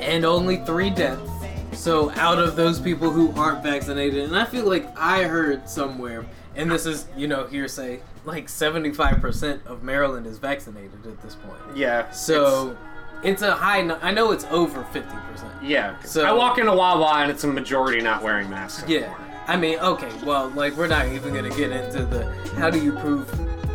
[0.00, 1.30] And only three deaths.
[1.74, 6.24] So out of those people who aren't vaccinated, and I feel like I heard somewhere,
[6.56, 11.58] and this is you know hearsay, like 75% of Maryland is vaccinated at this point.
[11.76, 12.10] Yeah.
[12.10, 12.76] So
[13.24, 13.80] it's, a high.
[13.80, 15.50] I know it's over 50%.
[15.62, 15.98] yeah.
[16.02, 18.88] So- I walk into Wawa and it's a majority not wearing masks.
[18.88, 19.12] Yeah.
[19.48, 22.92] I mean, okay, well, like, we're not even gonna get into the how do you
[22.92, 23.26] prove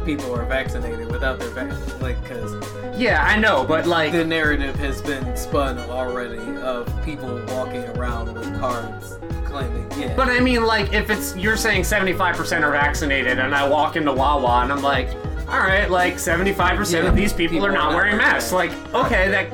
[0.05, 1.99] people are vaccinated without their vaccine?
[1.99, 2.53] Like, because
[2.99, 8.33] Yeah, I know, but like, the narrative has been spun already of people walking around
[8.33, 10.15] with cards claiming, yeah.
[10.15, 14.11] but I mean, like, if it's you're saying 75% are vaccinated, and I walk into
[14.11, 15.09] Wawa and I'm like,
[15.47, 18.51] all right, like 75% Yeah, of these people, people are not not wearing wearing masks.
[18.51, 19.49] Like, okay, that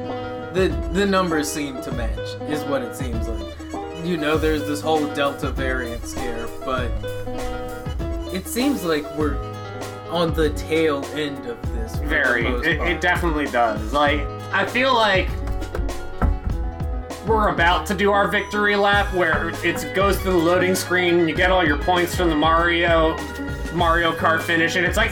[0.54, 2.18] the the numbers seem to match
[2.50, 3.56] is what it seems like
[4.04, 6.90] you know there's this whole delta variant scare but
[8.34, 9.36] it seems like we're
[10.10, 13.94] on the tail end of this very, it, it definitely does.
[13.94, 14.22] Like,
[14.52, 15.30] I feel like
[17.28, 21.36] we're about to do our victory lap where it goes to the loading screen, you
[21.36, 23.16] get all your points from the Mario
[23.74, 25.12] Mario Kart finish, and it's like.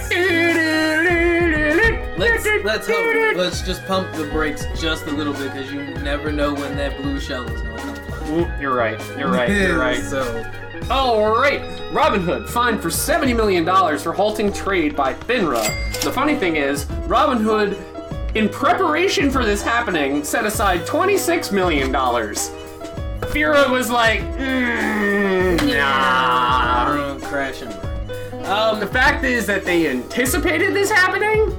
[2.17, 6.31] let's let's hope let's just pump the brakes just a little bit because you never
[6.31, 8.99] know when that blue shell is gonna come You're right.
[9.17, 9.49] You're right.
[9.49, 10.01] You're right.
[10.03, 10.43] so
[10.89, 11.61] All right.
[11.91, 13.65] Robinhood fined for $70 million
[13.99, 16.01] for halting trade by FINRA.
[16.01, 21.91] The funny thing is, Robinhood, in preparation for this happening, set aside $26 million.
[21.91, 27.17] FINRA was like, mm, nah.
[27.27, 31.51] crash and burn um The fact is that they anticipated this happening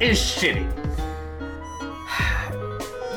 [0.00, 0.83] is shitty.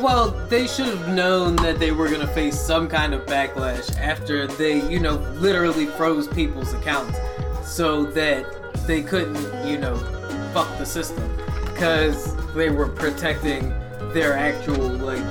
[0.01, 4.47] Well, they should have known that they were gonna face some kind of backlash after
[4.47, 7.17] they, you know, literally froze people's accounts
[7.63, 8.45] so that
[8.85, 9.97] they couldn't, you know,
[10.53, 11.29] fuck the system.
[11.65, 13.69] Because they were protecting
[14.13, 15.23] their actual, like,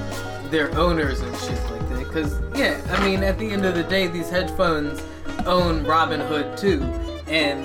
[0.51, 1.99] their owners and shit like that.
[1.99, 5.03] Because, yeah, I mean, at the end of the day, these hedge funds
[5.47, 6.83] own Robinhood too,
[7.29, 7.65] and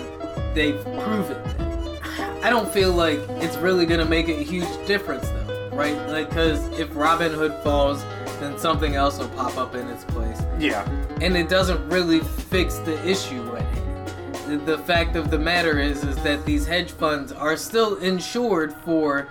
[0.55, 2.43] they've proven that.
[2.43, 5.40] I don't feel like it's really gonna make a huge difference though,
[5.71, 5.95] right?
[6.07, 8.03] Like, because if Robinhood falls,
[8.39, 10.87] then something else will pop up in its place, Yeah.
[11.21, 14.67] and it doesn't really fix the issue at hand.
[14.67, 19.27] The, fact of the matter is, is that these hedge funds are still insured for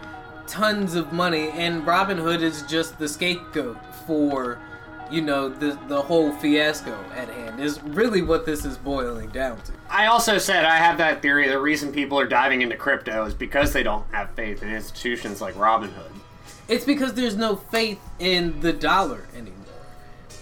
[0.47, 3.77] tons of money, and Robinhood is just the scapegoat
[4.07, 4.59] for.
[5.11, 9.61] You know the the whole fiasco at hand is really what this is boiling down
[9.62, 9.73] to.
[9.89, 13.35] I also said I have that theory the reason people are diving into crypto is
[13.35, 16.12] because they don't have faith in institutions like Robinhood.
[16.71, 19.57] It's because there's no faith in the dollar anymore.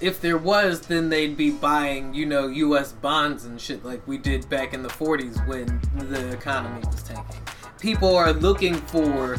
[0.03, 2.93] If there was, then they'd be buying, you know, U.S.
[2.93, 5.81] bonds and shit like we did back in the 40s when
[6.11, 7.41] the economy was tanking.
[7.81, 9.37] People are looking for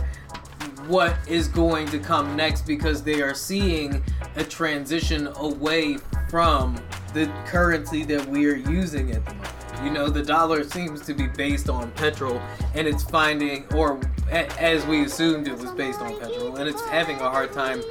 [0.88, 4.04] what is going to come next because they are seeing
[4.36, 5.98] a transition away
[6.28, 6.76] from
[7.14, 9.59] the currency that we are using at the moment.
[9.84, 12.42] You know, the dollar seems to be based on petrol,
[12.76, 14.00] and it's finding, or
[14.30, 17.82] a- as we assumed it was based on petrol, and it's having a hard time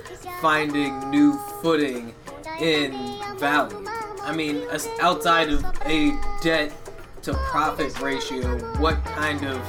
[0.43, 2.15] finding new footing
[2.61, 2.93] in
[3.39, 3.85] value.
[4.23, 4.65] I mean,
[5.01, 6.13] outside of a
[6.43, 6.73] debt
[7.23, 9.61] to profit ratio, what kind of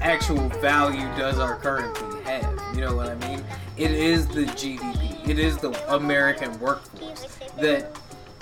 [0.00, 2.58] actual value does our currency have?
[2.74, 3.44] You know what I mean?
[3.76, 5.28] It is the GDP.
[5.28, 7.26] It is the American workforce
[7.60, 7.96] that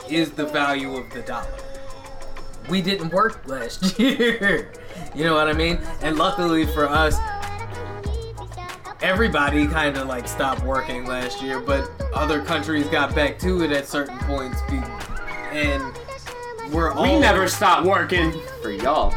[0.09, 1.47] is the value of the dollar.
[2.69, 4.73] We didn't work last year.
[5.15, 5.81] you know what I mean?
[6.03, 7.17] And luckily for us,
[9.03, 13.73] everybody kind of like stopped working last year, but other countries got back to it
[13.73, 14.61] at certain points.
[15.53, 15.83] And
[16.73, 18.33] we're all We never stopped working
[18.63, 19.15] for y'all.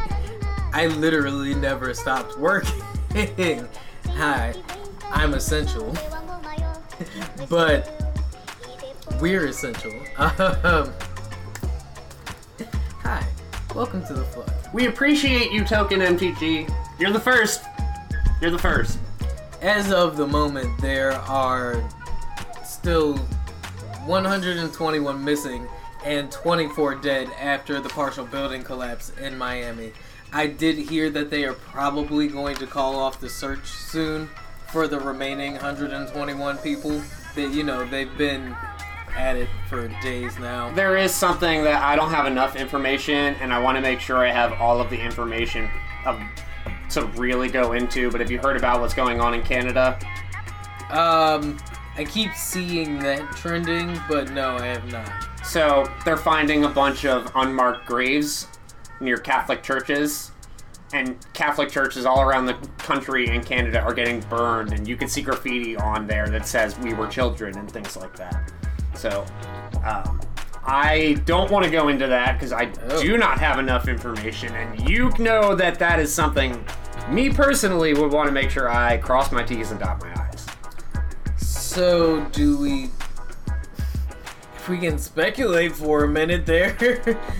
[0.72, 2.82] I literally never stopped working.
[4.16, 4.54] Hi,
[5.10, 5.94] I'm essential,
[7.48, 7.88] but
[9.20, 9.92] we're essential.
[10.18, 10.92] Um,
[13.04, 13.22] hi,
[13.74, 14.50] welcome to the flood.
[14.72, 16.74] We appreciate you, TokenMTG.
[16.98, 17.62] You're the first.
[18.40, 18.98] You're the first.
[19.60, 21.86] As of the moment, there are
[22.64, 23.18] still
[24.06, 25.68] 121 missing
[26.02, 29.92] and 24 dead after the partial building collapse in Miami.
[30.32, 34.30] I did hear that they are probably going to call off the search soon
[34.68, 37.02] for the remaining 121 people.
[37.34, 38.56] That you know they've been
[39.16, 40.72] at it for days now.
[40.74, 44.18] There is something that I don't have enough information, and I want to make sure
[44.18, 45.68] I have all of the information
[46.04, 46.20] of,
[46.90, 49.98] to really go into, but have you heard about what's going on in Canada?
[50.90, 51.58] Um,
[51.96, 55.10] I keep seeing that trending, but no, I have not.
[55.44, 58.48] So they're finding a bunch of unmarked graves
[59.00, 60.32] near Catholic churches,
[60.92, 65.08] and Catholic churches all around the country and Canada are getting burned, and you can
[65.08, 68.52] see graffiti on there that says "We were children" and things like that.
[68.94, 69.24] So,
[69.84, 70.20] um,
[70.66, 73.02] I don't want to go into that because I Oh.
[73.02, 76.64] do not have enough information, and you know that that is something
[77.10, 80.46] me personally would want to make sure I cross my T's and dot my I's.
[81.36, 82.90] So, do we.
[84.56, 86.74] If we can speculate for a minute there,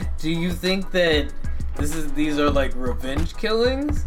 [0.19, 1.33] do you think that
[1.77, 4.05] this is these are like revenge killings?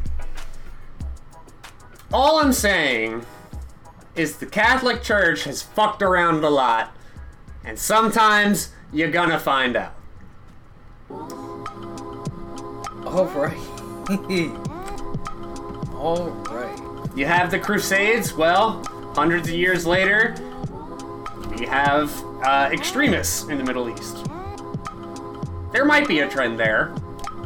[2.14, 3.26] All I'm saying
[4.16, 6.96] is the Catholic Church has fucked around a lot,
[7.68, 9.94] and sometimes you're gonna find out.
[13.06, 13.58] All right.
[15.94, 16.80] All right.
[17.16, 18.84] You have the Crusades, well,
[19.14, 20.36] hundreds of years later,
[21.58, 24.26] we have uh, extremists in the Middle East.
[25.74, 26.96] There might be a trend there.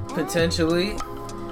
[0.09, 0.97] Potentially.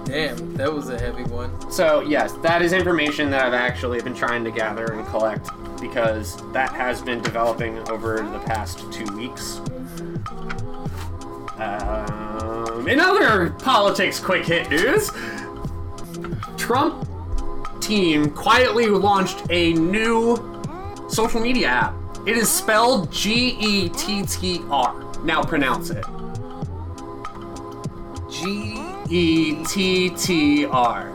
[0.05, 1.71] Damn, that was a heavy one.
[1.71, 6.37] So, yes, that is information that I've actually been trying to gather and collect because
[6.51, 9.59] that has been developing over the past two weeks.
[11.57, 15.11] Um, in other politics quick hit news,
[16.57, 17.07] Trump
[17.81, 20.37] team quietly launched a new
[21.09, 21.95] social media app.
[22.25, 24.93] It is spelled G E T T R.
[25.23, 26.05] Now pronounce it.
[28.29, 28.79] G.
[29.09, 31.11] E T T R.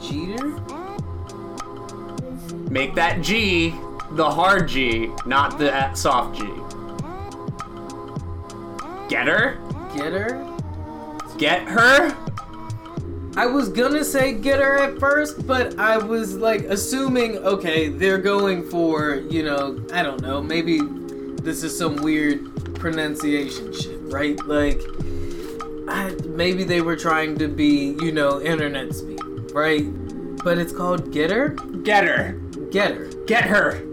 [0.00, 0.63] Jeter?
[2.74, 3.72] Make that G
[4.10, 6.44] the hard G, not the soft G.
[9.08, 9.60] Get her?
[9.96, 10.58] Get her?
[11.38, 12.16] Get her?
[13.36, 18.18] I was gonna say get her at first, but I was like assuming, okay, they're
[18.18, 20.80] going for, you know, I don't know, maybe
[21.42, 24.36] this is some weird pronunciation shit, right?
[24.46, 24.80] Like,
[25.86, 29.20] I, maybe they were trying to be, you know, internet speak,
[29.54, 29.84] right?
[30.42, 31.50] But it's called Get Her?
[32.74, 33.06] Get her.
[33.26, 33.84] Get Her.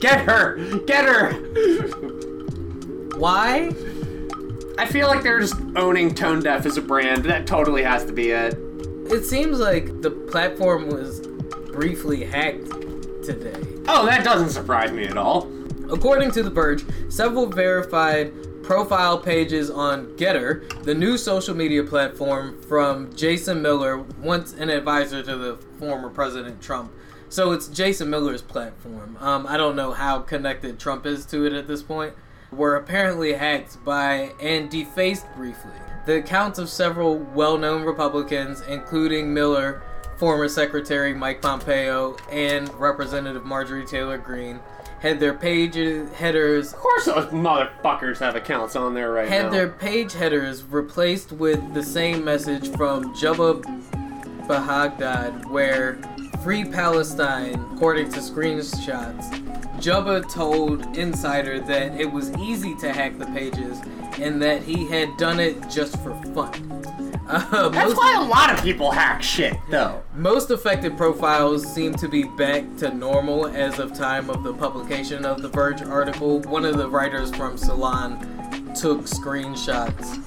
[0.00, 0.56] Get her.
[0.80, 1.32] Get her.
[3.16, 3.72] Why?
[4.76, 7.24] I feel like they're just owning Tone Deaf as a brand.
[7.26, 8.58] That totally has to be it.
[9.12, 11.20] It seems like the platform was
[11.70, 12.68] briefly hacked
[13.22, 13.62] today.
[13.86, 15.48] Oh, that doesn't surprise me at all.
[15.88, 18.32] According to The Verge, several verified
[18.64, 25.22] profile pages on Gettr, the new social media platform from Jason Miller, once an advisor
[25.22, 26.90] to the former President Trump.
[27.36, 29.18] So it's Jason Miller's platform.
[29.20, 32.14] Um, I don't know how connected Trump is to it at this point.
[32.50, 35.74] Were apparently hacked by and defaced briefly.
[36.06, 39.82] The accounts of several well known Republicans, including Miller,
[40.16, 44.58] former Secretary Mike Pompeo, and Representative Marjorie Taylor Greene,
[45.00, 45.74] had their page
[46.14, 49.42] headers Of course, those motherfuckers have accounts on there right now.
[49.42, 53.60] had their page headers replaced with the same message from Juba
[54.48, 55.98] Baghdad, where
[56.46, 59.80] Free Palestine, according to screenshots.
[59.80, 63.80] Juba told Insider that it was easy to hack the pages
[64.20, 66.72] and that he had done it just for fun.
[67.28, 70.00] Uh, That's most- why a lot of people hack shit, though.
[70.14, 75.24] most affected profiles seem to be back to normal as of time of the publication
[75.24, 76.38] of the Verge article.
[76.42, 78.20] One of the writers from Salon
[78.76, 80.22] took screenshots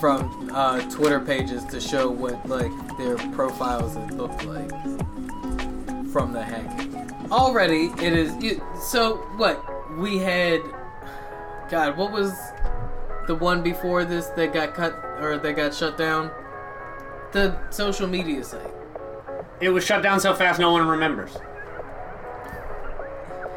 [0.00, 4.70] from uh, Twitter pages to show what like their profiles looked like
[6.12, 6.90] from the hacking.
[7.30, 9.16] Already, it is you, so.
[9.36, 9.64] What
[9.96, 10.60] we had,
[11.70, 12.32] God, what was
[13.26, 16.30] the one before this that got cut or that got shut down?
[17.32, 18.70] The social media site.
[19.60, 21.36] It was shut down so fast no one remembers.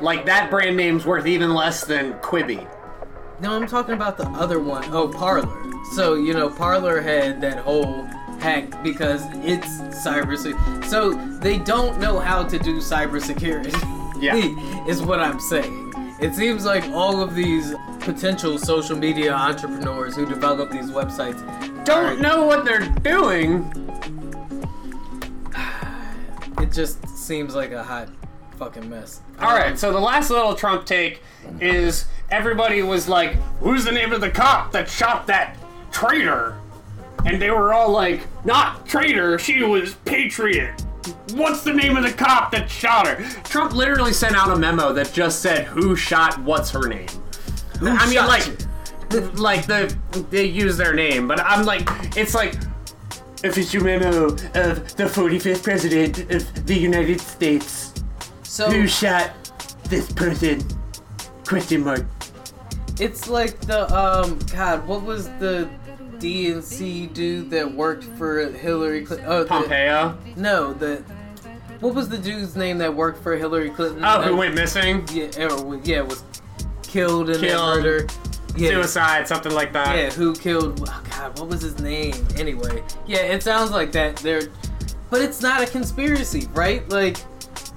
[0.01, 2.67] Like, that brand name's worth even less than Quibi.
[3.41, 4.85] No, I'm talking about the other one.
[4.93, 5.64] Oh, Parler.
[5.93, 8.03] So you know, Parler had that whole
[8.39, 9.67] hack because it's
[10.05, 10.35] cyber.
[10.85, 13.73] So they don't know how to do cybersecurity.
[14.17, 14.35] Yeah.
[14.87, 15.93] is what I'm saying.
[16.21, 21.43] It seems like all of these potential social media entrepreneurs who develop these websites
[21.83, 23.69] Don't know what they're doing.
[26.61, 28.07] It just seems like a hot
[28.57, 29.19] fucking mess.
[29.39, 31.21] All right, so the last little Trump take
[31.59, 35.57] is everybody was like, "Who's the name of the cop that shot that
[35.95, 36.57] traitor?"
[37.25, 40.73] And they were all like, "Not traitor, she was patriot."
[41.33, 43.15] What's the name of the cop that shot her?
[43.43, 47.07] Trump literally sent out a memo that just said, "Who shot what's her name?"
[47.81, 48.45] I mean, shot like,
[49.39, 49.95] like the
[50.29, 52.55] they use their name, but I'm like, it's like
[53.43, 57.93] official memo of the 45th president of the United States
[58.43, 59.31] So who shot
[59.89, 60.63] this person?
[61.45, 62.05] Question mark.
[62.99, 65.69] it's like the um God, what was the
[66.25, 69.27] DNC dude that worked for Hillary Clinton?
[69.29, 70.17] Oh, the- Pompeo.
[70.35, 71.03] no, the
[71.81, 74.03] what was the dude's name that worked for Hillary Clinton?
[74.03, 75.05] Oh, who went missing?
[75.13, 76.23] Yeah, or, yeah, was
[76.83, 77.77] killed in that Killed.
[77.83, 78.07] murder.
[78.57, 79.95] Yeah, Suicide, something like that.
[79.97, 80.79] Yeah, who killed?
[80.89, 82.15] Oh God, what was his name?
[82.37, 84.15] Anyway, yeah, it sounds like that.
[84.17, 84.41] There,
[85.09, 86.87] but it's not a conspiracy, right?
[86.89, 87.17] Like,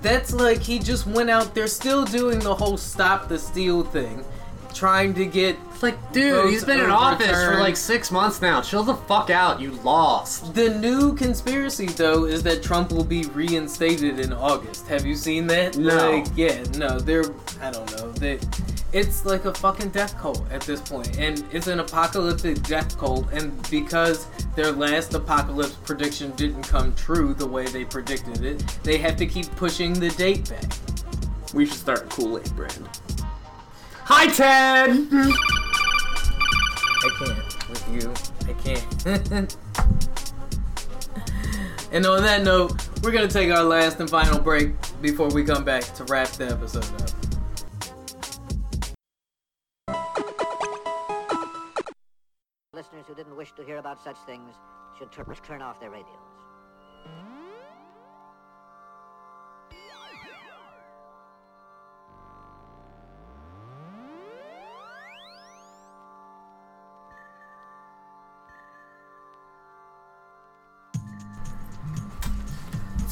[0.01, 1.55] that's like he just went out.
[1.55, 4.25] They're still doing the whole stop the steal thing,
[4.73, 5.57] trying to get.
[5.79, 8.61] It's like, dude, Votes he's been in office for like six months now.
[8.61, 9.61] Chill the fuck out.
[9.61, 10.53] You lost.
[10.53, 14.89] The new conspiracy, though, is that Trump will be reinstated in August.
[14.89, 15.77] Have you seen that?
[15.77, 16.11] No.
[16.11, 17.27] Like, yeah, no, they're.
[17.61, 18.11] I don't know.
[18.11, 18.41] They,
[18.93, 21.07] it's like a fucking death cult at this point.
[21.07, 23.31] point, and it's an apocalyptic death cult.
[23.33, 24.27] And because
[24.57, 29.27] their last apocalypse prediction didn't come true the way they predicted it, they have to
[29.27, 30.73] keep pushing the date back.
[31.55, 32.89] We should start a Kool-Aid brand.
[34.07, 35.07] Hi, Ted.
[37.09, 38.13] I can't with you.
[38.49, 39.07] I can't.
[41.93, 42.73] and on that note,
[43.03, 46.49] we're gonna take our last and final break before we come back to wrap the
[46.49, 47.09] episode up.
[52.75, 54.55] Listeners who didn't wish to hear about such things
[54.99, 56.13] should tur- turn off their radios.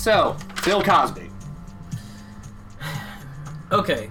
[0.07, 1.29] So, Bill Cosby.
[3.73, 4.09] Okay.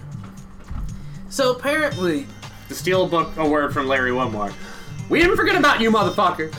[1.29, 2.27] So apparently,
[2.67, 4.51] To steal a book, a word from Larry Wilmore.
[5.07, 6.53] We didn't forget about you, motherfucker.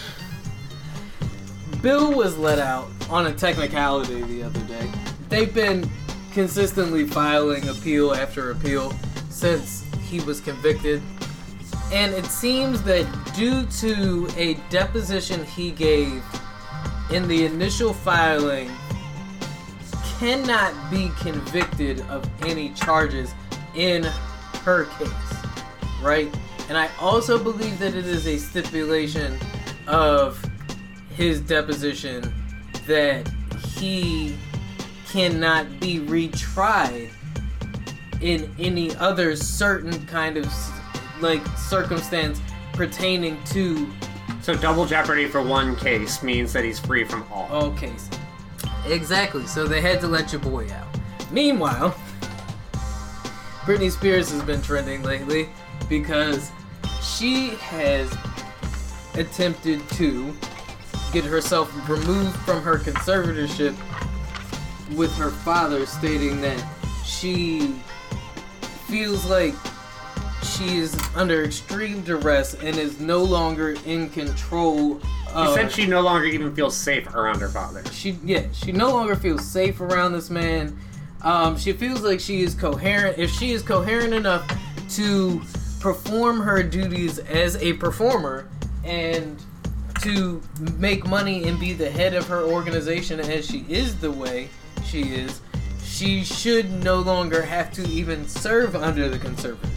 [1.83, 4.91] Bill was let out on a technicality the other day.
[5.29, 5.87] They've been
[6.33, 8.95] consistently filing appeal after appeal
[9.29, 11.03] since he was convicted.
[11.93, 13.05] And it seems that
[13.37, 16.25] due to a deposition he gave
[17.13, 18.71] in the initial filing,
[20.19, 23.35] cannot be convicted of any charges
[23.75, 24.05] in
[24.63, 25.11] her case,
[26.03, 26.35] right?
[26.69, 29.39] And I also believe that it is a stipulation
[29.87, 30.43] of
[31.15, 32.33] his deposition
[32.87, 33.29] that
[33.77, 34.37] he
[35.09, 37.11] cannot be retried
[38.21, 40.53] in any other certain kind of
[41.21, 42.41] like circumstance
[42.73, 43.91] pertaining to
[44.43, 47.47] So double jeopardy for one case means that he's free from all.
[47.51, 48.09] all cases.
[48.87, 49.47] Exactly.
[49.47, 50.87] So they had to let your boy out.
[51.31, 51.95] Meanwhile,
[53.65, 55.49] Britney Spears has been trending lately
[55.89, 56.51] because
[57.03, 58.15] she has
[59.15, 60.33] attempted to
[61.13, 63.75] get herself removed from her conservatorship
[64.95, 66.63] with her father stating that
[67.05, 67.75] she
[68.87, 69.55] feels like
[70.43, 75.01] she is under extreme duress and is no longer in control
[75.37, 77.85] She said she no longer even feels safe around her father.
[77.93, 80.79] she yeah she no longer feels safe around this man
[81.23, 84.47] um, she feels like she is coherent if she is coherent enough
[84.91, 85.43] to
[85.81, 88.49] perform her duties as a performer
[88.85, 89.43] and
[90.01, 90.41] to
[90.79, 94.49] make money and be the head of her organization as she is the way
[94.85, 95.41] she is
[95.83, 99.76] she should no longer have to even serve under the conservatorship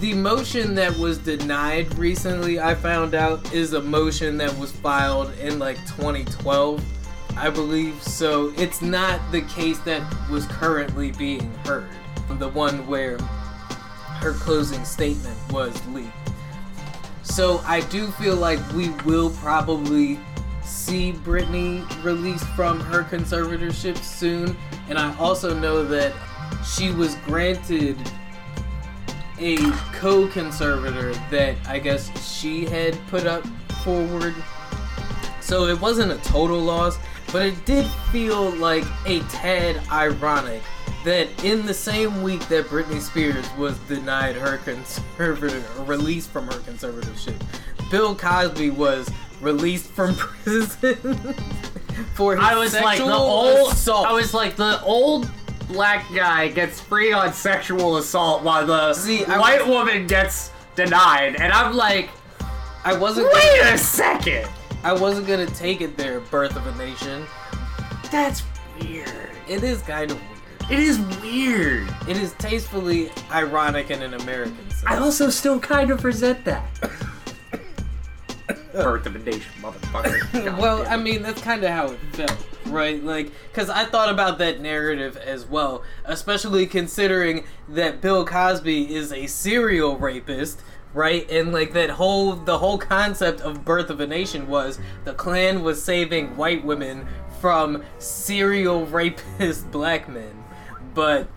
[0.00, 5.30] the motion that was denied recently, I found out, is a motion that was filed
[5.38, 6.82] in like 2012,
[7.36, 8.02] I believe.
[8.02, 11.90] So it's not the case that was currently being heard.
[12.30, 16.10] The one where her closing statement was leaked.
[17.22, 20.18] So I do feel like we will probably
[20.62, 24.56] see Britney released from her conservatorship soon.
[24.88, 26.14] And I also know that
[26.64, 27.98] she was granted
[29.40, 29.56] a
[29.92, 33.44] co-conservator that I guess she had put up
[33.82, 34.34] forward.
[35.40, 36.98] So it wasn't a total loss,
[37.32, 40.62] but it did feel like a tad ironic
[41.04, 46.58] that in the same week that Britney Spears was denied her conservator released from her
[46.60, 47.40] conservatorship,
[47.90, 49.10] Bill Cosby was
[49.40, 50.14] released from
[50.44, 50.96] prison
[52.14, 53.72] for his I was like the old.
[53.72, 54.06] assault.
[54.06, 55.28] I was like the old
[55.72, 61.36] black guy gets free on sexual assault while the See, white was- woman gets denied,
[61.36, 62.10] and I'm like,
[62.84, 64.48] I wasn't wait gonna, a second.
[64.82, 67.26] I wasn't gonna take it there, Birth of a Nation.
[68.10, 68.42] That's
[68.80, 69.30] weird.
[69.48, 70.30] It is kind of weird.
[70.70, 71.88] It is weird.
[72.08, 74.84] It is tastefully ironic in an American sense.
[74.86, 76.64] I also still kind of resent that.
[78.72, 80.56] Birth of a Nation, motherfucker.
[80.58, 83.02] Well, I mean, that's kind of how it felt, right?
[83.02, 89.12] Like, because I thought about that narrative as well, especially considering that Bill Cosby is
[89.12, 90.60] a serial rapist,
[90.94, 91.28] right?
[91.30, 95.62] And like that whole the whole concept of Birth of a Nation was the Klan
[95.62, 97.06] was saving white women
[97.40, 100.44] from serial rapist black men,
[100.94, 101.28] but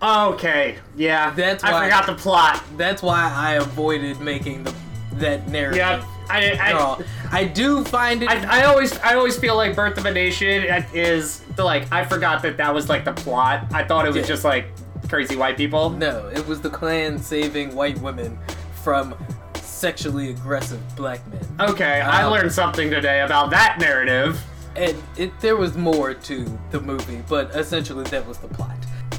[0.00, 1.30] Okay, yeah.
[1.30, 2.62] That's why I forgot the plot.
[2.76, 4.74] that's why I avoided making the
[5.14, 5.76] that narrative.
[5.78, 7.02] Yeah, I, at all.
[7.30, 8.28] I, I do find it.
[8.28, 11.90] I, I always, I always feel like Birth of a Nation is the like.
[11.92, 13.66] I forgot that that was like the plot.
[13.72, 14.22] I thought it was Yeah.
[14.22, 14.66] just like
[15.08, 15.90] crazy white people.
[15.90, 18.38] No, it was the Klan saving white women
[18.82, 19.14] from
[19.54, 21.40] sexually aggressive black men.
[21.70, 24.40] Okay, I Um, learned something today about that narrative.
[24.76, 28.76] And it, there was more to the movie, but essentially that was the plot.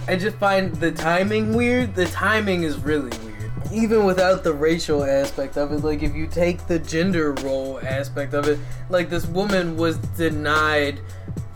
[0.07, 1.95] I just find the timing weird.
[1.95, 3.28] The timing is really weird.
[3.71, 8.33] Even without the racial aspect of it, like if you take the gender role aspect
[8.33, 8.57] of it,
[8.89, 10.99] like this woman was denied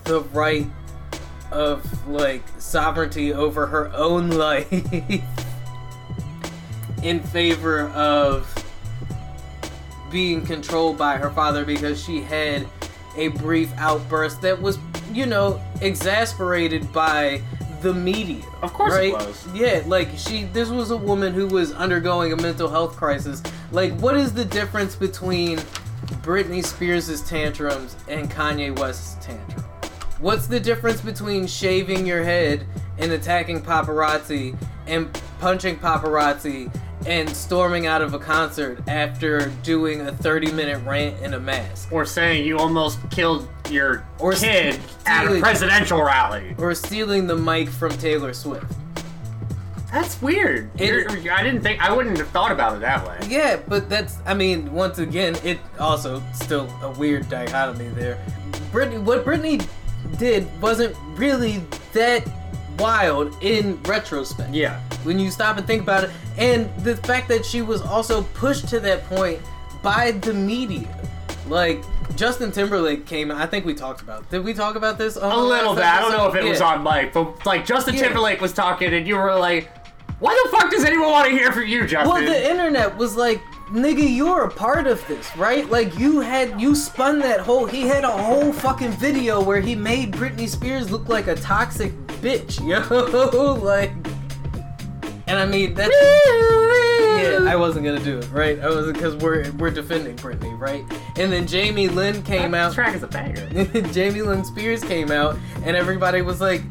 [0.04, 0.68] the right
[1.52, 4.72] of like sovereignty over her own life
[7.04, 8.48] in favor of
[10.12, 12.68] being controlled by her father because she had
[13.18, 14.78] a brief outburst that was,
[15.12, 17.42] you know, exasperated by
[17.84, 18.43] the media.
[18.61, 19.14] Of course it right?
[19.14, 19.47] was.
[19.53, 23.43] Yeah, like she this was a woman who was undergoing a mental health crisis.
[23.72, 25.60] Like what is the difference between
[26.23, 29.64] Britney Spears' tantrums and Kanye West's tantrum?
[30.19, 32.65] What's the difference between shaving your head
[32.97, 34.57] and attacking paparazzi
[34.88, 36.73] and punching paparazzi
[37.06, 41.92] and storming out of a concert after doing a 30 minute rant in a mask?
[41.92, 46.56] Or saying you almost killed your Or kid at a presidential rally.
[46.58, 48.72] Or stealing the mic from Taylor Swift?
[49.92, 50.72] That's weird.
[50.82, 51.80] It- I didn't think.
[51.82, 53.18] I wouldn't have thought about it that way.
[53.28, 58.18] Yeah, but that's, I mean, once again, it also still a weird dichotomy there.
[58.72, 59.64] Britney, what Britney
[60.18, 61.64] did wasn't really
[61.94, 62.24] that
[62.78, 64.54] wild in retrospect.
[64.54, 64.80] Yeah.
[65.04, 68.68] When you stop and think about it, and the fact that she was also pushed
[68.70, 69.40] to that point
[69.82, 70.88] by the media.
[71.48, 71.84] Like,
[72.16, 75.18] Justin Timberlake came I think we talked about Did we talk about this?
[75.18, 75.84] On A little bit.
[75.84, 78.04] I don't know if it was on mic, but like Justin Yeah.
[78.04, 79.70] Timberlake was talking, and you were like,
[80.20, 83.16] "Why the fuck does anyone want to hear from you, Justin?" Well, the internet was
[83.16, 83.41] like,
[83.74, 85.70] nigga, you're a part of this, right?
[85.70, 89.76] Like, you had, you spun that whole, he had a whole fucking video where he
[89.76, 91.91] made Britney Spears look like a toxic
[92.22, 93.54] bitch, yo.
[93.56, 93.91] like,
[95.28, 98.60] and I mean, that's, yeah, I wasn't gonna do it, right?
[98.60, 100.84] I wasn't, because we're, we're defending Britney, right?
[101.18, 102.74] And then Jamie Lynn came That out.
[102.74, 103.48] track is a banger.
[103.94, 106.62] Jamie Lynn Spears came out, and everybody was like,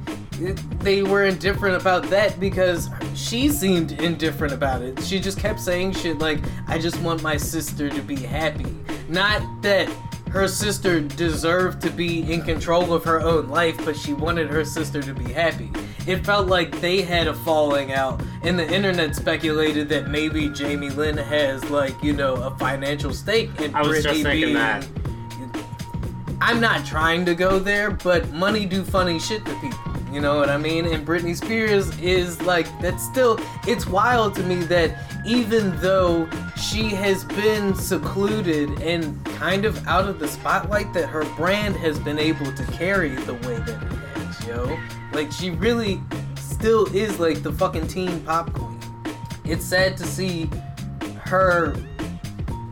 [0.80, 5.02] they were indifferent about that because she seemed indifferent about it.
[5.02, 8.74] She just kept saying shit like, I just want my sister to be happy.
[9.08, 9.88] Not that
[10.30, 14.64] her sister deserved to be in control of her own life, but she wanted her
[14.64, 15.70] sister to be happy.
[16.06, 20.88] It felt like they had a falling out, and the internet speculated that maybe Jamie
[20.88, 24.54] Lynn has, like, you know, a financial stake in I was Britney just thinking being
[24.54, 24.88] that.
[26.44, 29.78] I'm not trying to go there, but money do funny shit to people.
[30.12, 30.86] You know what I mean?
[30.86, 36.28] And Britney Spears is like that's still it's wild to me that even though
[36.60, 42.00] she has been secluded and kind of out of the spotlight that her brand has
[42.00, 44.76] been able to carry the way that it has, yo.
[45.12, 46.00] Like she really
[46.34, 48.80] still is like the fucking teen pop queen.
[49.44, 50.50] It's sad to see
[51.22, 51.76] her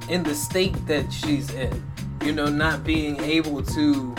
[0.09, 1.90] in the state that she's in.
[2.23, 4.15] You know, not being able to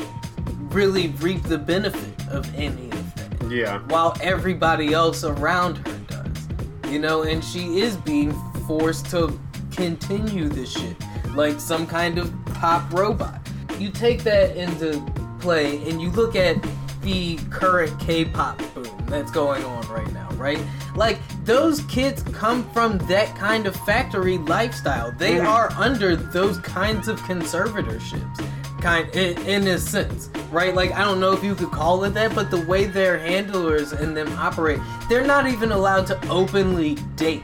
[0.69, 3.51] really reap the benefit of any of that.
[3.51, 3.79] Yeah.
[3.87, 6.47] While everybody else around her does.
[6.91, 8.33] You know, and she is being
[8.67, 9.39] forced to
[9.71, 10.95] continue this shit
[11.35, 13.39] like some kind of pop robot.
[13.79, 15.01] You take that into
[15.39, 16.57] play and you look at
[17.01, 20.59] the current K-pop boom that's going on right now, right?
[20.95, 25.11] Like those kids come from that kind of factory lifestyle.
[25.17, 25.47] They Mhm.
[25.47, 28.45] are under those kinds of conservatorships.
[28.81, 30.73] Kind in, in a sense, right?
[30.73, 33.91] Like I don't know if you could call it that, but the way their handlers
[33.93, 37.43] and them operate, they're not even allowed to openly date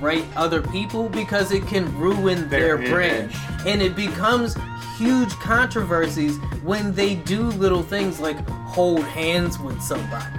[0.00, 3.32] right other people because it can ruin their, Their brand.
[3.66, 4.56] And it becomes
[4.96, 10.38] huge controversies when they do little things like hold hands with somebody.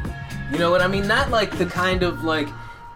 [0.52, 1.07] You know what i mean?
[1.07, 2.48] Not like the kind of like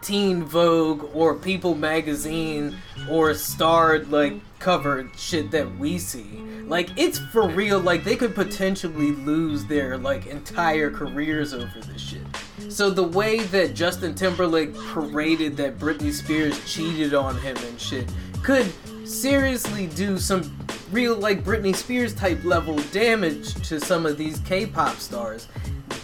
[0.04, 2.76] teen vogue or people magazine
[3.10, 8.34] or starred like covered shit that we see like it's for real like they could
[8.34, 12.22] potentially lose their like entire careers over this shit
[12.70, 18.08] so the way that Justin Timberlake paraded that Britney Spears cheated on him and shit
[18.42, 18.72] could
[19.08, 20.58] seriously do some
[20.92, 25.48] real like Britney Spears type level damage to some of these K-pop stars.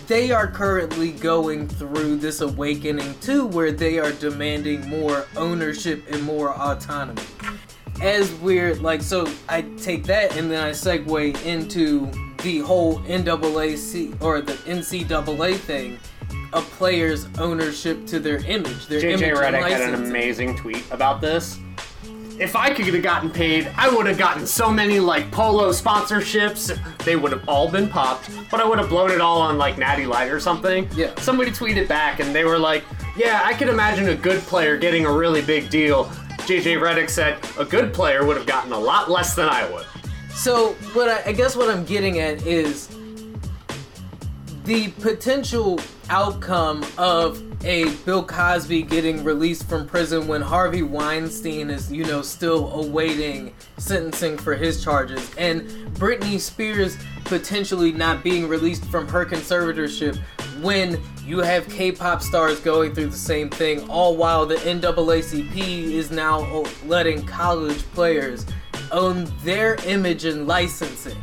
[0.09, 6.23] They are currently going through this awakening too, where they are demanding more ownership and
[6.23, 7.21] more autonomy.
[8.01, 12.09] As we're like, so I take that and then I segue into
[12.41, 15.99] the whole NAAC or the NCAA thing,
[16.53, 20.85] a player's ownership to their image, their image JJ and Redick had an amazing tweet
[20.89, 21.59] about this.
[22.39, 26.77] If I could have gotten paid, I would have gotten so many like polo sponsorships.
[27.03, 29.77] They would have all been popped, but I would have blown it all on like
[29.77, 30.87] Natty Light or something.
[30.95, 31.13] Yeah.
[31.19, 32.85] Somebody tweeted back and they were like,
[33.17, 36.05] "Yeah, I could imagine a good player getting a really big deal."
[36.47, 39.85] JJ Redick said, "A good player would have gotten a lot less than I would."
[40.33, 42.87] So what I, I guess what I'm getting at is
[44.63, 45.77] the potential
[46.09, 52.21] outcome of a Bill Cosby getting released from prison when Harvey Weinstein is, you know,
[52.21, 55.63] still awaiting sentencing for his charges, and
[55.95, 60.17] Britney Spears potentially not being released from her conservatorship
[60.61, 66.11] when you have K-pop stars going through the same thing, all while the NAACP is
[66.11, 68.45] now letting college players
[68.91, 71.17] own their image and licensing.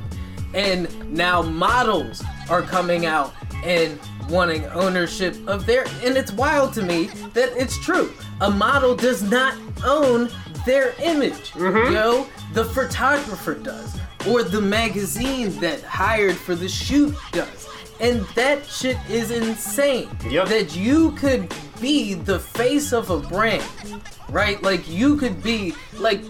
[0.54, 3.34] And now models are coming out
[3.64, 8.12] and wanting ownership of their and it's wild to me that it's true.
[8.40, 10.28] A model does not own
[10.64, 11.52] their image.
[11.52, 11.76] Mm-hmm.
[11.76, 13.98] You know, the photographer does.
[14.28, 17.68] Or the magazine that hired for the shoot does.
[18.00, 20.10] And that shit is insane.
[20.28, 20.48] Yep.
[20.48, 23.64] That you could be the face of a brand,
[24.28, 24.60] right?
[24.62, 26.22] Like you could be like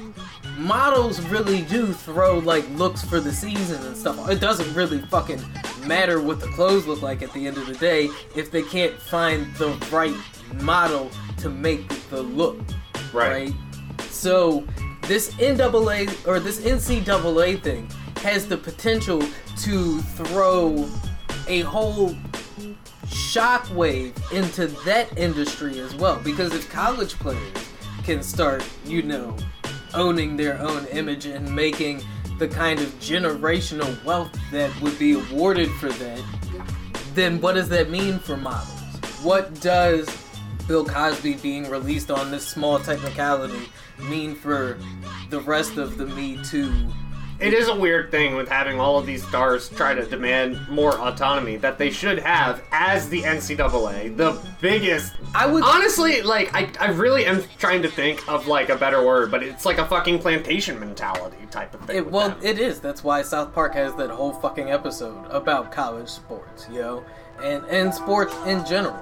[0.56, 4.28] models really do throw like looks for the season and stuff.
[4.28, 5.40] It doesn't really fucking
[5.86, 8.94] matter what the clothes look like at the end of the day if they can't
[8.94, 10.14] find the right
[10.62, 12.58] model to make the look.
[13.12, 13.52] Right.
[14.08, 14.66] So
[15.02, 17.88] this NAA or this NCAA thing
[18.22, 19.22] has the potential
[19.58, 20.88] to throw
[21.48, 22.16] a whole
[23.06, 26.20] shockwave into that industry as well.
[26.24, 27.52] Because if college players
[28.02, 29.36] can start, you know,
[29.96, 32.02] owning their own image and making
[32.38, 36.22] the kind of generational wealth that would be awarded for that,
[37.14, 38.70] then what does that mean for models?
[39.22, 40.08] What does
[40.68, 43.68] Bill Cosby being released on this small technicality
[44.08, 44.78] mean for
[45.30, 46.70] the rest of the Me Too?
[47.38, 50.98] It is a weird thing with having all of these stars try to demand more
[50.98, 55.12] autonomy that they should have as the NCAA, the biggest.
[55.34, 59.04] I would Honestly, like, I, I really am trying to think of, like, a better
[59.04, 61.96] word, but it's like a fucking plantation mentality type of thing.
[61.96, 62.38] It, well, them.
[62.42, 62.80] it is.
[62.80, 67.04] That's why South Park has that whole fucking episode about college sports, yo,
[67.42, 68.96] and and sports in general.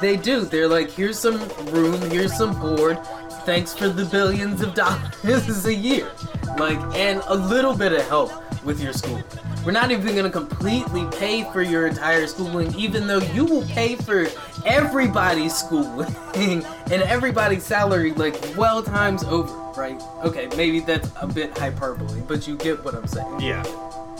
[0.00, 0.42] They do.
[0.42, 2.98] They're like, here's some room, here's some board.
[3.44, 6.10] Thanks for the billions of dollars a year,
[6.58, 8.32] like, and a little bit of help
[8.64, 9.22] with your school.
[9.66, 13.96] We're not even gonna completely pay for your entire schooling, even though you will pay
[13.96, 14.26] for
[14.64, 20.00] everybody's schooling and everybody's salary like well times over, right?
[20.24, 23.40] Okay, maybe that's a bit hyperbole, but you get what I'm saying.
[23.40, 23.62] yeah.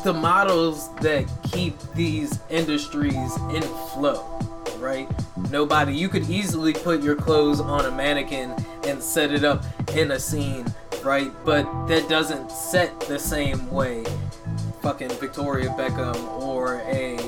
[0.05, 4.39] The models that keep these industries in flow,
[4.85, 5.09] right?
[5.51, 8.55] Nobody, you could easily put your clothes on a mannequin
[8.87, 9.65] and set it up
[9.97, 10.67] in a scene,
[11.03, 11.33] right?
[11.45, 14.05] But that doesn't set the same way
[14.83, 17.19] fucking Victoria Beckham or a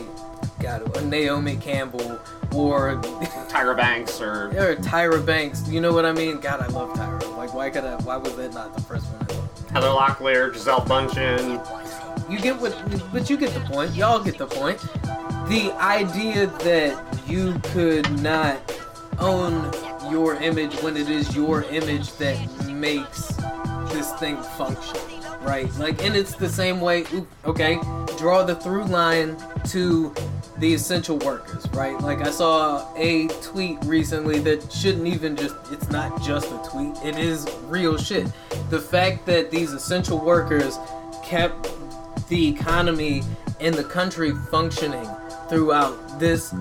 [0.61, 2.21] God, a Naomi Campbell
[2.55, 2.97] or
[3.49, 4.49] Tyra Banks or.
[4.49, 5.67] or Tyra Banks.
[5.69, 6.39] You know what I mean?
[6.39, 7.37] God, I love Tyra.
[7.37, 7.97] Like, why could I?
[8.03, 9.71] Why was that not the first one I thought?
[9.71, 12.31] Heather Locklear, Gisele Bündchen.
[12.31, 12.75] You get what?
[13.13, 13.95] But you get the point.
[13.95, 14.81] Y'all get the point.
[15.49, 18.61] The idea that you could not
[19.21, 19.73] own
[20.11, 22.37] your image when it is your image that
[22.67, 23.29] makes
[23.93, 24.99] this thing function,
[25.43, 25.73] right?
[25.77, 27.05] Like, and it's the same way.
[27.45, 27.79] Okay,
[28.19, 29.37] draw the through line
[29.67, 30.13] to
[30.59, 31.97] the essential workers, right?
[32.01, 35.55] Like, I saw a tweet recently that shouldn't even just.
[35.71, 36.97] It's not just a tweet.
[37.05, 38.27] It is real shit.
[38.71, 40.77] The fact that these essential workers
[41.23, 41.73] kept
[42.29, 43.23] the economy
[43.61, 45.09] in the country functioning
[45.49, 46.55] throughout this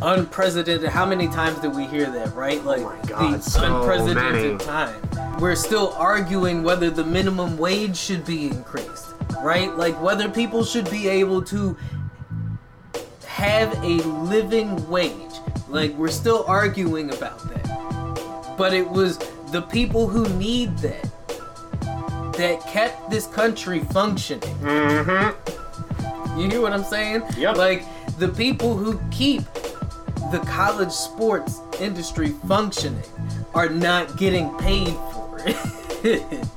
[0.00, 2.64] unprecedented how many times did we hear that right?
[2.64, 4.58] Like my God, the so unprecedented many.
[4.58, 5.38] time.
[5.38, 9.08] We're still arguing whether the minimum wage should be increased
[9.42, 9.76] right?
[9.76, 11.76] Like whether people should be able to
[13.26, 15.12] have a living wage.
[15.68, 18.54] Like we're still arguing about that.
[18.56, 19.18] But it was
[19.52, 21.04] the people who need that
[22.36, 24.54] that kept this country functioning.
[24.60, 25.67] Mm-hmm.
[26.40, 27.22] You hear what I'm saying?
[27.36, 27.56] Yep.
[27.56, 27.84] Like
[28.18, 29.42] the people who keep
[30.32, 33.02] the college sports industry functioning
[33.54, 36.42] are not getting paid for it.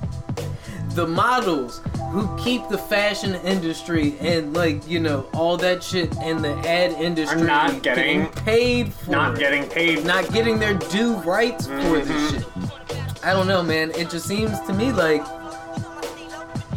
[0.95, 1.79] the models
[2.11, 6.91] who keep the fashion industry and like you know all that shit and the ad
[6.93, 9.39] industry are not getting- paid for Not it.
[9.39, 10.03] getting paid.
[10.05, 12.07] not getting their due rights for Mm-hmm.
[12.07, 13.23] this shit.
[13.23, 13.91] I don't know, man.
[13.91, 15.23] It just seems to me like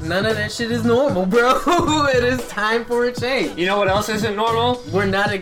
[0.04, 1.60] none of that shit is normal, bro.
[2.14, 3.58] it is time for a change.
[3.58, 4.82] You know what else isn't normal?
[4.92, 5.38] We're not a.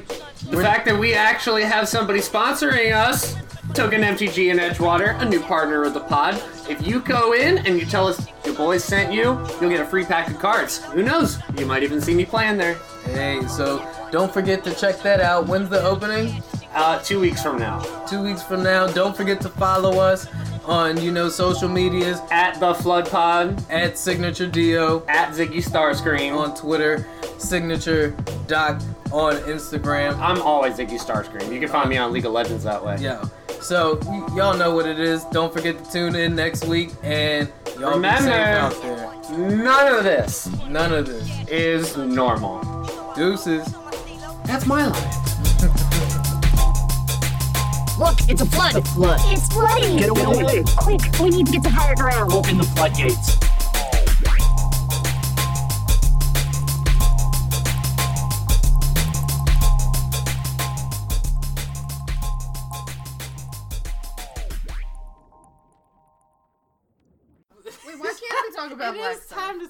[0.50, 3.34] The we're, fact that we actually have somebody sponsoring us,
[3.74, 6.42] TokenMTG and Edgewater, a new partner of the pod.
[6.68, 9.86] If you go in and you tell us your boys sent you, you'll get a
[9.86, 10.84] free pack of cards.
[10.86, 11.38] Who knows?
[11.56, 12.74] You might even see me playing there.
[13.04, 15.46] hey, so don't forget to check that out.
[15.46, 16.42] When's the opening?
[16.74, 17.80] Uh, two weeks from now.
[18.06, 18.86] Two weeks from now.
[18.86, 20.26] Don't forget to follow us
[20.64, 26.36] on you know social medias At the Flood Pod, at Signature Dio at Ziggy Starscream.
[26.36, 27.06] on Twitter,
[27.38, 28.10] Signature
[28.46, 28.80] Doc
[29.10, 30.16] on Instagram.
[30.18, 31.52] I'm always Ziggy Starscream.
[31.52, 32.96] You can find me on League of Legends that way.
[33.00, 33.22] Yeah.
[33.60, 35.24] So y- y'all know what it is.
[35.26, 39.08] Don't forget to tune in next week and y'all be safe Remember- out there.
[39.38, 41.28] None of this None of this.
[41.48, 42.60] is normal.
[43.16, 43.66] Deuces.
[44.46, 45.31] That's my line.
[47.98, 48.76] Look, it's a flood.
[48.76, 49.20] It's a Flood.
[49.26, 49.98] It's flooding.
[49.98, 50.64] Get away.
[50.76, 52.32] Quick, we need to get to higher ground.
[52.32, 53.38] Open the floodgates.
[67.86, 69.68] Wait, why can't we talk about It black is time to